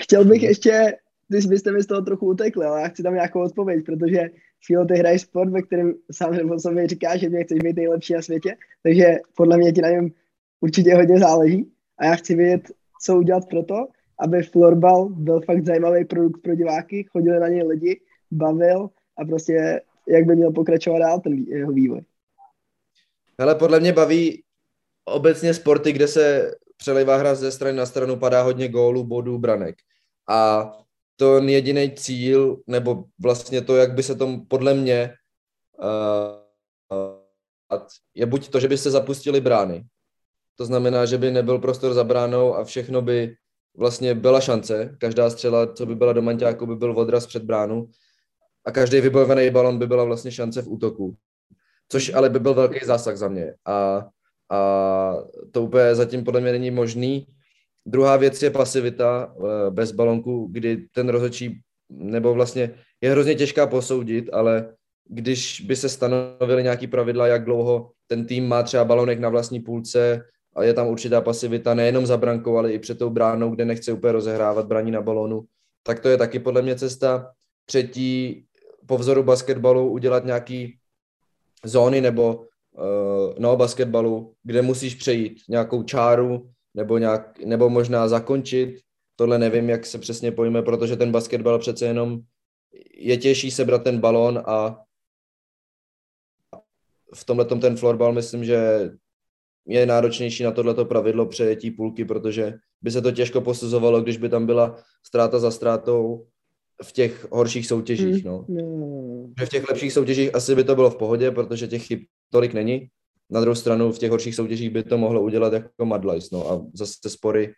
chtěl 0.00 0.24
bych 0.24 0.42
ještě, 0.42 0.96
když 1.28 1.46
byste 1.46 1.72
mi 1.72 1.82
z 1.82 1.86
toho 1.86 2.02
trochu 2.02 2.26
utekli, 2.26 2.66
ale 2.66 2.82
já 2.82 2.88
chci 2.88 3.02
tam 3.02 3.14
nějakou 3.14 3.42
odpověď, 3.42 3.84
protože 3.86 4.30
Filo, 4.66 4.84
ty 4.84 4.94
hraješ 4.94 5.22
sport, 5.22 5.50
ve 5.50 5.62
kterém 5.62 5.94
sám 6.12 6.34
nebo 6.34 6.60
sobě 6.60 6.86
říkáš, 6.86 7.20
že 7.20 7.28
mě 7.28 7.44
chceš 7.44 7.58
být 7.58 7.76
nejlepší 7.76 8.14
na 8.14 8.22
světě, 8.22 8.56
takže 8.82 9.16
podle 9.36 9.56
mě 9.56 9.72
ti 9.72 9.82
na 9.82 9.88
něm 9.88 10.10
určitě 10.62 10.94
hodně 10.94 11.18
záleží 11.18 11.72
a 11.98 12.04
já 12.04 12.14
chci 12.14 12.34
vědět, 12.34 12.70
co 13.02 13.16
udělat 13.16 13.48
pro 13.50 13.62
to, 13.62 13.86
aby 14.18 14.42
florbal 14.42 15.08
byl 15.08 15.40
fakt 15.40 15.66
zajímavý 15.66 16.04
produkt 16.04 16.42
pro 16.42 16.54
diváky, 16.54 17.04
chodili 17.12 17.40
na 17.40 17.48
něj 17.48 17.62
lidi, 17.62 18.00
bavil 18.30 18.90
a 19.18 19.24
prostě 19.24 19.80
jak 20.08 20.24
by 20.24 20.36
měl 20.36 20.52
pokračovat 20.52 20.98
dál 20.98 21.20
ten 21.20 21.32
jeho 21.38 21.72
vývoj. 21.72 22.00
Hele, 23.38 23.54
podle 23.54 23.80
mě 23.80 23.92
baví 23.92 24.42
obecně 25.04 25.54
sporty, 25.54 25.92
kde 25.92 26.08
se 26.08 26.54
přelejvá 26.76 27.16
hra 27.16 27.34
ze 27.34 27.52
strany 27.52 27.76
na 27.76 27.86
stranu, 27.86 28.16
padá 28.16 28.42
hodně 28.42 28.68
gólů, 28.68 29.04
bodů, 29.04 29.38
branek. 29.38 29.76
A 30.28 30.72
to 31.16 31.38
jediný 31.38 31.90
cíl, 31.90 32.62
nebo 32.66 33.04
vlastně 33.18 33.60
to, 33.60 33.76
jak 33.76 33.94
by 33.94 34.02
se 34.02 34.14
tom 34.14 34.46
podle 34.46 34.74
mě 34.74 35.14
uh, 35.78 36.42
je 38.14 38.26
buď 38.26 38.48
to, 38.48 38.60
že 38.60 38.68
by 38.68 38.78
se 38.78 38.90
zapustili 38.90 39.40
brány, 39.40 39.84
to 40.56 40.64
znamená, 40.64 41.06
že 41.06 41.18
by 41.18 41.30
nebyl 41.30 41.58
prostor 41.58 41.94
za 41.94 42.04
bránou 42.04 42.54
a 42.54 42.64
všechno 42.64 43.02
by 43.02 43.34
vlastně 43.76 44.14
byla 44.14 44.40
šance. 44.40 44.96
Každá 44.98 45.30
střela, 45.30 45.66
co 45.66 45.86
by 45.86 45.94
byla 45.94 46.12
do 46.12 46.22
manťáku, 46.22 46.66
by 46.66 46.76
byl 46.76 46.98
odraz 46.98 47.26
před 47.26 47.42
bránu 47.42 47.88
a 48.64 48.70
každý 48.70 49.00
vybojovaný 49.00 49.50
balon 49.50 49.78
by 49.78 49.86
byla 49.86 50.04
vlastně 50.04 50.30
šance 50.30 50.62
v 50.62 50.68
útoku. 50.68 51.16
Což 51.88 52.14
ale 52.14 52.30
by 52.30 52.38
byl 52.38 52.54
velký 52.54 52.86
zásah 52.86 53.16
za 53.16 53.28
mě. 53.28 53.54
A, 53.66 54.06
a 54.50 55.16
to 55.50 55.62
úplně 55.62 55.94
zatím 55.94 56.24
podle 56.24 56.40
mě 56.40 56.52
není 56.52 56.70
možný. 56.70 57.26
Druhá 57.86 58.16
věc 58.16 58.42
je 58.42 58.50
pasivita 58.50 59.34
eh, 59.36 59.70
bez 59.70 59.92
balonku, 59.92 60.48
kdy 60.52 60.76
ten 60.94 61.08
rozhodčí, 61.08 61.60
nebo 61.90 62.34
vlastně 62.34 62.70
je 63.00 63.10
hrozně 63.10 63.34
těžká 63.34 63.66
posoudit, 63.66 64.30
ale 64.32 64.74
když 65.08 65.60
by 65.60 65.76
se 65.76 65.88
stanovily 65.88 66.62
nějaký 66.62 66.86
pravidla, 66.86 67.26
jak 67.26 67.44
dlouho 67.44 67.90
ten 68.06 68.26
tým 68.26 68.48
má 68.48 68.62
třeba 68.62 68.84
balonek 68.84 69.18
na 69.18 69.28
vlastní 69.28 69.60
půlce, 69.60 70.24
a 70.54 70.62
je 70.62 70.74
tam 70.74 70.86
určitá 70.86 71.20
pasivita 71.20 71.74
nejenom 71.74 72.06
za 72.06 72.16
brankou, 72.16 72.56
ale 72.56 72.72
i 72.72 72.78
před 72.78 72.98
tou 72.98 73.10
bránou, 73.10 73.50
kde 73.50 73.64
nechce 73.64 73.92
úplně 73.92 74.12
rozehrávat 74.12 74.66
braní 74.66 74.90
na 74.90 75.02
balonu, 75.02 75.44
tak 75.82 76.00
to 76.00 76.08
je 76.08 76.16
taky 76.16 76.38
podle 76.38 76.62
mě 76.62 76.76
cesta. 76.76 77.32
Třetí, 77.64 78.44
po 78.86 78.98
vzoru 78.98 79.22
basketbalu 79.22 79.90
udělat 79.90 80.24
nějaký 80.24 80.78
zóny 81.64 82.00
nebo 82.00 82.34
uh, 82.34 83.34
no, 83.38 83.56
basketbalu, 83.56 84.34
kde 84.42 84.62
musíš 84.62 84.94
přejít 84.94 85.40
nějakou 85.48 85.82
čáru 85.82 86.50
nebo, 86.74 86.98
nějak, 86.98 87.38
nebo 87.38 87.70
možná 87.70 88.08
zakončit. 88.08 88.80
Tohle 89.16 89.38
nevím, 89.38 89.70
jak 89.70 89.86
se 89.86 89.98
přesně 89.98 90.32
pojme, 90.32 90.62
protože 90.62 90.96
ten 90.96 91.12
basketbal 91.12 91.58
přece 91.58 91.86
jenom 91.86 92.20
je 92.94 93.16
těžší 93.16 93.50
sebrat 93.50 93.84
ten 93.84 94.00
balon 94.00 94.42
a 94.46 94.78
v 97.14 97.24
tomhle 97.24 97.44
ten 97.44 97.76
florbal 97.76 98.12
myslím, 98.12 98.44
že 98.44 98.90
je 99.66 99.86
náročnější 99.86 100.42
na 100.42 100.50
tohleto 100.50 100.84
pravidlo 100.84 101.26
přejetí 101.26 101.70
půlky, 101.70 102.04
protože 102.04 102.54
by 102.82 102.90
se 102.90 103.02
to 103.02 103.12
těžko 103.12 103.40
posuzovalo, 103.40 104.00
když 104.00 104.16
by 104.16 104.28
tam 104.28 104.46
byla 104.46 104.76
ztráta 105.06 105.38
za 105.38 105.50
ztrátou 105.50 106.26
v 106.82 106.92
těch 106.92 107.26
horších 107.30 107.66
soutěžích. 107.66 108.24
No. 108.24 108.44
Mm. 108.48 109.34
V 109.44 109.48
těch 109.48 109.68
lepších 109.68 109.92
soutěžích 109.92 110.34
asi 110.34 110.54
by 110.54 110.64
to 110.64 110.74
bylo 110.74 110.90
v 110.90 110.96
pohodě, 110.96 111.30
protože 111.30 111.68
těch 111.68 111.86
chyb 111.86 112.00
tolik 112.30 112.54
není. 112.54 112.88
Na 113.30 113.40
druhou 113.40 113.54
stranu 113.54 113.92
v 113.92 113.98
těch 113.98 114.10
horších 114.10 114.34
soutěžích 114.34 114.70
by 114.70 114.82
to 114.82 114.98
mohlo 114.98 115.22
udělat 115.22 115.52
jako 115.52 115.84
Madlice. 115.84 116.28
No. 116.32 116.50
A 116.50 116.66
zase 116.74 117.10
spory 117.10 117.52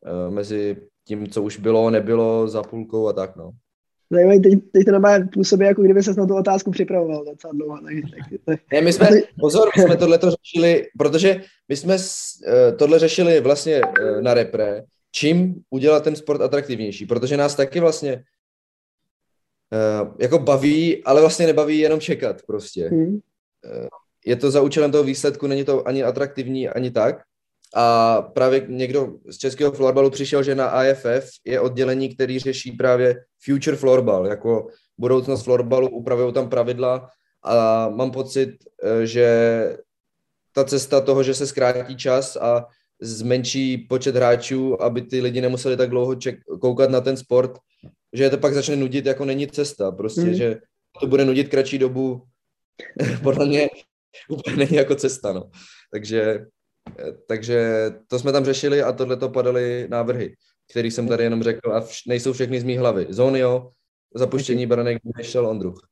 uh, 0.00 0.34
mezi 0.34 0.76
tím, 1.06 1.26
co 1.26 1.42
už 1.42 1.58
bylo, 1.58 1.90
nebylo 1.90 2.48
za 2.48 2.62
půlkou 2.62 3.08
a 3.08 3.12
tak. 3.12 3.36
No. 3.36 3.50
Zajímavý, 4.10 4.42
teď, 4.42 4.52
teď 4.72 4.84
to 4.84 4.92
normálně 4.92 5.28
působí, 5.32 5.64
jako 5.64 5.82
kdyby 5.82 6.02
se 6.02 6.14
na 6.14 6.26
tu 6.26 6.36
otázku 6.36 6.70
připravoval 6.70 7.24
docela 7.24 7.52
dlouho. 7.52 7.78
Tak, 7.80 8.40
tak, 8.44 8.60
ne, 8.72 8.80
my 8.80 8.92
jsme, 8.92 9.08
pozor, 9.40 9.68
my 9.76 9.82
jsme 9.82 9.96
tohle 9.96 10.18
řešili, 10.18 10.86
protože 10.98 11.42
my 11.68 11.76
jsme 11.76 11.94
uh, 11.96 12.76
tohle 12.76 12.98
řešili 12.98 13.40
vlastně 13.40 13.80
uh, 13.80 14.22
na 14.22 14.34
repre, 14.34 14.84
čím 15.12 15.54
udělat 15.70 16.04
ten 16.04 16.16
sport 16.16 16.40
atraktivnější, 16.40 17.06
protože 17.06 17.36
nás 17.36 17.54
taky 17.54 17.80
vlastně 17.80 18.24
uh, 19.72 20.14
jako 20.18 20.38
baví, 20.38 21.04
ale 21.04 21.20
vlastně 21.20 21.46
nebaví 21.46 21.78
jenom 21.78 22.00
čekat 22.00 22.42
prostě. 22.46 22.88
Hmm. 22.88 23.20
Je 24.26 24.36
to 24.36 24.50
za 24.50 24.62
účelem 24.62 24.92
toho 24.92 25.04
výsledku, 25.04 25.46
není 25.46 25.64
to 25.64 25.88
ani 25.88 26.02
atraktivní, 26.02 26.68
ani 26.68 26.90
tak. 26.90 27.22
A 27.74 28.22
právě 28.22 28.66
někdo 28.68 29.12
z 29.30 29.38
českého 29.38 29.72
florbalu 29.72 30.10
přišel, 30.10 30.42
že 30.42 30.54
na 30.54 30.66
AFF 30.66 31.28
je 31.44 31.60
oddělení, 31.60 32.14
který 32.14 32.38
řeší 32.38 32.72
právě 32.72 33.24
future 33.44 33.76
florbal, 33.76 34.26
jako 34.26 34.66
budoucnost 34.98 35.42
florbalu, 35.42 35.88
upravují 35.88 36.32
tam 36.32 36.48
pravidla 36.48 37.08
a 37.42 37.88
mám 37.88 38.10
pocit, 38.10 38.56
eh, 38.82 39.06
že 39.06 39.28
ta 40.52 40.64
cesta 40.64 41.00
toho, 41.00 41.22
že 41.22 41.34
se 41.34 41.46
zkrátí 41.46 41.96
čas 41.96 42.36
a 42.36 42.66
zmenší 43.00 43.78
počet 43.78 44.16
hráčů, 44.16 44.82
aby 44.82 45.02
ty 45.02 45.20
lidi 45.20 45.40
nemuseli 45.40 45.76
tak 45.76 45.90
dlouho 45.90 46.14
ček, 46.14 46.38
koukat 46.60 46.90
na 46.90 47.00
ten 47.00 47.16
sport, 47.16 47.58
že 48.12 48.24
je 48.24 48.30
to 48.30 48.38
pak 48.38 48.54
začne 48.54 48.76
nudit, 48.76 49.06
jako 49.06 49.24
není 49.24 49.46
cesta, 49.46 49.90
prostě, 49.90 50.20
mm. 50.20 50.34
že 50.34 50.60
to 51.00 51.06
bude 51.06 51.24
nudit 51.24 51.48
kratší 51.48 51.78
dobu, 51.78 52.22
podle 53.22 53.46
mě 53.46 53.68
úplně 54.28 54.56
není 54.56 54.76
jako 54.76 54.94
cesta, 54.94 55.32
no. 55.32 55.50
Takže, 55.92 56.46
takže 57.28 57.90
to 58.08 58.18
jsme 58.18 58.32
tam 58.32 58.44
řešili 58.44 58.82
a 58.82 58.92
tohle 58.92 59.16
to 59.16 59.28
padaly 59.28 59.86
návrhy, 59.90 60.34
který 60.70 60.90
jsem 60.90 61.08
tady 61.08 61.24
jenom 61.24 61.42
řekl 61.42 61.72
a 61.72 61.80
vš- 61.80 62.02
nejsou 62.08 62.32
všechny 62.32 62.60
z 62.60 62.64
mý 62.64 62.78
hlavy. 62.78 63.06
Zonio, 63.08 63.70
zapuštění 64.14 64.66
branek, 64.66 64.98
vyšel 65.16 65.46
Ondruch. 65.46 65.88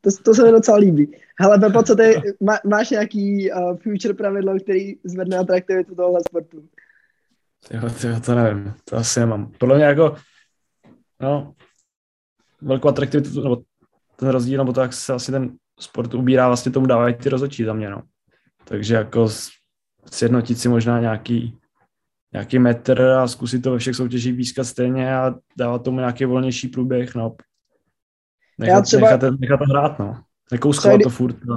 To, 0.00 0.10
to 0.24 0.34
se 0.34 0.44
mi 0.44 0.50
docela 0.52 0.76
líbí. 0.76 1.16
Hele, 1.40 1.58
Pepo, 1.58 1.82
co 1.82 1.96
ty, 1.96 2.20
má, 2.42 2.58
máš 2.66 2.90
nějaký 2.90 3.52
uh, 3.52 3.76
future 3.76 4.14
pravidlo, 4.14 4.56
který 4.60 4.94
zvedne 5.04 5.38
atraktivitu 5.38 5.94
tohohle 5.94 6.20
sportu? 6.28 6.68
Jo, 7.70 7.80
to, 7.80 8.20
to 8.20 8.34
nevím, 8.34 8.74
to 8.84 8.96
asi 8.96 9.20
nemám. 9.20 9.52
Podle 9.58 9.76
mě 9.76 9.84
jako, 9.84 10.16
no, 11.20 11.54
velkou 12.60 12.88
atraktivitu, 12.88 13.42
nebo 13.42 13.62
ten 14.16 14.28
rozdíl, 14.28 14.58
nebo 14.58 14.72
to, 14.72 14.80
jak 14.80 14.92
se 14.92 15.12
asi 15.12 15.32
ten 15.32 15.56
sport 15.80 16.14
ubírá, 16.14 16.46
vlastně 16.46 16.72
tomu 16.72 16.86
dávají 16.86 17.14
ty 17.14 17.28
rozhodčí 17.28 17.64
za 17.64 17.72
mě, 17.72 17.90
no. 17.90 18.02
Takže 18.64 18.94
jako 18.94 19.28
sjednotit 20.10 20.58
si 20.58 20.68
možná 20.68 21.00
nějaký, 21.00 21.58
nějaký 22.32 22.58
metr 22.58 23.02
a 23.02 23.28
zkusit 23.28 23.62
to 23.62 23.72
ve 23.72 23.78
všech 23.78 23.96
soutěžích 23.96 24.36
pískat 24.36 24.64
stejně 24.64 25.14
a 25.16 25.34
dávat 25.58 25.84
tomu 25.84 25.98
nějaký 25.98 26.24
volnější 26.24 26.68
průběh, 26.68 27.14
no. 27.14 27.36
Nechat, 28.58 28.74
Já 28.74 28.82
třeba... 28.82 29.10
nechat, 29.10 29.40
nechat 29.40 29.56
to 29.56 29.64
hrát, 29.64 29.98
no. 29.98 30.16
Nekouskovat 30.52 31.00
to 31.02 31.10
furt. 31.10 31.36
No. 31.44 31.56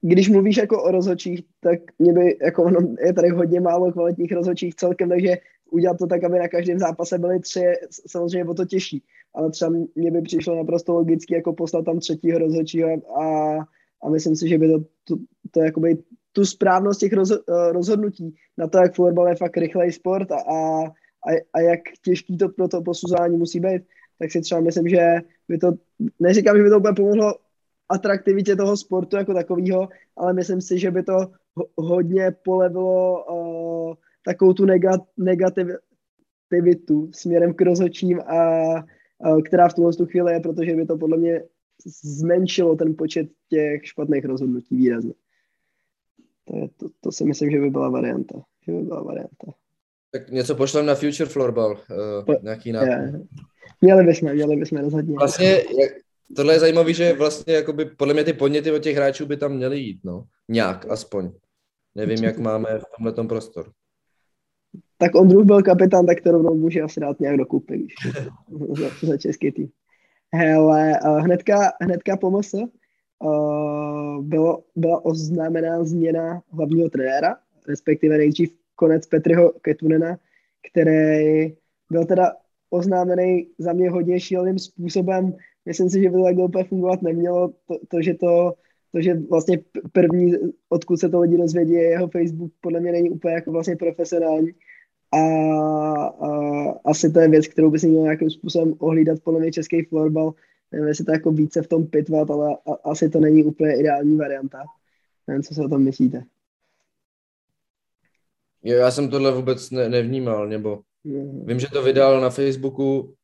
Když 0.00 0.28
mluvíš 0.28 0.56
jako 0.56 0.82
o 0.82 0.90
rozhodčích, 0.90 1.44
tak 1.60 1.78
mě 1.98 2.12
by, 2.12 2.38
jako 2.44 2.64
ono, 2.64 2.80
je 3.06 3.12
tady 3.12 3.28
hodně 3.28 3.60
málo 3.60 3.92
kvalitních 3.92 4.32
rozhodčích 4.32 4.74
celkem, 4.74 5.08
takže 5.08 5.36
udělat 5.70 5.98
to 5.98 6.06
tak, 6.06 6.24
aby 6.24 6.38
na 6.38 6.48
každém 6.48 6.78
zápase 6.78 7.18
byly 7.18 7.40
tři, 7.40 7.64
samozřejmě 8.06 8.44
o 8.44 8.54
to 8.54 8.64
těžší. 8.64 9.02
Ale 9.34 9.50
třeba 9.50 9.72
mě 9.94 10.10
by 10.10 10.22
přišlo 10.22 10.56
naprosto 10.56 10.94
logicky 10.94 11.34
jako 11.34 11.52
poslat 11.52 11.84
tam 11.84 11.98
třetího 11.98 12.38
rozhodčího 12.38 12.88
a, 13.20 13.56
a 14.02 14.10
myslím 14.10 14.36
si, 14.36 14.48
že 14.48 14.58
by 14.58 14.68
to, 14.68 14.78
to, 15.04 15.16
to 15.50 15.60
jakoby 15.60 15.98
tu 16.34 16.44
správnost 16.44 17.00
těch 17.00 17.12
roz, 17.12 17.32
rozhodnutí 17.72 18.34
na 18.58 18.68
to, 18.68 18.78
jak 18.78 18.94
fotbal 18.94 19.28
je 19.28 19.36
fakt 19.36 19.56
rychlej 19.56 19.92
sport 19.92 20.32
a, 20.32 20.36
a, 20.36 21.30
a 21.52 21.60
jak 21.60 21.80
těžký 22.04 22.38
to 22.38 22.48
pro 22.48 22.68
to 22.68 22.82
posuzování 22.82 23.36
musí 23.36 23.60
být, 23.60 23.82
tak 24.18 24.32
si 24.32 24.40
třeba 24.40 24.60
myslím, 24.60 24.88
že 24.88 25.18
by 25.48 25.58
to, 25.58 25.72
neříkám, 26.20 26.56
že 26.56 26.62
by 26.62 26.70
to 26.70 26.78
úplně 26.78 26.94
pomohlo 26.94 27.34
atraktivitě 27.88 28.56
toho 28.56 28.76
sportu 28.76 29.16
jako 29.16 29.34
takového, 29.34 29.88
ale 30.16 30.32
myslím 30.32 30.60
si, 30.60 30.78
že 30.78 30.90
by 30.90 31.02
to 31.02 31.30
hodně 31.76 32.30
polevilo 32.44 33.24
uh, 33.24 33.94
takovou 34.24 34.52
tu 34.52 34.64
negat, 34.64 35.00
negativitu 35.16 37.10
směrem 37.12 37.54
k 37.54 37.60
rozhodčím, 37.60 38.20
a, 38.20 38.36
která 39.46 39.68
v 39.68 39.74
tuhle 39.74 39.92
chvíli 40.06 40.32
je, 40.32 40.40
protože 40.40 40.76
by 40.76 40.86
to 40.86 40.98
podle 40.98 41.16
mě 41.16 41.42
zmenšilo 42.02 42.76
ten 42.76 42.94
počet 42.96 43.28
těch 43.48 43.86
špatných 43.86 44.24
rozhodnutí 44.24 44.76
výrazně. 44.76 45.14
To, 46.44 46.56
je, 46.56 46.68
to, 46.76 46.88
to 47.00 47.12
si 47.12 47.24
myslím, 47.24 47.50
že 47.50 47.60
by 47.60 47.70
byla 47.70 47.88
varianta. 47.88 48.42
Že 48.66 48.72
by 48.72 48.82
byla 48.82 49.02
varianta. 49.02 49.46
Tak 50.10 50.30
něco 50.30 50.54
pošlem 50.54 50.86
na 50.86 50.94
Future 50.94 51.30
Floorball, 51.30 51.72
uh, 51.72 52.24
po, 52.24 52.34
nějaký 52.42 52.72
nápad. 52.72 53.20
Měli 53.80 54.04
bychom, 54.04 54.32
měli 54.32 54.56
bychom 54.56 54.78
rozhodně. 54.78 55.14
Vlastně, 55.18 55.62
tohle 56.36 56.54
je 56.54 56.60
zajímavé, 56.60 56.92
že 56.92 57.12
vlastně 57.12 57.54
jakoby, 57.54 57.84
podle 57.84 58.14
mě 58.14 58.24
ty 58.24 58.32
podněty 58.32 58.72
od 58.72 58.78
těch 58.78 58.96
hráčů 58.96 59.26
by 59.26 59.36
tam 59.36 59.52
měly 59.52 59.78
jít, 59.78 60.00
no. 60.04 60.24
Nějak, 60.48 60.86
aspoň. 60.88 61.32
Nevím, 61.94 62.24
jak 62.24 62.38
máme 62.38 62.78
v 62.78 62.84
tomhle 62.96 63.28
prostor. 63.28 63.70
Tak 64.98 65.14
Ondruch 65.14 65.44
byl 65.44 65.62
kapitán, 65.62 66.06
tak 66.06 66.20
to 66.20 66.30
rovnou 66.30 66.54
může 66.54 66.82
asi 66.82 67.00
dát 67.00 67.20
nějak 67.20 67.36
do 67.36 67.46
kupy, 67.46 67.86
za, 68.78 68.88
za 69.02 69.16
český 69.16 69.52
tým. 69.52 69.68
Hele, 70.34 70.92
hnedka, 71.20 71.72
hnedka 71.80 72.16
pomoc 72.16 72.54
uh, 73.18 74.24
bylo, 74.24 74.62
byla 74.76 75.04
oznámená 75.04 75.84
změna 75.84 76.42
hlavního 76.52 76.88
trenéra, 76.88 77.36
respektive 77.68 78.18
nejdřív 78.18 78.54
konec 78.76 79.06
Petriho 79.06 79.52
Ketunena, 79.62 80.18
který 80.70 81.54
byl 81.90 82.04
teda 82.04 82.32
oznámený 82.70 83.48
za 83.58 83.72
mě 83.72 83.90
hodně 83.90 84.20
šíleným 84.20 84.58
způsobem. 84.58 85.34
Myslím 85.66 85.90
si, 85.90 86.02
že 86.02 86.10
by 86.10 86.16
to 86.16 86.24
tak 86.24 86.38
úplně 86.38 86.64
fungovat 86.64 87.02
nemělo. 87.02 87.48
To, 87.48 87.78
to, 87.88 88.02
že 88.02 88.14
to, 88.14 88.54
to, 88.92 89.00
že 89.00 89.14
vlastně 89.30 89.58
první, 89.92 90.32
odkud 90.68 90.96
se 90.96 91.08
to 91.08 91.20
lidi 91.20 91.36
dozvědí, 91.36 91.72
je 91.72 91.82
jeho 91.82 92.08
Facebook, 92.08 92.52
podle 92.60 92.80
mě 92.80 92.92
není 92.92 93.10
úplně 93.10 93.34
jako 93.34 93.52
vlastně 93.52 93.76
profesionální. 93.76 94.50
A, 95.12 95.20
a 96.04 96.30
asi 96.84 97.12
to 97.12 97.20
je 97.20 97.28
věc, 97.28 97.48
kterou 97.48 97.70
by 97.70 97.78
si 97.78 97.86
měl 97.86 98.02
nějakým 98.02 98.30
způsobem 98.30 98.74
ohlídat 98.78 99.20
podle 99.24 99.40
mě 99.40 99.52
český 99.52 99.82
florbal. 99.82 100.34
Nevím, 100.74 100.88
jestli 100.88 101.04
to 101.04 101.12
jako 101.12 101.32
více 101.32 101.62
v 101.62 101.68
tom 101.68 101.86
pitvat, 101.86 102.30
ale 102.30 102.56
a, 102.66 102.90
asi 102.90 103.08
to 103.08 103.20
není 103.20 103.44
úplně 103.44 103.80
ideální 103.80 104.16
varianta. 104.16 104.62
Nevím, 105.26 105.42
co 105.42 105.54
se 105.54 105.62
o 105.62 105.68
tom 105.68 105.82
myslíte. 105.82 106.24
Jo, 108.62 108.76
já 108.76 108.90
jsem 108.90 109.10
tohle 109.10 109.32
vůbec 109.32 109.70
ne, 109.70 109.88
nevnímal, 109.88 110.48
nebo 110.48 110.80
vím, 111.44 111.60
že 111.60 111.66
to 111.72 111.82
vydal 111.82 112.20
na 112.20 112.30
Facebooku, 112.30 113.14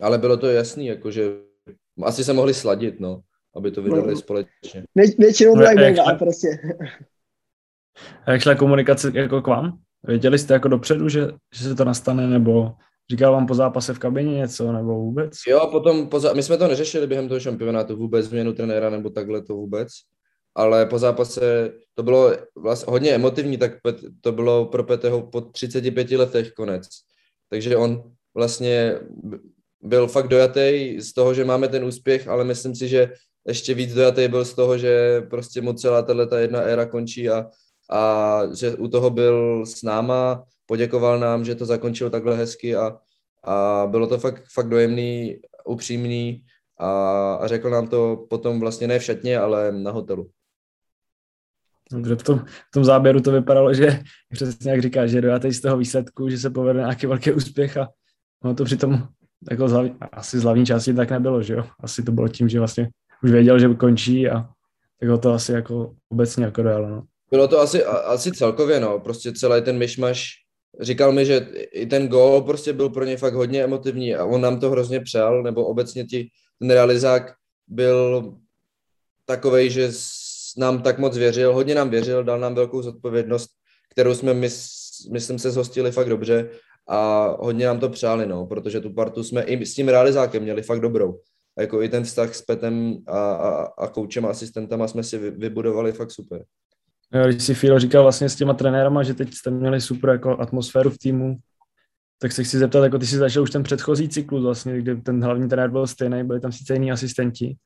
ale 0.00 0.18
bylo 0.18 0.36
to 0.36 0.46
jasný, 0.46 0.86
jakože 0.86 1.30
asi 2.02 2.24
se 2.24 2.32
mohli 2.32 2.54
sladit, 2.54 3.00
no, 3.00 3.20
aby 3.54 3.70
to 3.70 3.82
vydali 3.82 4.14
no. 4.14 4.16
společně. 4.16 4.84
Vě, 4.94 5.04
většinou 5.18 5.54
to 5.54 5.60
tak 5.60 5.76
bývá, 5.76 6.14
prostě. 6.14 6.48
A 8.24 8.32
jak 8.32 8.40
šla 8.40 8.54
komunikace 8.54 9.12
jako 9.14 9.42
k 9.42 9.46
vám? 9.46 9.78
Věděli 10.02 10.38
jste 10.38 10.54
jako 10.54 10.68
dopředu, 10.68 11.08
že, 11.08 11.20
že 11.54 11.64
se 11.64 11.74
to 11.74 11.84
nastane, 11.84 12.26
nebo 12.26 12.72
říkal 13.10 13.32
vám 13.32 13.46
po 13.46 13.54
zápase 13.54 13.94
v 13.94 13.98
kabině 13.98 14.34
něco, 14.34 14.72
nebo 14.72 14.94
vůbec? 14.94 15.32
Jo, 15.48 15.68
potom, 15.70 16.08
po 16.08 16.20
zá... 16.20 16.32
my 16.32 16.42
jsme 16.42 16.56
to 16.56 16.68
neřešili 16.68 17.06
během 17.06 17.28
toho 17.28 17.40
šampionátu 17.40 17.96
vůbec, 17.96 18.26
změnu 18.26 18.52
trenéra, 18.52 18.90
nebo 18.90 19.10
takhle 19.10 19.42
to 19.42 19.54
vůbec 19.54 19.88
ale 20.54 20.86
po 20.86 20.98
zápase 20.98 21.72
to 21.94 22.02
bylo 22.02 22.36
vlastně 22.56 22.90
hodně 22.90 23.10
emotivní, 23.10 23.58
tak 23.58 23.72
to 24.20 24.32
bylo 24.32 24.66
pro 24.66 24.84
Peteho 24.84 25.22
po 25.22 25.40
35 25.40 26.10
letech 26.10 26.52
konec. 26.52 26.88
Takže 27.48 27.76
on 27.76 28.12
vlastně 28.34 28.98
byl 29.82 30.08
fakt 30.08 30.28
dojatý 30.28 31.00
z 31.00 31.12
toho, 31.12 31.34
že 31.34 31.44
máme 31.44 31.68
ten 31.68 31.84
úspěch, 31.84 32.28
ale 32.28 32.44
myslím 32.44 32.74
si, 32.74 32.88
že 32.88 33.12
ještě 33.46 33.74
víc 33.74 33.94
dojatý 33.94 34.28
byl 34.28 34.44
z 34.44 34.54
toho, 34.54 34.78
že 34.78 35.20
prostě 35.30 35.60
mu 35.60 35.72
celá 35.72 36.02
tato 36.02 36.36
jedna 36.36 36.60
éra 36.60 36.86
končí 36.86 37.28
a, 37.28 37.46
a 37.90 38.42
že 38.54 38.76
u 38.76 38.88
toho 38.88 39.10
byl 39.10 39.66
s 39.66 39.82
náma, 39.82 40.44
poděkoval 40.66 41.18
nám, 41.18 41.44
že 41.44 41.54
to 41.54 41.66
zakončil 41.66 42.10
takhle 42.10 42.36
hezky 42.36 42.76
a, 42.76 42.96
a 43.44 43.86
bylo 43.90 44.06
to 44.06 44.18
fakt, 44.18 44.44
fakt 44.52 44.68
dojemný, 44.68 45.36
upřímný 45.66 46.44
a, 46.78 46.90
a 47.34 47.46
řekl 47.46 47.70
nám 47.70 47.88
to 47.88 48.26
potom 48.30 48.60
vlastně 48.60 48.86
ne 48.86 48.98
v 48.98 49.04
šatně, 49.04 49.38
ale 49.38 49.72
na 49.72 49.90
hotelu. 49.90 50.30
Dobře, 51.92 52.16
v 52.16 52.22
tom, 52.22 52.38
v 52.38 52.70
tom 52.74 52.84
záběru 52.84 53.20
to 53.20 53.32
vypadalo, 53.32 53.74
že 53.74 54.00
přesně 54.32 54.70
jak 54.70 54.82
říkáš, 54.82 55.10
že 55.10 55.20
dojatý 55.20 55.52
z 55.52 55.60
toho 55.60 55.76
výsledku, 55.76 56.28
že 56.28 56.38
se 56.38 56.50
povede 56.50 56.80
nějaký 56.80 57.06
velký 57.06 57.32
úspěch 57.32 57.76
a 57.76 57.88
ono 58.44 58.54
to 58.54 58.64
přitom 58.64 59.08
jako 59.50 59.68
z 59.68 59.72
hlavní, 59.72 59.94
asi 60.12 60.38
z 60.38 60.42
hlavní 60.42 60.66
části 60.66 60.94
tak 60.94 61.10
nebylo, 61.10 61.42
že 61.42 61.54
jo? 61.54 61.64
Asi 61.80 62.02
to 62.02 62.12
bylo 62.12 62.28
tím, 62.28 62.48
že 62.48 62.58
vlastně 62.58 62.90
už 63.22 63.30
věděl, 63.30 63.58
že 63.58 63.74
končí 63.74 64.28
a 64.28 64.48
tak 65.00 65.08
ho 65.08 65.18
to 65.18 65.32
asi 65.32 65.52
jako 65.52 65.94
obecně 66.08 66.44
jako 66.44 66.62
dojalo, 66.62 66.88
no. 66.88 67.02
Bylo 67.30 67.48
to 67.48 67.60
asi, 67.60 67.84
asi 67.84 68.32
celkově, 68.32 68.80
no, 68.80 68.98
prostě 69.00 69.32
celý 69.32 69.62
ten 69.62 69.78
myšmaš, 69.78 70.30
říkal 70.80 71.12
mi, 71.12 71.26
že 71.26 71.36
i 71.72 71.86
ten 71.86 72.08
gól 72.08 72.42
prostě 72.42 72.72
byl 72.72 72.88
pro 72.88 73.04
ně 73.04 73.16
fakt 73.16 73.34
hodně 73.34 73.64
emotivní 73.64 74.14
a 74.14 74.24
on 74.24 74.40
nám 74.40 74.60
to 74.60 74.70
hrozně 74.70 75.00
přál, 75.00 75.42
nebo 75.42 75.66
obecně 75.66 76.04
ti, 76.04 76.28
ten 76.58 76.70
realizák 76.70 77.32
byl 77.68 78.34
takovej, 79.24 79.70
že 79.70 79.90
nám 80.56 80.82
tak 80.82 80.98
moc 80.98 81.18
věřil, 81.18 81.54
hodně 81.54 81.74
nám 81.74 81.90
věřil, 81.90 82.24
dal 82.24 82.40
nám 82.40 82.54
velkou 82.54 82.82
zodpovědnost, 82.82 83.50
kterou 83.90 84.14
jsme, 84.14 84.34
mys, 84.34 84.68
myslím 85.12 85.38
se, 85.38 85.50
zhostili 85.50 85.92
fakt 85.92 86.08
dobře 86.08 86.50
a 86.88 87.28
hodně 87.40 87.66
nám 87.66 87.80
to 87.80 87.88
přáli, 87.88 88.26
no, 88.26 88.46
protože 88.46 88.80
tu 88.80 88.92
partu 88.92 89.24
jsme 89.24 89.42
i 89.42 89.66
s 89.66 89.74
tím 89.74 89.88
realizákem 89.88 90.42
měli 90.42 90.62
fakt 90.62 90.80
dobrou. 90.80 91.20
A 91.58 91.60
jako 91.60 91.82
i 91.82 91.88
ten 91.88 92.04
vztah 92.04 92.34
s 92.34 92.42
Petem 92.42 92.96
a, 93.06 93.32
a, 93.32 93.64
a 93.78 93.88
koučem 93.88 94.26
a 94.26 94.30
asistentama 94.30 94.88
jsme 94.88 95.02
si 95.02 95.18
vybudovali 95.18 95.92
fakt 95.92 96.10
super. 96.10 96.44
Jo, 97.14 97.24
když 97.26 97.42
si 97.42 97.54
Filo 97.54 97.78
říkal 97.78 98.02
vlastně 98.02 98.28
s 98.28 98.36
těma 98.36 98.54
trenérama, 98.54 99.02
že 99.02 99.14
teď 99.14 99.34
jste 99.34 99.50
měli 99.50 99.80
super 99.80 100.10
jako 100.10 100.40
atmosféru 100.40 100.90
v 100.90 100.98
týmu, 100.98 101.36
tak 102.18 102.32
se 102.32 102.44
chci 102.44 102.58
zeptat, 102.58 102.84
jako 102.84 102.98
ty 102.98 103.06
jsi 103.06 103.16
začal 103.16 103.42
už 103.42 103.50
ten 103.50 103.62
předchozí 103.62 104.08
cyklus 104.08 104.44
vlastně, 104.44 104.78
kdy 104.78 104.96
ten 104.96 105.24
hlavní 105.24 105.48
trenér 105.48 105.70
byl 105.70 105.86
stejný, 105.86 106.24
byli 106.24 106.40
tam 106.40 106.52
sice 106.52 106.74
jiní 106.74 106.92
asistenti, 106.92 107.56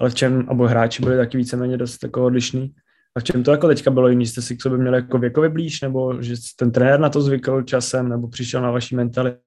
ale 0.00 0.10
v 0.10 0.14
čem, 0.14 0.46
abo 0.48 0.66
hráči 0.66 1.02
byli 1.02 1.16
taky 1.16 1.36
víceméně 1.36 1.76
dost 1.76 2.02
jako 2.02 2.24
odlišný. 2.24 2.74
A 3.16 3.20
v 3.20 3.24
čem 3.24 3.42
to 3.42 3.50
jako 3.50 3.68
teďka 3.68 3.90
bylo 3.90 4.08
jiný? 4.08 4.26
Jste 4.26 4.42
si 4.42 4.56
k 4.56 4.62
sobě 4.62 4.78
měli 4.78 4.96
jako 4.96 5.18
věkově 5.18 5.50
blíž, 5.50 5.80
nebo 5.80 6.22
že 6.22 6.34
ten 6.56 6.72
trenér 6.72 7.00
na 7.00 7.10
to 7.10 7.22
zvykl 7.22 7.62
časem, 7.62 8.08
nebo 8.08 8.28
přišel 8.28 8.62
na 8.62 8.70
vaší 8.70 8.96
mentalitu? 8.96 9.38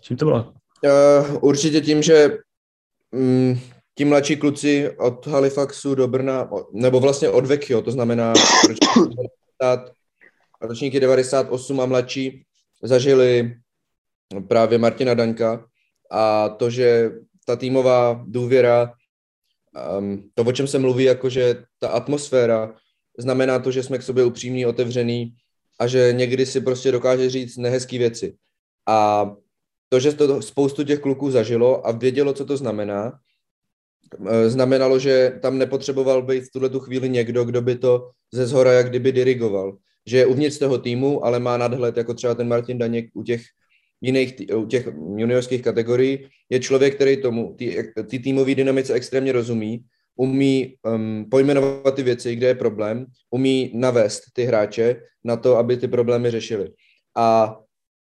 Čím 0.00 0.16
to 0.16 0.24
bylo? 0.24 0.54
Uh, 0.84 1.38
určitě 1.40 1.80
tím, 1.80 2.02
že 2.02 2.38
um, 3.10 3.60
ti 3.96 4.04
mladší 4.04 4.36
kluci 4.36 4.90
od 4.98 5.26
Halifaxu 5.26 5.94
do 5.94 6.08
Brna, 6.08 6.50
nebo 6.72 7.00
vlastně 7.00 7.28
od 7.28 7.46
Vekio, 7.46 7.82
to 7.82 7.90
znamená, 7.90 8.32
ročníky 10.60 11.00
98 11.00 11.80
a 11.80 11.86
mladší 11.86 12.44
zažili 12.82 13.56
právě 14.48 14.78
Martina 14.78 15.14
Daňka 15.14 15.64
a 16.10 16.48
to, 16.48 16.70
že 16.70 17.10
ta 17.44 17.56
týmová 17.56 18.24
důvěra, 18.26 18.92
um, 19.98 20.30
to, 20.34 20.42
o 20.42 20.52
čem 20.52 20.66
se 20.66 20.78
mluví, 20.78 21.04
jakože 21.04 21.64
ta 21.78 21.88
atmosféra, 21.88 22.74
znamená 23.18 23.58
to, 23.58 23.70
že 23.70 23.82
jsme 23.82 23.98
k 23.98 24.02
sobě 24.02 24.24
upřímní, 24.24 24.66
otevřený 24.66 25.34
a 25.80 25.86
že 25.86 26.12
někdy 26.12 26.46
si 26.46 26.60
prostě 26.60 26.92
dokáže 26.92 27.30
říct 27.30 27.56
nehezké 27.56 27.98
věci. 27.98 28.36
A 28.86 29.30
to, 29.88 30.00
že 30.00 30.12
to 30.12 30.42
spoustu 30.42 30.84
těch 30.84 31.00
kluků 31.00 31.30
zažilo 31.30 31.86
a 31.86 31.92
vědělo, 31.92 32.32
co 32.32 32.44
to 32.44 32.56
znamená, 32.56 33.18
znamenalo, 34.46 34.98
že 34.98 35.38
tam 35.42 35.58
nepotřeboval 35.58 36.22
být 36.22 36.44
v 36.44 36.50
tuhle 36.52 36.68
tu 36.68 36.80
chvíli 36.80 37.08
někdo, 37.08 37.44
kdo 37.44 37.62
by 37.62 37.76
to 37.76 38.10
ze 38.32 38.46
zhora 38.46 38.72
jak 38.72 38.88
kdyby 38.88 39.12
dirigoval. 39.12 39.76
Že 40.06 40.18
je 40.18 40.26
uvnitř 40.26 40.58
toho 40.58 40.78
týmu, 40.78 41.24
ale 41.24 41.40
má 41.40 41.56
nadhled, 41.56 41.96
jako 41.96 42.14
třeba 42.14 42.34
ten 42.34 42.48
Martin 42.48 42.78
Daněk 42.78 43.06
u 43.14 43.22
těch 43.22 43.42
jiných, 44.00 44.34
u 44.56 44.66
těch 44.66 44.88
juniorských 45.16 45.62
kategorií, 45.62 46.28
je 46.50 46.60
člověk, 46.60 46.94
který 46.94 47.22
tomu, 47.22 47.54
ty, 47.58 47.92
ty 48.10 48.18
týmové 48.18 48.54
dynamice 48.54 48.94
extrémně 48.94 49.32
rozumí, 49.32 49.84
umí 50.16 50.74
um, 50.82 51.26
pojmenovat 51.30 51.94
ty 51.94 52.02
věci, 52.02 52.36
kde 52.36 52.46
je 52.46 52.54
problém, 52.54 53.06
umí 53.30 53.70
navést 53.74 54.22
ty 54.32 54.44
hráče 54.44 54.96
na 55.24 55.36
to, 55.36 55.56
aby 55.56 55.76
ty 55.76 55.88
problémy 55.88 56.30
řešili. 56.30 56.70
A 57.16 57.56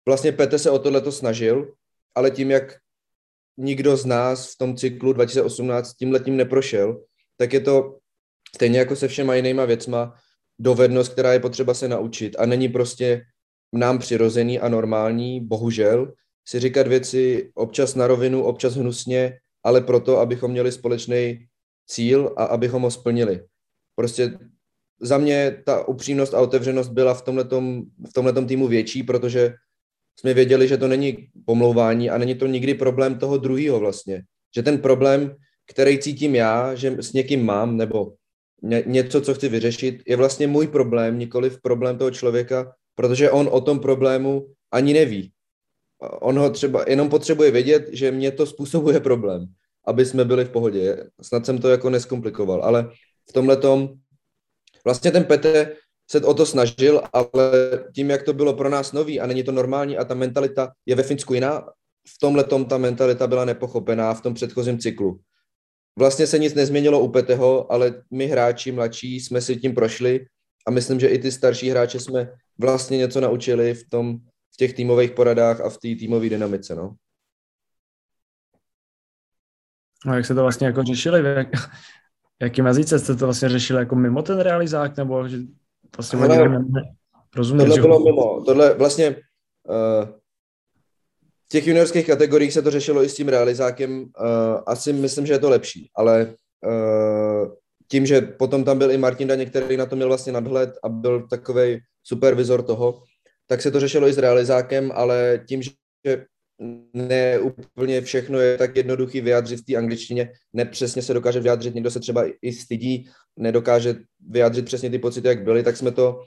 vlastně 0.08 0.32
Pete 0.32 0.60
se 0.60 0.72
o 0.72 0.80
tohleto 0.80 1.12
snažil, 1.12 1.74
ale 2.16 2.32
tím, 2.32 2.52
jak 2.52 2.78
nikdo 3.58 3.98
z 3.98 4.06
nás 4.06 4.54
v 4.54 4.58
tom 4.58 4.76
cyklu 4.76 5.14
2018 5.14 5.94
tím 5.94 6.12
letím 6.12 6.38
neprošel, 6.38 7.04
tak 7.38 7.54
je 7.54 7.60
to 7.60 7.98
stejně 8.56 8.80
jako 8.80 8.96
se 8.96 9.08
všema 9.08 9.36
jinýma 9.36 9.66
věcma 9.66 10.14
dovednost, 10.60 11.12
která 11.12 11.34
je 11.34 11.40
potřeba 11.40 11.74
se 11.74 11.88
naučit 11.88 12.36
a 12.40 12.46
není 12.46 12.70
prostě 12.70 13.22
nám 13.74 14.00
přirozený 14.00 14.60
a 14.60 14.70
normální, 14.70 15.42
bohužel, 15.48 16.14
si 16.48 16.60
říkat 16.60 16.88
věci 16.88 17.52
občas 17.56 17.96
na 17.96 18.08
rovinu, 18.08 18.44
občas 18.44 18.74
hnusně, 18.74 19.38
ale 19.64 19.82
proto, 19.82 20.20
abychom 20.20 20.52
měli 20.52 20.72
společný 20.72 21.48
cíl 21.88 22.34
a 22.38 22.46
abychom 22.46 22.82
ho 22.82 22.92
splnili. 22.92 23.44
Prostě 23.96 24.40
za 25.02 25.18
mě 25.18 25.62
ta 25.66 25.88
upřímnost 25.88 26.34
a 26.34 26.40
otevřenost 26.40 26.90
byla 26.90 27.14
v 27.14 27.22
tomhletom, 27.22 27.84
v 28.10 28.14
tomhletom 28.14 28.48
týmu 28.48 28.68
větší, 28.68 29.04
protože 29.04 29.54
jsme 30.20 30.34
věděli, 30.34 30.68
že 30.68 30.78
to 30.78 30.88
není 30.88 31.28
pomlouvání 31.46 32.10
a 32.10 32.18
není 32.18 32.36
to 32.36 32.48
nikdy 32.48 32.74
problém 32.74 33.20
toho 33.20 33.38
druhého 33.38 33.80
vlastně. 33.80 34.24
Že 34.56 34.64
ten 34.64 34.78
problém, 34.78 35.36
který 35.68 36.00
cítím 36.00 36.36
já, 36.36 36.76
že 36.76 36.96
s 37.00 37.14
někým 37.14 37.46
mám, 37.46 37.78
nebo 37.78 38.14
ně, 38.62 38.84
něco, 38.86 39.22
co 39.22 39.34
chci 39.34 39.50
vyřešit, 39.50 40.04
je 40.08 40.16
vlastně 40.16 40.48
můj 40.48 40.68
problém, 40.68 41.20
nikoli 41.20 41.50
problém 41.62 41.98
toho 41.98 42.12
člověka, 42.12 42.74
protože 42.96 43.32
on 43.32 43.50
o 43.52 43.62
tom 43.62 43.80
problému 43.80 44.48
ani 44.72 44.94
neví. 44.94 45.32
On 46.00 46.40
ho 46.40 46.50
třeba 46.50 46.86
jenom 46.88 47.10
potřebuje 47.10 47.52
vědět, 47.52 47.90
že 47.92 48.12
mě 48.12 48.32
to 48.32 48.46
způsobuje 48.46 49.00
problém, 49.00 49.46
aby 49.88 50.06
jsme 50.06 50.26
byli 50.26 50.46
v 50.46 50.50
pohodě. 50.50 51.04
Snad 51.22 51.46
jsem 51.46 51.58
to 51.58 51.70
jako 51.70 51.90
neskomplikoval, 51.90 52.64
ale 52.64 52.90
v 53.30 53.34
tomhle 53.34 53.58
tom 53.58 53.90
vlastně 54.86 55.12
ten 55.12 55.24
Pete 55.24 55.76
se 56.12 56.22
o 56.22 56.34
to 56.34 56.46
snažil, 56.46 57.02
ale 57.14 57.52
tím, 57.96 58.10
jak 58.10 58.24
to 58.24 58.34
bylo 58.34 58.54
pro 58.54 58.70
nás 58.70 58.92
nový 58.92 59.20
a 59.20 59.28
není 59.28 59.44
to 59.44 59.52
normální 59.52 59.98
a 59.98 60.06
ta 60.06 60.14
mentalita 60.14 60.72
je 60.86 60.96
ve 60.96 61.04
Finsku 61.04 61.34
jiná, 61.34 61.62
v 62.08 62.18
tomhle 62.20 62.44
tom 62.44 62.66
ta 62.66 62.78
mentalita 62.78 63.28
byla 63.28 63.46
nepochopená 63.46 64.14
v 64.14 64.22
tom 64.22 64.34
předchozím 64.34 64.80
cyklu. 64.80 65.20
Vlastně 66.00 66.28
se 66.28 66.40
nic 66.40 66.54
nezměnilo 66.54 67.00
u 67.00 67.08
Peteho, 67.08 67.72
ale 67.72 68.04
my 68.12 68.26
hráči 68.26 68.72
mladší 68.72 69.20
jsme 69.20 69.42
si 69.42 69.56
tím 69.56 69.76
prošli 69.76 70.26
a 70.68 70.72
myslím, 70.72 71.00
že 71.00 71.08
i 71.08 71.18
ty 71.18 71.32
starší 71.32 71.70
hráče 71.70 72.00
jsme 72.00 72.32
vlastně 72.58 72.98
něco 72.98 73.22
naučili 73.22 73.74
v, 73.74 73.90
tom, 73.90 74.18
v 74.54 74.58
těch 74.58 74.74
týmových 74.74 75.12
poradách 75.12 75.62
a 75.62 75.70
v 75.70 75.78
té 75.78 75.96
týmové 76.00 76.30
dynamice. 76.30 76.76
No. 76.76 76.96
A 80.08 80.16
jak 80.16 80.26
se 80.26 80.36
to 80.36 80.42
vlastně 80.42 80.68
jako 80.68 80.84
řešili? 80.84 81.36
Jak, 81.36 81.48
jaký 82.42 82.62
jazyce 82.62 83.00
jste 83.00 83.16
to 83.16 83.26
vlastně 83.26 83.50
řešili 83.50 83.80
jako 83.80 83.96
mimo 83.96 84.22
ten 84.22 84.40
realizák, 84.40 84.98
nebo 84.98 85.28
že 85.28 85.38
vlastně 85.98 86.20
Hele, 86.20 86.50
ne, 86.50 86.82
rozumět, 87.36 87.64
tohle 87.64 87.76
že... 87.76 87.82
bylo 87.82 88.00
mimo. 88.00 88.44
Tohle 88.46 88.74
vlastně 88.74 89.10
uh, 89.10 90.06
v 91.46 91.50
těch 91.50 91.68
juniorských 91.68 92.08
kategoriích 92.08 92.54
se 92.54 92.62
to 92.62 92.72
řešilo 92.72 93.04
i 93.04 93.10
s 93.10 93.16
tím 93.16 93.28
realizákem. 93.28 94.02
Uh, 94.02 94.08
asi 94.66 94.94
myslím, 94.94 95.26
že 95.26 95.34
je 95.34 95.40
to 95.40 95.50
lepší, 95.50 95.90
ale 95.96 96.34
uh, 96.66 97.54
tím, 97.88 98.06
že 98.06 98.22
potom 98.22 98.64
tam 98.64 98.78
byl 98.78 98.92
i 98.92 98.98
Martin 98.98 99.28
Daně, 99.28 99.46
který 99.46 99.78
na 99.78 99.86
to 99.86 99.96
měl 99.96 100.08
vlastně 100.08 100.34
nadhled 100.34 100.78
a 100.84 100.90
byl 100.90 101.28
takový 101.28 101.80
supervizor 102.04 102.64
toho, 102.64 103.04
tak 103.48 103.62
se 103.62 103.72
to 103.72 103.80
řešilo 103.80 104.08
i 104.08 104.14
s 104.14 104.18
realizákem, 104.18 104.92
ale 104.94 105.44
tím, 105.48 105.62
že 105.62 105.72
ne 106.94 107.40
úplně 107.40 108.02
všechno 108.02 108.40
je 108.40 108.58
tak 108.58 108.76
jednoduchý 108.76 109.22
vyjádřit 109.22 109.60
v 109.60 109.66
té 109.66 109.76
angličtině, 109.76 110.32
nepřesně 110.54 111.02
se 111.02 111.14
dokáže 111.14 111.40
vyjádřit, 111.40 111.76
někdo 111.76 111.92
se 111.92 112.00
třeba 112.00 112.24
i 112.42 112.52
stydí, 112.54 113.10
nedokáže 113.38 113.96
vyjádřit 114.30 114.66
přesně 114.66 114.90
ty 114.90 115.00
pocity, 115.00 115.28
jak 115.28 115.44
byly, 115.44 115.64
tak 115.64 115.78
jsme 115.78 115.92
to 115.92 116.24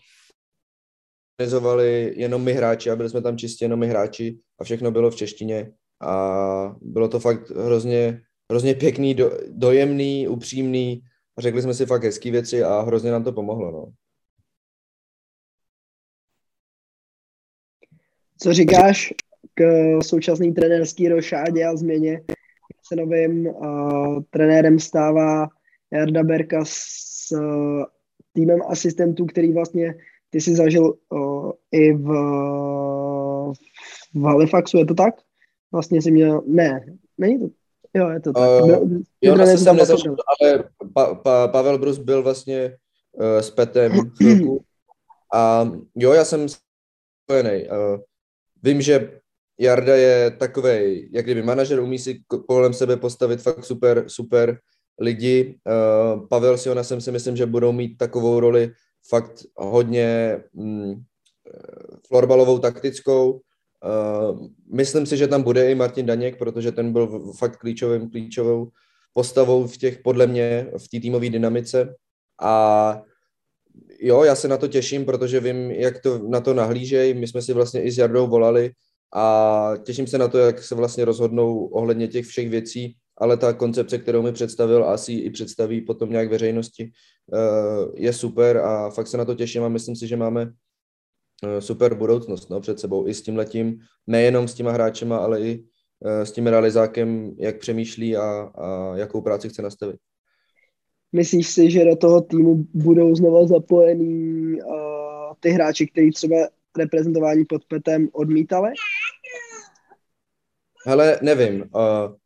organizovali 1.40 2.14
jenom 2.16 2.44
my 2.44 2.52
hráči 2.52 2.90
a 2.90 2.96
byli 2.96 3.10
jsme 3.10 3.22
tam 3.22 3.38
čistě 3.38 3.64
jenom 3.64 3.80
my 3.80 3.86
hráči 3.86 4.38
a 4.58 4.64
všechno 4.64 4.90
bylo 4.90 5.10
v 5.10 5.16
češtině. 5.16 5.72
A 6.00 6.76
bylo 6.80 7.08
to 7.08 7.20
fakt 7.20 7.50
hrozně, 7.50 8.22
hrozně 8.50 8.74
pěkný, 8.74 9.14
do, 9.14 9.38
dojemný, 9.48 10.28
upřímný 10.28 11.02
řekli 11.38 11.62
jsme 11.62 11.74
si 11.74 11.86
fakt 11.86 12.02
hezký 12.02 12.30
věci 12.30 12.62
a 12.62 12.80
hrozně 12.80 13.10
nám 13.10 13.24
to 13.24 13.32
pomohlo, 13.32 13.70
no. 13.70 13.92
Co 18.40 18.52
říkáš 18.52 19.12
k 19.54 19.62
současné 20.02 20.52
trenérské 20.52 21.08
rošádě 21.08 21.64
a 21.64 21.76
změně? 21.76 22.22
Se 22.88 22.96
novým 22.96 23.46
uh, 23.46 24.22
trenérem 24.30 24.78
stává 24.78 25.48
Jarda 25.92 26.22
Berka 26.22 26.60
s 26.64 27.32
uh, 27.32 27.84
týmem 28.32 28.60
asistentů, 28.68 29.26
který 29.26 29.52
vlastně 29.52 29.94
ty 30.30 30.40
si 30.40 30.56
zažil 30.56 30.94
uh, 31.08 31.52
i 31.72 31.92
v, 31.92 32.06
v 34.14 34.22
Halifaxu, 34.22 34.78
je 34.78 34.86
to 34.86 34.94
tak? 34.94 35.14
Vlastně 35.72 36.02
si 36.02 36.10
měl, 36.10 36.42
ne, 36.46 36.86
není 37.18 37.38
to, 37.38 37.48
jo, 37.94 38.08
je 38.08 38.20
to 38.20 38.32
tak. 38.32 38.62
Uh, 38.62 38.92
jo, 39.22 39.40
asi 39.40 39.58
jsem 39.58 39.76
nezažil, 39.76 40.16
ale 40.26 40.64
pa, 40.94 41.14
pa, 41.14 41.48
Pavel 41.48 41.78
Brus 41.78 41.98
byl 41.98 42.22
vlastně 42.22 42.76
uh, 43.12 43.38
s 43.38 43.50
Petem 43.50 43.92
chvilku 44.16 44.64
a 45.34 45.70
jo, 45.94 46.12
já 46.12 46.24
jsem 46.24 46.46
spojený. 47.24 47.68
Uh, 47.68 48.00
vím, 48.62 48.82
že 48.82 49.17
Jarda 49.60 49.96
je 49.96 50.30
takový, 50.30 51.08
jak 51.12 51.24
kdyby 51.24 51.42
manažer, 51.42 51.80
umí 51.80 51.98
si 51.98 52.20
kolem 52.48 52.74
sebe 52.74 52.96
postavit 52.96 53.42
fakt 53.42 53.64
super, 53.64 54.04
super 54.06 54.58
lidi. 55.00 55.58
Uh, 55.66 56.28
Pavel 56.28 56.58
Siona 56.58 56.84
jsem 56.84 57.00
si 57.00 57.12
myslím, 57.12 57.36
že 57.36 57.46
budou 57.46 57.72
mít 57.72 57.98
takovou 57.98 58.40
roli 58.40 58.72
fakt 59.08 59.44
hodně 59.56 60.40
mm, 60.52 60.94
florbalovou, 62.06 62.58
taktickou. 62.58 63.32
Uh, 63.32 64.46
myslím 64.72 65.06
si, 65.06 65.16
že 65.16 65.28
tam 65.28 65.42
bude 65.42 65.70
i 65.70 65.74
Martin 65.74 66.06
Daněk, 66.06 66.38
protože 66.38 66.72
ten 66.72 66.92
byl 66.92 67.32
fakt 67.38 67.56
klíčovým, 67.56 68.10
klíčovou 68.10 68.70
postavou 69.12 69.66
v 69.66 69.76
těch, 69.76 69.98
podle 69.98 70.26
mě, 70.26 70.70
v 70.78 70.88
té 70.88 71.00
týmové 71.00 71.30
dynamice. 71.30 71.94
A 72.42 73.02
jo, 74.00 74.22
já 74.22 74.34
se 74.34 74.48
na 74.48 74.56
to 74.56 74.68
těším, 74.68 75.04
protože 75.04 75.40
vím, 75.40 75.70
jak 75.70 75.98
to 75.98 76.18
na 76.18 76.40
to 76.40 76.54
nahlížejí. 76.54 77.14
My 77.14 77.26
jsme 77.26 77.42
si 77.42 77.52
vlastně 77.52 77.82
i 77.82 77.90
s 77.90 77.98
Jardou 77.98 78.26
volali 78.26 78.70
a 79.14 79.72
těším 79.82 80.06
se 80.06 80.18
na 80.18 80.28
to, 80.28 80.38
jak 80.38 80.62
se 80.62 80.74
vlastně 80.74 81.04
rozhodnou 81.04 81.66
ohledně 81.66 82.08
těch 82.08 82.26
všech 82.26 82.50
věcí, 82.50 82.96
ale 83.16 83.36
ta 83.36 83.52
koncepce, 83.52 83.98
kterou 83.98 84.22
mi 84.22 84.32
představil, 84.32 84.84
asi 84.84 85.12
i 85.12 85.30
představí 85.30 85.80
potom 85.80 86.10
nějak 86.10 86.30
veřejnosti, 86.30 86.90
eh, 87.34 87.86
je 87.94 88.12
super 88.12 88.56
a 88.56 88.90
fakt 88.90 89.06
se 89.06 89.16
na 89.16 89.24
to 89.24 89.34
těším 89.34 89.62
a 89.62 89.68
myslím 89.68 89.96
si, 89.96 90.06
že 90.06 90.16
máme 90.16 90.52
eh, 91.44 91.60
super 91.60 91.94
budoucnost 91.94 92.50
no, 92.50 92.60
před 92.60 92.80
sebou 92.80 93.08
i 93.08 93.14
s 93.14 93.22
tím 93.22 93.36
letím, 93.36 93.78
nejenom 94.06 94.48
s 94.48 94.54
těma 94.54 94.72
hráčema, 94.72 95.16
ale 95.16 95.40
i 95.40 95.64
eh, 96.04 96.26
s 96.26 96.32
tím 96.32 96.46
realizákem, 96.46 97.34
jak 97.38 97.58
přemýšlí 97.58 98.16
a, 98.16 98.50
a 98.54 98.96
jakou 98.96 99.20
práci 99.20 99.48
chce 99.48 99.62
nastavit. 99.62 99.96
Myslíš 101.12 101.48
si, 101.48 101.70
že 101.70 101.84
do 101.84 101.96
toho 101.96 102.20
týmu 102.20 102.64
budou 102.74 103.14
znova 103.14 103.46
zapojení 103.46 104.62
uh, 104.62 104.74
ty 105.40 105.50
hráči, 105.50 105.86
kteří 105.86 106.10
třeba 106.10 106.36
reprezentování 106.78 107.44
pod 107.44 107.64
Petem 107.64 108.08
odmítali? 108.12 108.70
Hele, 110.88 111.18
nevím. 111.22 111.60
Uh, 111.60 112.16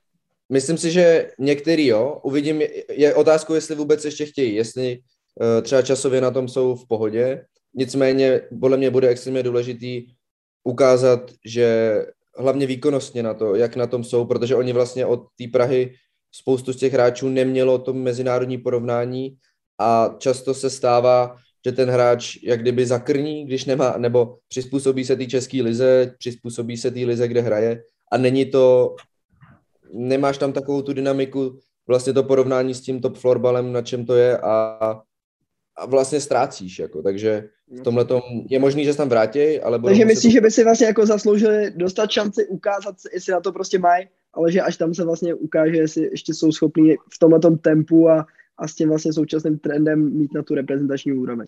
myslím 0.53 0.79
si, 0.79 0.91
že 0.91 1.31
některý 1.39 1.87
jo. 1.87 2.21
Uvidím, 2.23 2.63
je 2.91 3.15
otázkou, 3.15 3.55
jestli 3.55 3.75
vůbec 3.75 4.05
ještě 4.05 4.27
chtějí, 4.27 4.55
jestli 4.55 4.99
uh, 4.99 5.63
třeba 5.63 5.83
časově 5.83 6.21
na 6.21 6.31
tom 6.31 6.49
jsou 6.49 6.75
v 6.75 6.89
pohodě. 6.89 7.45
Nicméně 7.75 8.41
podle 8.61 8.77
mě 8.77 8.91
bude 8.91 9.09
extrémně 9.09 9.43
důležitý 9.43 10.07
ukázat, 10.65 11.31
že 11.45 11.97
hlavně 12.39 12.67
výkonnostně 12.67 13.23
na 13.23 13.35
to, 13.35 13.55
jak 13.55 13.77
na 13.77 13.87
tom 13.87 14.05
jsou, 14.05 14.25
protože 14.25 14.55
oni 14.55 14.73
vlastně 14.73 15.07
od 15.07 15.27
té 15.39 15.45
Prahy 15.53 15.95
spoustu 16.33 16.73
z 16.73 16.77
těch 16.77 16.93
hráčů 16.93 17.29
nemělo 17.29 17.79
to 17.79 17.93
mezinárodní 17.93 18.59
porovnání 18.59 19.37
a 19.81 20.15
často 20.19 20.55
se 20.55 20.71
stává, 20.71 21.37
že 21.67 21.73
ten 21.73 21.91
hráč 21.91 22.39
jak 22.43 22.61
kdyby 22.61 22.87
zakrní, 22.87 23.47
když 23.47 23.65
nemá, 23.65 23.95
nebo 23.99 24.39
přizpůsobí 24.49 25.05
se 25.05 25.17
té 25.17 25.27
české 25.27 25.63
lize, 25.63 26.15
přizpůsobí 26.19 26.77
se 26.77 26.91
té 26.91 27.01
lize, 27.01 27.29
kde 27.29 27.41
hraje 27.41 27.83
a 28.13 28.17
není 28.19 28.45
to, 28.45 28.97
nemáš 29.93 30.39
tam 30.39 30.53
takovou 30.53 30.83
tu 30.83 30.93
dynamiku, 30.93 31.59
vlastně 31.87 32.13
to 32.13 32.23
porovnání 32.23 32.75
s 32.75 32.81
tím 32.81 33.01
top 33.01 33.17
florbalem, 33.17 33.73
na 33.73 33.83
čem 33.83 34.07
to 34.07 34.15
je 34.15 34.39
a, 34.39 34.79
a 35.77 35.87
vlastně 35.87 36.21
ztrácíš, 36.21 36.79
jako, 36.79 37.03
takže 37.03 37.49
v 37.79 37.81
tomhle 37.81 38.05
tom 38.05 38.21
je 38.51 38.59
možný, 38.59 38.85
že 38.85 38.93
se 38.93 38.99
tam 38.99 39.09
vrátí, 39.09 39.61
ale... 39.61 39.79
Takže 39.79 40.05
myslíš, 40.05 40.33
to... 40.33 40.37
že 40.37 40.41
by 40.41 40.51
si 40.51 40.65
vlastně 40.65 40.87
jako 40.87 41.07
zasloužili 41.07 41.73
dostat 41.77 42.11
šanci 42.11 42.47
ukázat, 42.47 42.97
jestli 43.15 43.33
na 43.33 43.41
to 43.41 43.53
prostě 43.53 43.79
mají, 43.79 44.09
ale 44.33 44.53
že 44.53 44.61
až 44.61 44.77
tam 44.77 44.95
se 44.95 45.05
vlastně 45.05 45.35
ukáže, 45.35 45.77
jestli 45.77 46.03
ještě 46.03 46.35
jsou 46.35 46.53
schopní 46.53 46.97
v 47.13 47.19
tomhle 47.19 47.41
tempu 47.63 48.09
a, 48.09 48.27
a 48.59 48.69
s 48.69 48.75
tím 48.75 48.89
vlastně 48.89 49.13
současným 49.13 49.59
trendem 49.59 50.19
mít 50.19 50.35
na 50.35 50.43
tu 50.43 50.55
reprezentační 50.55 51.13
úroveň. 51.13 51.47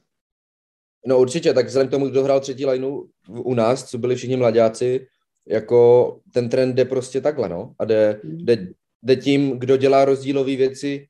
No 1.07 1.19
určitě, 1.19 1.55
tak 1.55 1.67
vzhledem 1.67 1.89
k 1.89 1.91
tomu, 1.91 2.09
kdo 2.09 2.25
hrál 2.25 2.41
třetí 2.41 2.67
lineu 2.67 3.05
u 3.29 3.55
nás, 3.55 3.85
co 3.85 3.99
byli 3.99 4.17
všichni 4.17 4.37
mladáci, 4.37 5.07
jako 5.49 6.21
ten 6.33 6.49
trend 6.49 6.75
jde 6.75 6.85
prostě 6.85 7.21
takhle, 7.21 7.49
no. 7.49 7.75
A 7.79 7.85
jde, 7.85 8.21
jde, 8.25 8.69
jde 9.03 9.17
tím, 9.17 9.59
kdo 9.59 9.77
dělá 9.77 10.05
rozdílové 10.05 10.57
věci, 10.57 11.07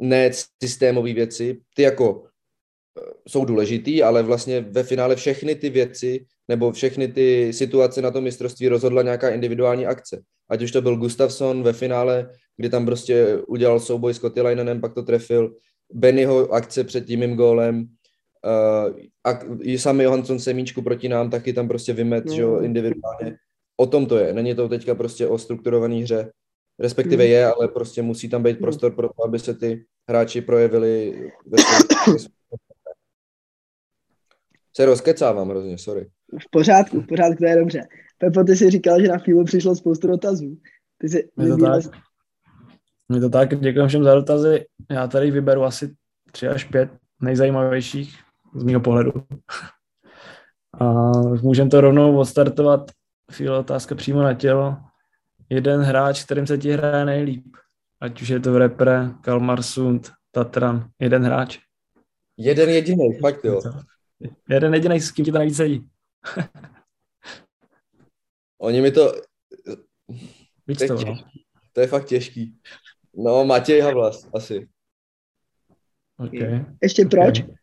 ne 0.00 0.30
systémové 0.62 1.12
věci. 1.12 1.60
Ty 1.74 1.82
jako 1.82 2.24
eh, 2.24 3.12
jsou 3.28 3.44
důležitý, 3.44 4.02
ale 4.02 4.22
vlastně 4.22 4.60
ve 4.60 4.82
finále 4.82 5.16
všechny 5.16 5.54
ty 5.54 5.70
věci 5.70 6.26
nebo 6.48 6.72
všechny 6.72 7.08
ty 7.08 7.52
situace 7.52 8.02
na 8.02 8.10
tom 8.10 8.24
mistrovství 8.24 8.68
rozhodla 8.68 9.02
nějaká 9.02 9.30
individuální 9.30 9.86
akce. 9.86 10.22
Ať 10.48 10.62
už 10.62 10.72
to 10.72 10.82
byl 10.82 10.96
Gustafsson 10.96 11.62
ve 11.62 11.72
finále, 11.72 12.30
kdy 12.56 12.68
tam 12.68 12.86
prostě 12.86 13.36
udělal 13.46 13.80
souboj 13.80 14.14
s 14.14 14.18
Kotilainen, 14.18 14.80
pak 14.80 14.94
to 14.94 15.02
trefil, 15.02 15.54
Bennyho 15.92 16.52
akce 16.52 16.84
před 16.84 17.06
tím 17.06 17.20
mým 17.20 17.36
gólem, 17.36 17.88
uh, 18.46 18.96
a 19.24 19.40
i 19.60 19.78
sami 19.78 20.04
Johansson 20.04 20.38
Semíčku 20.38 20.82
proti 20.82 21.08
nám 21.08 21.30
taky 21.30 21.52
tam 21.52 21.68
prostě 21.68 21.92
vymet, 21.92 22.24
no. 22.24 22.34
že 22.34 22.42
jo, 22.42 22.60
individuálně. 22.60 23.36
O 23.76 23.86
tom 23.86 24.06
to 24.06 24.18
je, 24.18 24.32
není 24.32 24.54
to 24.54 24.68
teďka 24.68 24.94
prostě 24.94 25.26
o 25.26 25.38
strukturované 25.38 25.96
hře, 25.96 26.32
respektive 26.78 27.24
mm. 27.24 27.30
je, 27.30 27.46
ale 27.46 27.68
prostě 27.68 28.02
musí 28.02 28.28
tam 28.28 28.42
být 28.42 28.58
prostor 28.58 28.94
pro 28.94 29.08
to, 29.08 29.24
aby 29.24 29.38
se 29.38 29.54
ty 29.54 29.84
hráči 30.08 30.40
projevili 30.40 31.22
ve 31.46 31.58
se 34.76 34.86
rozkecávám 34.86 35.48
hrozně, 35.48 35.78
sorry. 35.78 36.08
V 36.40 36.50
pořádku, 36.50 37.00
v 37.00 37.06
pořádku, 37.06 37.38
to 37.38 37.46
je 37.46 37.56
dobře. 37.56 37.80
Pepo, 38.18 38.44
ty 38.44 38.56
jsi 38.56 38.70
říkal, 38.70 39.00
že 39.00 39.08
na 39.08 39.18
FIBO 39.18 39.44
přišlo 39.44 39.76
spoustu 39.76 40.06
dotazů. 40.06 40.58
Ty 40.98 41.08
jsi 41.08 41.28
je 41.38 41.48
to 41.48 41.56
tak. 41.56 41.84
Je 43.14 43.20
to 43.20 43.30
tak, 43.30 43.60
děkuji 43.60 43.88
všem 43.88 44.04
za 44.04 44.14
dotazy. 44.14 44.66
Já 44.90 45.06
tady 45.06 45.30
vyberu 45.30 45.64
asi 45.64 45.94
tři 46.32 46.48
až 46.48 46.64
pět 46.64 46.90
nejzajímavějších 47.20 48.18
z 48.54 48.64
mého 48.64 48.80
pohledu. 48.80 49.12
A 50.80 51.12
můžeme 51.42 51.70
to 51.70 51.80
rovnou 51.80 52.18
odstartovat. 52.18 52.90
Fíl 53.30 53.54
otázka 53.54 53.94
přímo 53.94 54.22
na 54.22 54.34
tělo. 54.34 54.76
Jeden 55.50 55.80
hráč, 55.80 56.24
kterým 56.24 56.46
se 56.46 56.58
ti 56.58 56.72
hraje 56.72 57.04
nejlíp. 57.04 57.56
Ať 58.00 58.22
už 58.22 58.28
je 58.28 58.40
to 58.40 58.52
v 58.52 58.56
repre, 58.56 59.10
Kalmar 59.20 59.62
Sund, 59.62 60.12
Tatran. 60.30 60.90
Jeden 60.98 61.24
hráč. 61.24 61.58
Jeden 62.36 62.68
jediný, 62.68 63.18
fakt 63.20 63.44
jo. 63.44 63.60
Jeden 64.48 64.74
jediný, 64.74 65.00
s 65.00 65.10
kým 65.10 65.24
ti 65.24 65.32
to 65.32 65.38
nejvíc 65.38 65.56
sedí. 65.56 65.88
Oni 68.58 68.80
mi 68.80 68.90
to... 68.90 69.12
Víc 70.66 70.86
to, 70.86 70.94
no. 70.94 71.18
to 71.72 71.80
je 71.80 71.86
fakt 71.86 72.04
těžký. 72.04 72.60
No, 73.14 73.44
Matěj 73.44 73.80
Havlas, 73.80 74.28
asi. 74.34 74.68
Okay. 76.18 76.64
Ještě 76.82 77.04
proč? 77.04 77.40
Okay. 77.40 77.54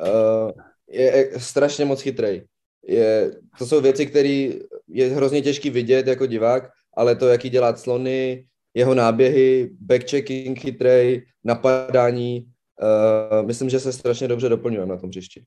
Uh, 0.00 0.50
je, 0.88 1.16
je 1.16 1.40
strašně 1.40 1.84
moc 1.84 2.02
chytrý. 2.02 2.42
Je, 2.88 3.32
to 3.58 3.66
jsou 3.66 3.80
věci, 3.80 4.06
které 4.06 4.50
je 4.88 5.08
hrozně 5.10 5.42
těžký 5.42 5.70
vidět 5.70 6.06
jako 6.06 6.26
divák, 6.26 6.70
ale 6.96 7.16
to, 7.16 7.28
jaký 7.28 7.50
dělá 7.50 7.76
slony, 7.76 8.46
jeho 8.74 8.94
náběhy, 8.94 9.70
backchecking 9.80 10.58
chytrý, 10.58 11.22
napadání, 11.44 12.46
uh, 12.82 13.46
myslím, 13.46 13.70
že 13.70 13.80
se 13.80 13.92
strašně 13.92 14.28
dobře 14.28 14.48
doplňujeme 14.48 14.92
na 14.92 15.00
tom 15.00 15.10
příští. 15.10 15.44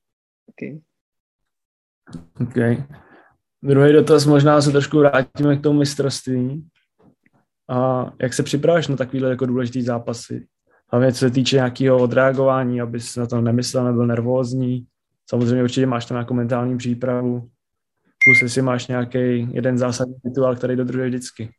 Okay. 0.48 0.78
OK. 2.40 2.84
Druhý 3.62 3.92
dotaz, 3.92 4.26
možná 4.26 4.60
se 4.60 4.70
trošku 4.70 4.98
vrátíme 4.98 5.56
k 5.56 5.62
tomu 5.62 5.78
mistrovství. 5.78 6.68
A 7.70 8.10
jak 8.22 8.34
se 8.34 8.42
připravíš 8.42 8.88
na 8.88 8.96
takovýhle 8.96 9.30
jako 9.30 9.46
důležitý 9.46 9.82
zápasy? 9.82 10.46
Hlavně 10.92 11.12
co 11.12 11.18
se 11.18 11.30
týče 11.30 11.56
nějakého 11.56 11.98
odreagování, 11.98 12.80
abys 12.80 13.16
na 13.16 13.26
to 13.26 13.40
nemyslel, 13.40 13.84
nebyl 13.84 14.06
nervózní. 14.06 14.86
Samozřejmě 15.30 15.62
určitě 15.62 15.86
máš 15.86 16.06
tam 16.06 16.14
nějakou 16.14 16.34
mentální 16.34 16.78
přípravu. 16.78 17.48
Plus 18.24 18.42
jestli 18.42 18.62
máš 18.62 18.86
nějaký 18.86 19.48
jeden 19.52 19.78
zásadní 19.78 20.14
rituál, 20.24 20.56
který 20.56 20.76
dodržuje 20.76 21.08
vždycky. 21.08 21.50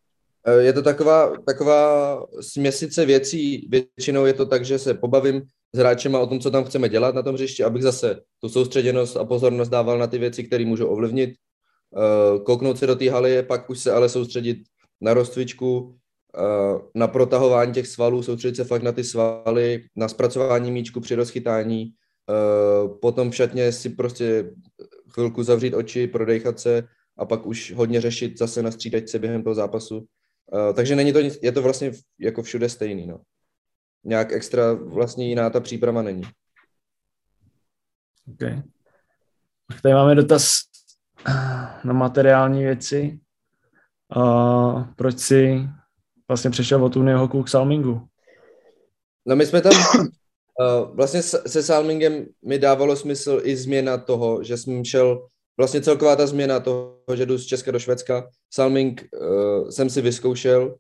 Eh, 0.46 0.62
je 0.62 0.74
to 0.74 0.82
taková, 0.82 1.38
taková 1.48 2.26
směsice 2.42 3.06
věcí. 3.06 3.68
Většinou 3.70 4.26
je 4.26 4.34
to 4.34 4.46
tak, 4.46 4.66
že 4.66 4.80
se 4.80 4.94
pobavím 4.94 5.42
s 5.74 5.80
hráčem 5.80 6.16
o 6.16 6.28
tom, 6.28 6.40
co 6.40 6.52
tam 6.52 6.64
chceme 6.64 6.90
dělat 6.90 7.16
na 7.16 7.24
tom 7.24 7.36
hřišti, 7.36 7.64
abych 7.64 7.84
zase 7.84 8.22
tu 8.42 8.50
soustředěnost 8.50 9.18
a 9.18 9.26
pozornost 9.26 9.70
dával 9.70 9.98
na 9.98 10.08
ty 10.08 10.18
věci, 10.18 10.44
které 10.44 10.66
můžu 10.66 10.88
ovlivnit. 10.88 11.30
Eh, 11.30 12.40
kouknout 12.40 12.78
se 12.78 12.88
do 12.88 12.96
té 12.96 13.12
haly, 13.12 13.44
pak 13.44 13.70
už 13.70 13.80
se 13.80 13.92
ale 13.92 14.10
soustředit 14.10 14.58
na 15.02 15.14
rozcvičku, 15.14 15.96
eh, 16.38 16.80
na 16.96 17.08
protahování 17.08 17.74
těch 17.74 17.88
svalů, 17.88 18.24
soustředit 18.24 18.56
se 18.56 18.64
fakt 18.64 18.84
na 18.84 18.92
ty 18.92 19.04
svaly, 19.04 19.86
na 19.96 20.08
zpracování 20.08 20.72
míčku 20.72 21.00
při 21.00 21.16
rozchytání, 21.16 21.94
potom 23.02 23.32
v 23.32 23.36
šatně 23.36 23.72
si 23.72 23.90
prostě 23.90 24.52
chvilku 25.14 25.44
zavřít 25.44 25.74
oči, 25.74 26.08
prodejchat 26.08 26.60
se 26.60 26.84
a 27.18 27.26
pak 27.26 27.46
už 27.46 27.74
hodně 27.74 28.02
řešit 28.02 28.38
zase 28.38 28.64
na 28.64 28.72
střídačce 28.72 29.20
během 29.20 29.44
toho 29.44 29.56
zápasu. 29.56 29.98
Uh, 29.98 30.74
takže 30.76 30.96
není 30.96 31.14
to 31.14 31.22
nic, 31.22 31.40
je 31.42 31.52
to 31.52 31.62
vlastně 31.62 31.92
jako 32.20 32.44
všude 32.44 32.70
stejný, 32.70 33.08
no. 33.08 33.22
Nějak 34.04 34.32
extra 34.32 34.74
vlastně 34.74 35.28
jiná 35.28 35.50
ta 35.50 35.60
příprava 35.60 36.02
není. 36.02 36.24
OK. 38.32 38.64
Tady 39.82 39.94
máme 39.94 40.16
dotaz 40.16 40.52
na 41.84 41.94
materiální 41.94 42.64
věci. 42.64 43.20
Uh, 44.16 44.84
proč 44.96 45.20
si 45.20 45.60
vlastně 46.28 46.50
přešel 46.50 46.86
od 46.86 46.96
Unii 46.96 47.16
hoku 47.16 47.44
k 47.44 47.50
Salmingu? 47.50 48.08
No 49.26 49.36
my 49.36 49.46
jsme 49.46 49.62
tam, 49.62 49.74
vlastně 50.94 51.22
se 51.22 51.64
Salmingem 51.64 52.26
mi 52.46 52.60
dávalo 52.60 52.96
smysl 52.96 53.42
i 53.44 53.56
změna 53.56 53.98
toho, 53.98 54.44
že 54.44 54.58
jsem 54.58 54.86
šel 54.86 55.28
vlastně 55.58 55.82
celková 55.82 56.16
ta 56.16 56.28
změna 56.28 56.60
toho, 56.60 56.96
že 57.16 57.26
jdu 57.26 57.38
z 57.38 57.46
Česka 57.46 57.72
do 57.72 57.80
Švédska, 57.80 58.28
Salming 58.54 59.08
uh, 59.14 59.70
jsem 59.70 59.90
si 59.90 60.02
vyzkoušel 60.02 60.76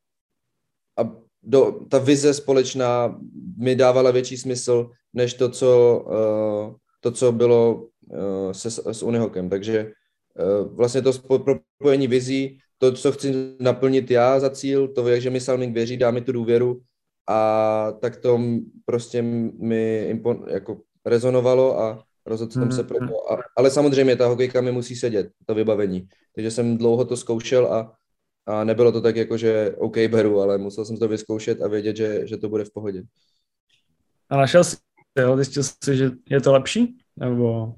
a 0.99 1.11
do, 1.43 1.71
ta 1.89 1.97
vize 1.97 2.33
společná 2.33 3.19
mi 3.57 3.75
dávala 3.75 4.11
větší 4.11 4.37
smysl, 4.37 4.89
než 5.13 5.33
to, 5.33 5.49
co, 5.49 6.03
uh, 6.07 6.75
to, 6.99 7.11
co 7.11 7.31
bylo 7.31 7.75
uh, 7.75 8.51
se, 8.51 8.71
s 8.71 9.03
Unihokem. 9.03 9.49
Takže 9.49 9.91
uh, 10.39 10.75
vlastně 10.75 11.01
to 11.01 11.13
propojení 11.39 12.07
vizí, 12.07 12.57
to, 12.77 12.91
co 12.91 13.11
chci 13.11 13.55
naplnit 13.59 14.11
já 14.11 14.39
za 14.39 14.49
cíl, 14.49 14.87
to, 14.87 15.19
že 15.19 15.29
mi 15.29 15.41
Salming 15.41 15.73
věří, 15.73 15.97
dá 15.97 16.11
mi 16.11 16.21
tu 16.21 16.31
důvěru 16.31 16.81
a 17.29 17.91
tak 18.01 18.17
to 18.17 18.39
prostě 18.85 19.21
mi 19.21 20.05
impon, 20.09 20.45
jako 20.47 20.81
rezonovalo 21.05 21.79
a 21.79 22.03
rozhodl 22.25 22.51
jsem 22.51 22.63
mm-hmm. 22.63 22.75
se 22.75 22.83
pro 22.83 23.07
to. 23.07 23.31
A, 23.31 23.37
ale 23.57 23.71
samozřejmě 23.71 24.15
ta 24.15 24.27
hokejka 24.27 24.61
mi 24.61 24.71
musí 24.71 24.95
sedět, 24.95 25.31
to 25.45 25.55
vybavení. 25.55 26.07
Takže 26.35 26.51
jsem 26.51 26.77
dlouho 26.77 27.05
to 27.05 27.17
zkoušel 27.17 27.73
a, 27.73 27.95
a 28.45 28.63
nebylo 28.63 28.91
to 28.91 29.01
tak 29.01 29.15
jako, 29.15 29.37
že 29.37 29.75
OK, 29.77 29.97
beru, 29.97 30.41
ale 30.41 30.57
musel 30.57 30.85
jsem 30.85 30.97
to 30.97 31.07
vyzkoušet 31.07 31.61
a 31.61 31.67
vědět, 31.67 31.95
že, 31.95 32.27
že 32.27 32.37
to 32.37 32.49
bude 32.49 32.65
v 32.65 32.73
pohodě. 32.73 33.03
A 34.29 34.37
našel 34.37 34.63
jsi, 34.63 34.77
jo, 35.17 35.35
zjistil 35.35 35.63
jsi, 35.63 35.97
že 35.97 36.11
je 36.29 36.41
to 36.41 36.53
lepší? 36.53 36.97
Nebo 37.15 37.75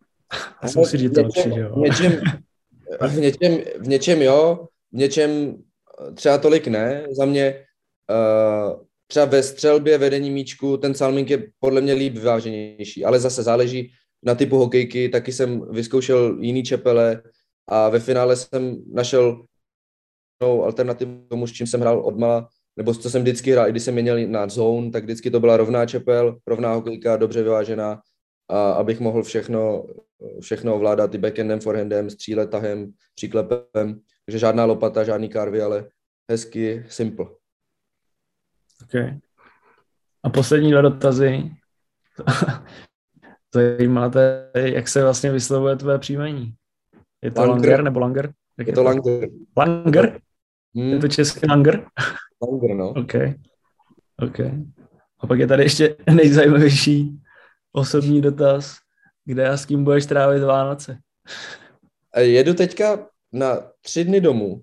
asi 0.60 0.78
musí 0.78 0.96
říct 0.96 1.14
to 1.14 1.22
lepší, 1.22 1.54
že 1.54 1.60
jo? 1.60 1.74
V 1.74 1.78
něčem, 1.78 2.20
v, 3.08 3.16
něčem, 3.16 3.58
v 3.78 3.88
něčem 3.88 4.22
jo, 4.22 4.66
v 4.92 4.96
něčem 4.96 5.56
třeba 6.14 6.38
tolik 6.38 6.66
ne. 6.66 7.06
Za 7.10 7.24
mě 7.24 7.64
třeba 9.06 9.26
ve 9.26 9.42
střelbě 9.42 9.98
vedení 9.98 10.30
míčku 10.30 10.76
ten 10.76 10.94
salming 10.94 11.30
je 11.30 11.46
podle 11.58 11.80
mě 11.80 11.92
líp 11.92 12.14
vyváženější, 12.14 13.04
ale 13.04 13.20
zase 13.20 13.42
záleží 13.42 13.92
na 14.22 14.34
typu 14.34 14.56
hokejky, 14.56 15.08
taky 15.08 15.32
jsem 15.32 15.66
vyzkoušel 15.70 16.38
jiný 16.40 16.62
čepele 16.62 17.22
a 17.68 17.88
ve 17.88 18.00
finále 18.00 18.36
jsem 18.36 18.76
našel 18.92 19.44
alternativu 20.42 21.24
tomu, 21.28 21.46
s 21.46 21.52
čím 21.52 21.66
jsem 21.66 21.80
hrál 21.80 22.06
odmala, 22.06 22.48
nebo 22.76 22.94
co 22.94 23.10
jsem 23.10 23.22
vždycky 23.22 23.52
hrál, 23.52 23.68
i 23.68 23.70
když 23.70 23.82
jsem 23.82 23.94
měl 23.94 24.26
na 24.26 24.48
zone, 24.48 24.90
tak 24.90 25.04
vždycky 25.04 25.30
to 25.30 25.40
byla 25.40 25.56
rovná 25.56 25.86
čepel, 25.86 26.38
rovná 26.46 26.74
hokejka, 26.74 27.16
dobře 27.16 27.42
vyvážená, 27.42 28.00
a 28.48 28.72
abych 28.72 29.00
mohl 29.00 29.22
všechno, 29.22 29.86
všechno 30.40 30.74
ovládat 30.74 31.14
i 31.14 31.18
backendem, 31.18 31.60
forehandem, 31.60 32.10
střílet, 32.10 32.50
tahem, 32.50 32.92
příklepem, 33.14 34.00
takže 34.26 34.38
žádná 34.38 34.64
lopata, 34.64 35.04
žádný 35.04 35.28
karvy, 35.28 35.62
ale 35.62 35.88
hezky, 36.30 36.84
simple. 36.88 37.39
Okay. 38.90 39.18
A 40.22 40.30
poslední 40.30 40.70
dva 40.70 40.80
dotazy. 40.80 41.50
zajímá, 43.54 44.10
jak 44.54 44.88
se 44.88 45.02
vlastně 45.02 45.32
vyslovuje 45.32 45.76
tvé 45.76 45.98
příjmení. 45.98 46.54
Je 47.22 47.30
to 47.30 47.40
Langer. 47.40 47.54
Langer 47.56 47.84
nebo 47.84 48.00
Langer? 48.00 48.32
Jak 48.58 48.68
Je 48.68 48.74
to 48.74 48.82
Langer. 48.82 49.28
Langer? 49.56 50.20
Hmm, 50.74 50.88
Je 50.88 50.98
to 50.98 51.08
český 51.08 51.46
Langer? 51.46 51.86
Langer, 52.42 52.76
no. 52.76 52.90
OK. 52.90 53.14
OK. 54.18 54.40
A 55.20 55.26
pak 55.26 55.38
je 55.38 55.46
tady 55.46 55.62
ještě 55.62 55.96
nejzajímavější 56.14 57.20
osobní 57.72 58.20
dotaz. 58.20 58.76
Kde 59.24 59.48
a 59.48 59.56
s 59.56 59.66
kým 59.66 59.84
budeš 59.84 60.06
trávit 60.06 60.42
Vánoce? 60.42 60.98
Jedu 62.18 62.54
teďka 62.54 63.06
na 63.32 63.58
tři 63.80 64.04
dny 64.04 64.20
domů. 64.20 64.62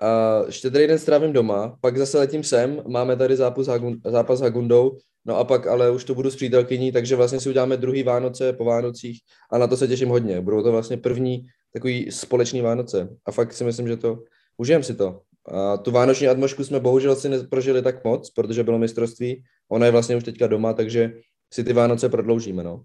A 0.00 0.42
štědrý 0.50 0.86
den 0.86 0.98
strávím 0.98 1.32
doma, 1.32 1.78
pak 1.80 1.98
zase 1.98 2.18
letím 2.18 2.44
sem, 2.44 2.82
máme 2.86 3.16
tady 3.16 3.36
zápas, 3.36 3.66
Hagun, 3.66 4.00
zápas 4.04 4.40
Hagundou, 4.40 4.98
no 5.24 5.36
a 5.36 5.44
pak 5.44 5.66
ale 5.66 5.90
už 5.90 6.04
to 6.04 6.14
budu 6.14 6.30
s 6.30 6.36
přítelkyní, 6.36 6.92
takže 6.92 7.16
vlastně 7.16 7.40
si 7.40 7.48
uděláme 7.48 7.76
druhý 7.76 8.02
Vánoce 8.02 8.52
po 8.52 8.64
Vánocích 8.64 9.20
a 9.52 9.58
na 9.58 9.66
to 9.66 9.76
se 9.76 9.88
těším 9.88 10.08
hodně. 10.08 10.40
Budou 10.40 10.62
to 10.62 10.72
vlastně 10.72 10.96
první 10.96 11.46
takový 11.72 12.10
společný 12.10 12.60
Vánoce 12.60 13.08
a 13.26 13.32
fakt 13.32 13.52
si 13.52 13.64
myslím, 13.64 13.88
že 13.88 13.96
to, 13.96 14.18
užijem 14.56 14.82
si 14.82 14.94
to. 14.94 15.20
A 15.48 15.76
tu 15.76 15.90
vánoční 15.90 16.28
atmosféru 16.28 16.64
jsme 16.64 16.80
bohužel 16.80 17.16
si 17.16 17.28
neprožili 17.28 17.82
tak 17.82 18.04
moc, 18.04 18.30
protože 18.30 18.64
bylo 18.64 18.78
mistrovství, 18.78 19.42
ona 19.68 19.86
je 19.86 19.92
vlastně 19.92 20.16
už 20.16 20.24
teďka 20.24 20.46
doma, 20.46 20.72
takže 20.72 21.12
si 21.52 21.64
ty 21.64 21.72
Vánoce 21.72 22.08
prodloužíme, 22.08 22.64
no. 22.64 22.82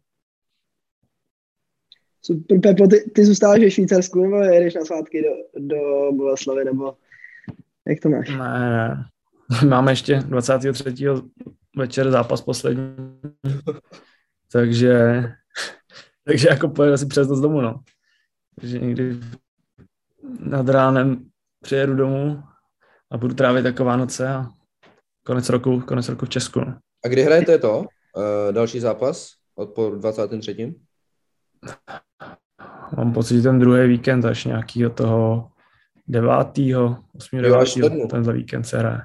Super, 2.22 2.59
Pepo, 2.61 2.88
ty, 2.88 3.09
ty 3.16 3.26
zůstáváš 3.26 3.59
ve 3.59 3.72
Švýcarsku 3.72 4.24
nebo 4.24 4.36
jedeš 4.36 4.74
na 4.74 4.86
svátky 4.86 5.24
do, 5.24 5.66
do 5.68 6.11
Boleslavy, 6.11 6.66
nebo 6.66 6.93
jak 7.88 8.00
to 8.00 8.10
máš? 8.10 8.30
Ne, 8.30 8.70
ne. 8.70 9.06
Máme 9.68 9.92
ještě 9.92 10.16
23. 10.16 11.06
večer 11.78 12.12
zápas 12.12 12.42
poslední. 12.42 12.96
takže, 14.52 15.24
takže 16.24 16.50
jako 16.50 16.70
pojedu 16.70 16.94
asi 16.94 17.06
přes 17.06 17.28
noc 17.28 17.40
domů, 17.40 17.62
no. 17.62 17.80
Takže 18.60 18.80
někdy 18.80 19.20
nad 20.40 20.70
ránem 20.70 21.30
přijedu 21.62 21.96
domů 21.96 22.44
a 23.12 23.18
budu 23.18 23.34
trávit 23.34 23.66
jako 23.66 23.86
Vánoce 23.86 24.30
a 24.30 24.50
konec 25.26 25.50
roku, 25.50 25.82
konec 25.82 26.10
roku 26.10 26.26
v 26.26 26.30
Česku. 26.30 26.60
No. 26.60 26.78
A 27.06 27.08
kdy 27.08 27.24
hrajete 27.24 27.58
to? 27.58 27.80
Uh, 27.80 27.86
další 28.52 28.80
zápas 28.80 29.32
od 29.56 29.70
po 29.70 29.90
23. 29.90 30.76
Mám 32.98 33.14
pocit, 33.14 33.36
že 33.36 33.42
ten 33.42 33.60
druhý 33.60 33.88
víkend 33.88 34.26
až 34.26 34.46
nějakýho 34.46 34.90
toho 34.90 35.52
9. 36.08 36.30
8. 37.16 37.41
9. 37.41 37.78
Jo, 37.78 37.84
lednu. 37.84 38.08
tenhle 38.08 38.34
víkend 38.34 38.64
se 38.64 38.78
hraje. 38.80 39.01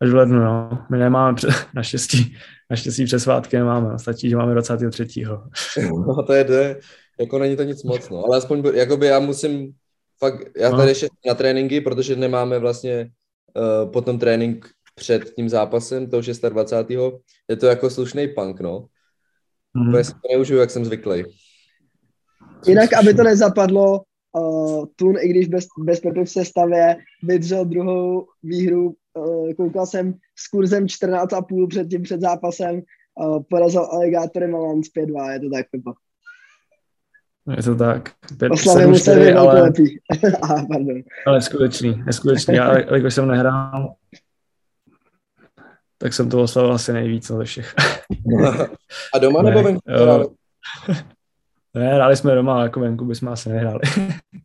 Až 0.00 0.10
v 0.10 0.14
lednu, 0.14 0.38
no. 0.40 0.86
My 0.90 0.98
nemáme 0.98 1.34
před, 1.36 1.50
naštěstí, 1.74 2.36
naštěstí 2.70 3.04
přes 3.04 3.22
svátky 3.22 3.56
nemáme, 3.56 3.88
no. 3.88 3.98
stačí, 3.98 4.30
že 4.30 4.36
máme 4.36 4.54
23. 4.54 5.24
No 6.06 6.22
to 6.26 6.32
je, 6.32 6.44
to 6.44 6.52
je, 6.52 6.80
jako 7.20 7.38
není 7.38 7.56
to 7.56 7.62
nic 7.62 7.82
moc, 7.82 8.08
no. 8.10 8.24
Ale 8.24 8.36
aspoň, 8.38 8.62
jakoby 8.74 9.06
já 9.06 9.20
musím, 9.20 9.72
fakt, 10.18 10.42
já 10.56 10.70
No. 10.70 10.76
tady 10.76 10.90
ještě 10.90 11.08
na 11.28 11.34
tréninky, 11.34 11.80
protože 11.80 12.16
nemáme 12.16 12.58
vlastně 12.58 13.10
uh, 13.84 13.90
potom 13.92 14.18
trénink 14.18 14.70
před 14.94 15.30
tím 15.34 15.48
zápasem, 15.48 16.10
toho 16.10 16.22
26. 16.48 16.98
Je 17.48 17.56
to 17.56 17.66
jako 17.66 17.90
slušný 17.90 18.28
punk, 18.28 18.60
no. 18.60 18.86
Mhm. 19.74 19.88
Úplně 19.88 20.04
si 20.04 20.12
to 20.12 20.18
neužiju, 20.32 20.60
jak 20.60 20.70
jsem 20.70 20.84
zvyklý. 20.84 21.24
Jinak, 22.66 22.92
aby 22.92 23.14
to 23.14 23.22
nezapadlo, 23.22 24.00
uh, 24.32 24.84
Tun, 24.96 25.14
i 25.20 25.28
když 25.28 25.48
bez, 25.48 25.66
bez 25.78 26.00
Pepy 26.00 26.24
v 26.24 26.30
sestavě, 26.30 26.96
vydřel 27.22 27.64
druhou 27.64 28.26
výhru, 28.42 28.94
uh, 29.14 29.52
koukal 29.52 29.86
jsem 29.86 30.14
s 30.38 30.48
kurzem 30.48 30.86
14,5 30.86 31.68
před 31.68 31.88
tím 31.88 32.02
před 32.02 32.20
zápasem, 32.20 32.82
uh, 33.20 33.42
porazil 33.50 33.82
Alligátory 33.82 34.48
Malans 34.48 34.88
5-2, 34.98 35.32
je 35.32 35.40
to 35.40 35.50
tak, 35.50 35.66
Pepo. 35.70 35.92
Je 37.56 37.62
to 37.62 37.74
tak. 37.74 38.10
Mu 38.86 38.96
se 38.98 39.18
vyhnul 39.18 39.50
ale, 39.50 39.62
lepší. 39.62 40.00
Aha, 40.42 40.66
pardon. 40.68 41.02
ale 41.26 41.36
neskutečný, 41.36 42.02
neskutečný. 42.06 42.54
Já, 42.54 42.78
jelikož 42.78 43.14
jsem 43.14 43.28
nehrál, 43.28 43.94
tak 45.98 46.12
jsem 46.12 46.28
to 46.30 46.42
oslavil 46.42 46.72
asi 46.72 46.92
nejvíc 46.92 47.30
no, 47.30 47.36
ze 47.36 47.44
všech. 47.44 47.74
A 49.14 49.18
doma 49.18 49.42
Ne, 49.42 49.50
nebo 49.50 49.62
venku? 49.62 49.80
Ne, 51.74 51.94
hráli 51.94 52.16
jsme 52.16 52.34
doma, 52.34 52.54
ale 52.54 52.64
jako 52.64 52.80
venku 52.80 53.04
bychom 53.04 53.28
asi 53.28 53.48
nehráli. 53.48 53.80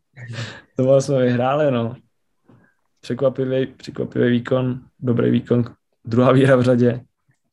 doma 0.78 1.00
jsme 1.00 1.22
vyhráli, 1.22 1.70
no. 1.70 1.96
Překvapivý, 3.00 3.66
překvapivý 3.66 4.30
výkon, 4.30 4.80
dobrý 4.98 5.30
výkon, 5.30 5.64
druhá 6.04 6.32
výhra 6.32 6.56
v 6.56 6.62
řadě. 6.62 7.00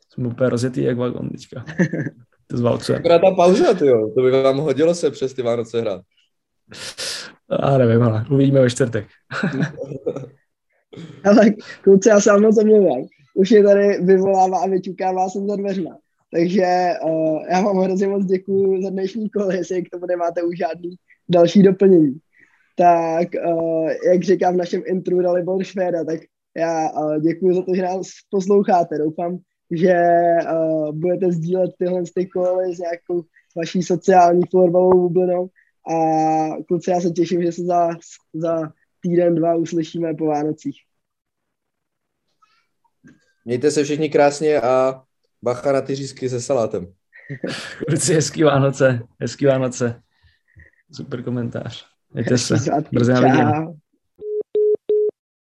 Jsme 0.09 0.27
úplně 0.27 0.49
rozjetý 0.49 0.83
jak 0.83 0.97
vagon 0.97 1.29
teďka. 1.29 1.65
To 2.47 2.57
zvalcujeme. 2.57 2.99
Akorát 2.99 3.19
ta 3.19 3.35
pauza, 3.35 3.73
ty 3.73 3.87
jo. 3.87 4.11
To 4.15 4.21
by 4.21 4.31
vám 4.31 4.57
hodilo 4.57 4.95
se 4.95 5.11
přes 5.11 5.33
ty 5.33 5.41
Vánoce 5.41 5.81
hrát. 5.81 6.01
A 7.49 7.77
nevím, 7.77 8.03
ale 8.03 8.25
uvidíme 8.31 8.61
ve 8.61 8.69
čtvrtek. 8.69 9.07
Ale 11.25 11.51
kluci, 11.81 12.09
já 12.09 12.21
sám 12.21 12.41
moc 12.41 12.57
omlouvám. 12.57 13.07
Už 13.35 13.51
je 13.51 13.63
tady 13.63 13.97
vyvolává 14.01 14.59
a 14.59 14.67
vyťukává 14.67 15.29
jsem 15.29 15.47
za 15.47 15.55
dveřma. 15.55 15.97
Takže 16.35 16.93
uh, 17.03 17.43
já 17.49 17.61
vám 17.61 17.77
hrozně 17.77 18.07
moc 18.07 18.25
děkuji 18.25 18.83
za 18.83 18.89
dnešní 18.89 19.29
kolo, 19.29 19.51
jestli 19.51 19.83
k 19.83 19.89
tomu 19.89 20.05
nemáte 20.05 20.43
už 20.43 20.57
žádný 20.57 20.95
další 21.29 21.63
doplnění. 21.63 22.17
Tak, 22.77 23.27
uh, 23.47 23.89
jak 24.11 24.23
říkám 24.23 24.53
v 24.53 24.57
našem 24.57 24.83
intru 24.85 25.21
Dalibor 25.21 25.63
Švéda, 25.63 26.03
tak 26.03 26.19
já 26.57 26.91
uh, 26.91 27.19
děkuji 27.19 27.55
za 27.55 27.61
to, 27.61 27.75
že 27.75 27.81
nás 27.81 28.07
posloucháte. 28.29 28.97
Doufám, 28.97 29.37
že 29.71 29.95
uh, 30.51 30.91
budete 30.91 31.31
sdílet 31.31 31.71
tyhle 31.79 32.03
ty 32.15 32.25
koly 32.25 32.75
s 32.75 32.79
nějakou 32.79 33.23
vaší 33.57 33.83
sociální 33.83 34.41
florbalovou 34.51 35.01
bublinou. 35.01 35.49
A 35.91 35.97
kluci, 36.67 36.91
já 36.91 37.01
se 37.01 37.09
těším, 37.09 37.41
že 37.41 37.51
se 37.51 37.63
za, 37.63 37.89
za 38.33 38.71
týden, 39.01 39.35
dva 39.35 39.55
uslyšíme 39.55 40.13
po 40.13 40.25
Vánocích. 40.25 40.75
Mějte 43.45 43.71
se 43.71 43.83
všichni 43.83 44.09
krásně 44.09 44.61
a 44.61 45.03
bacha 45.43 45.71
na 45.71 45.81
ty 45.81 45.95
řízky 45.95 46.29
se 46.29 46.41
salátem. 46.41 46.87
Kluci, 47.87 48.13
hezký 48.13 48.43
Vánoce, 48.43 48.99
hezký 49.21 49.45
Vánoce. 49.45 50.01
Super 50.91 51.23
komentář. 51.23 51.85
Mějte 52.13 52.37
se. 52.37 52.55
Brzy 52.91 53.13
na 53.13 53.19
viděnou. 53.21 53.77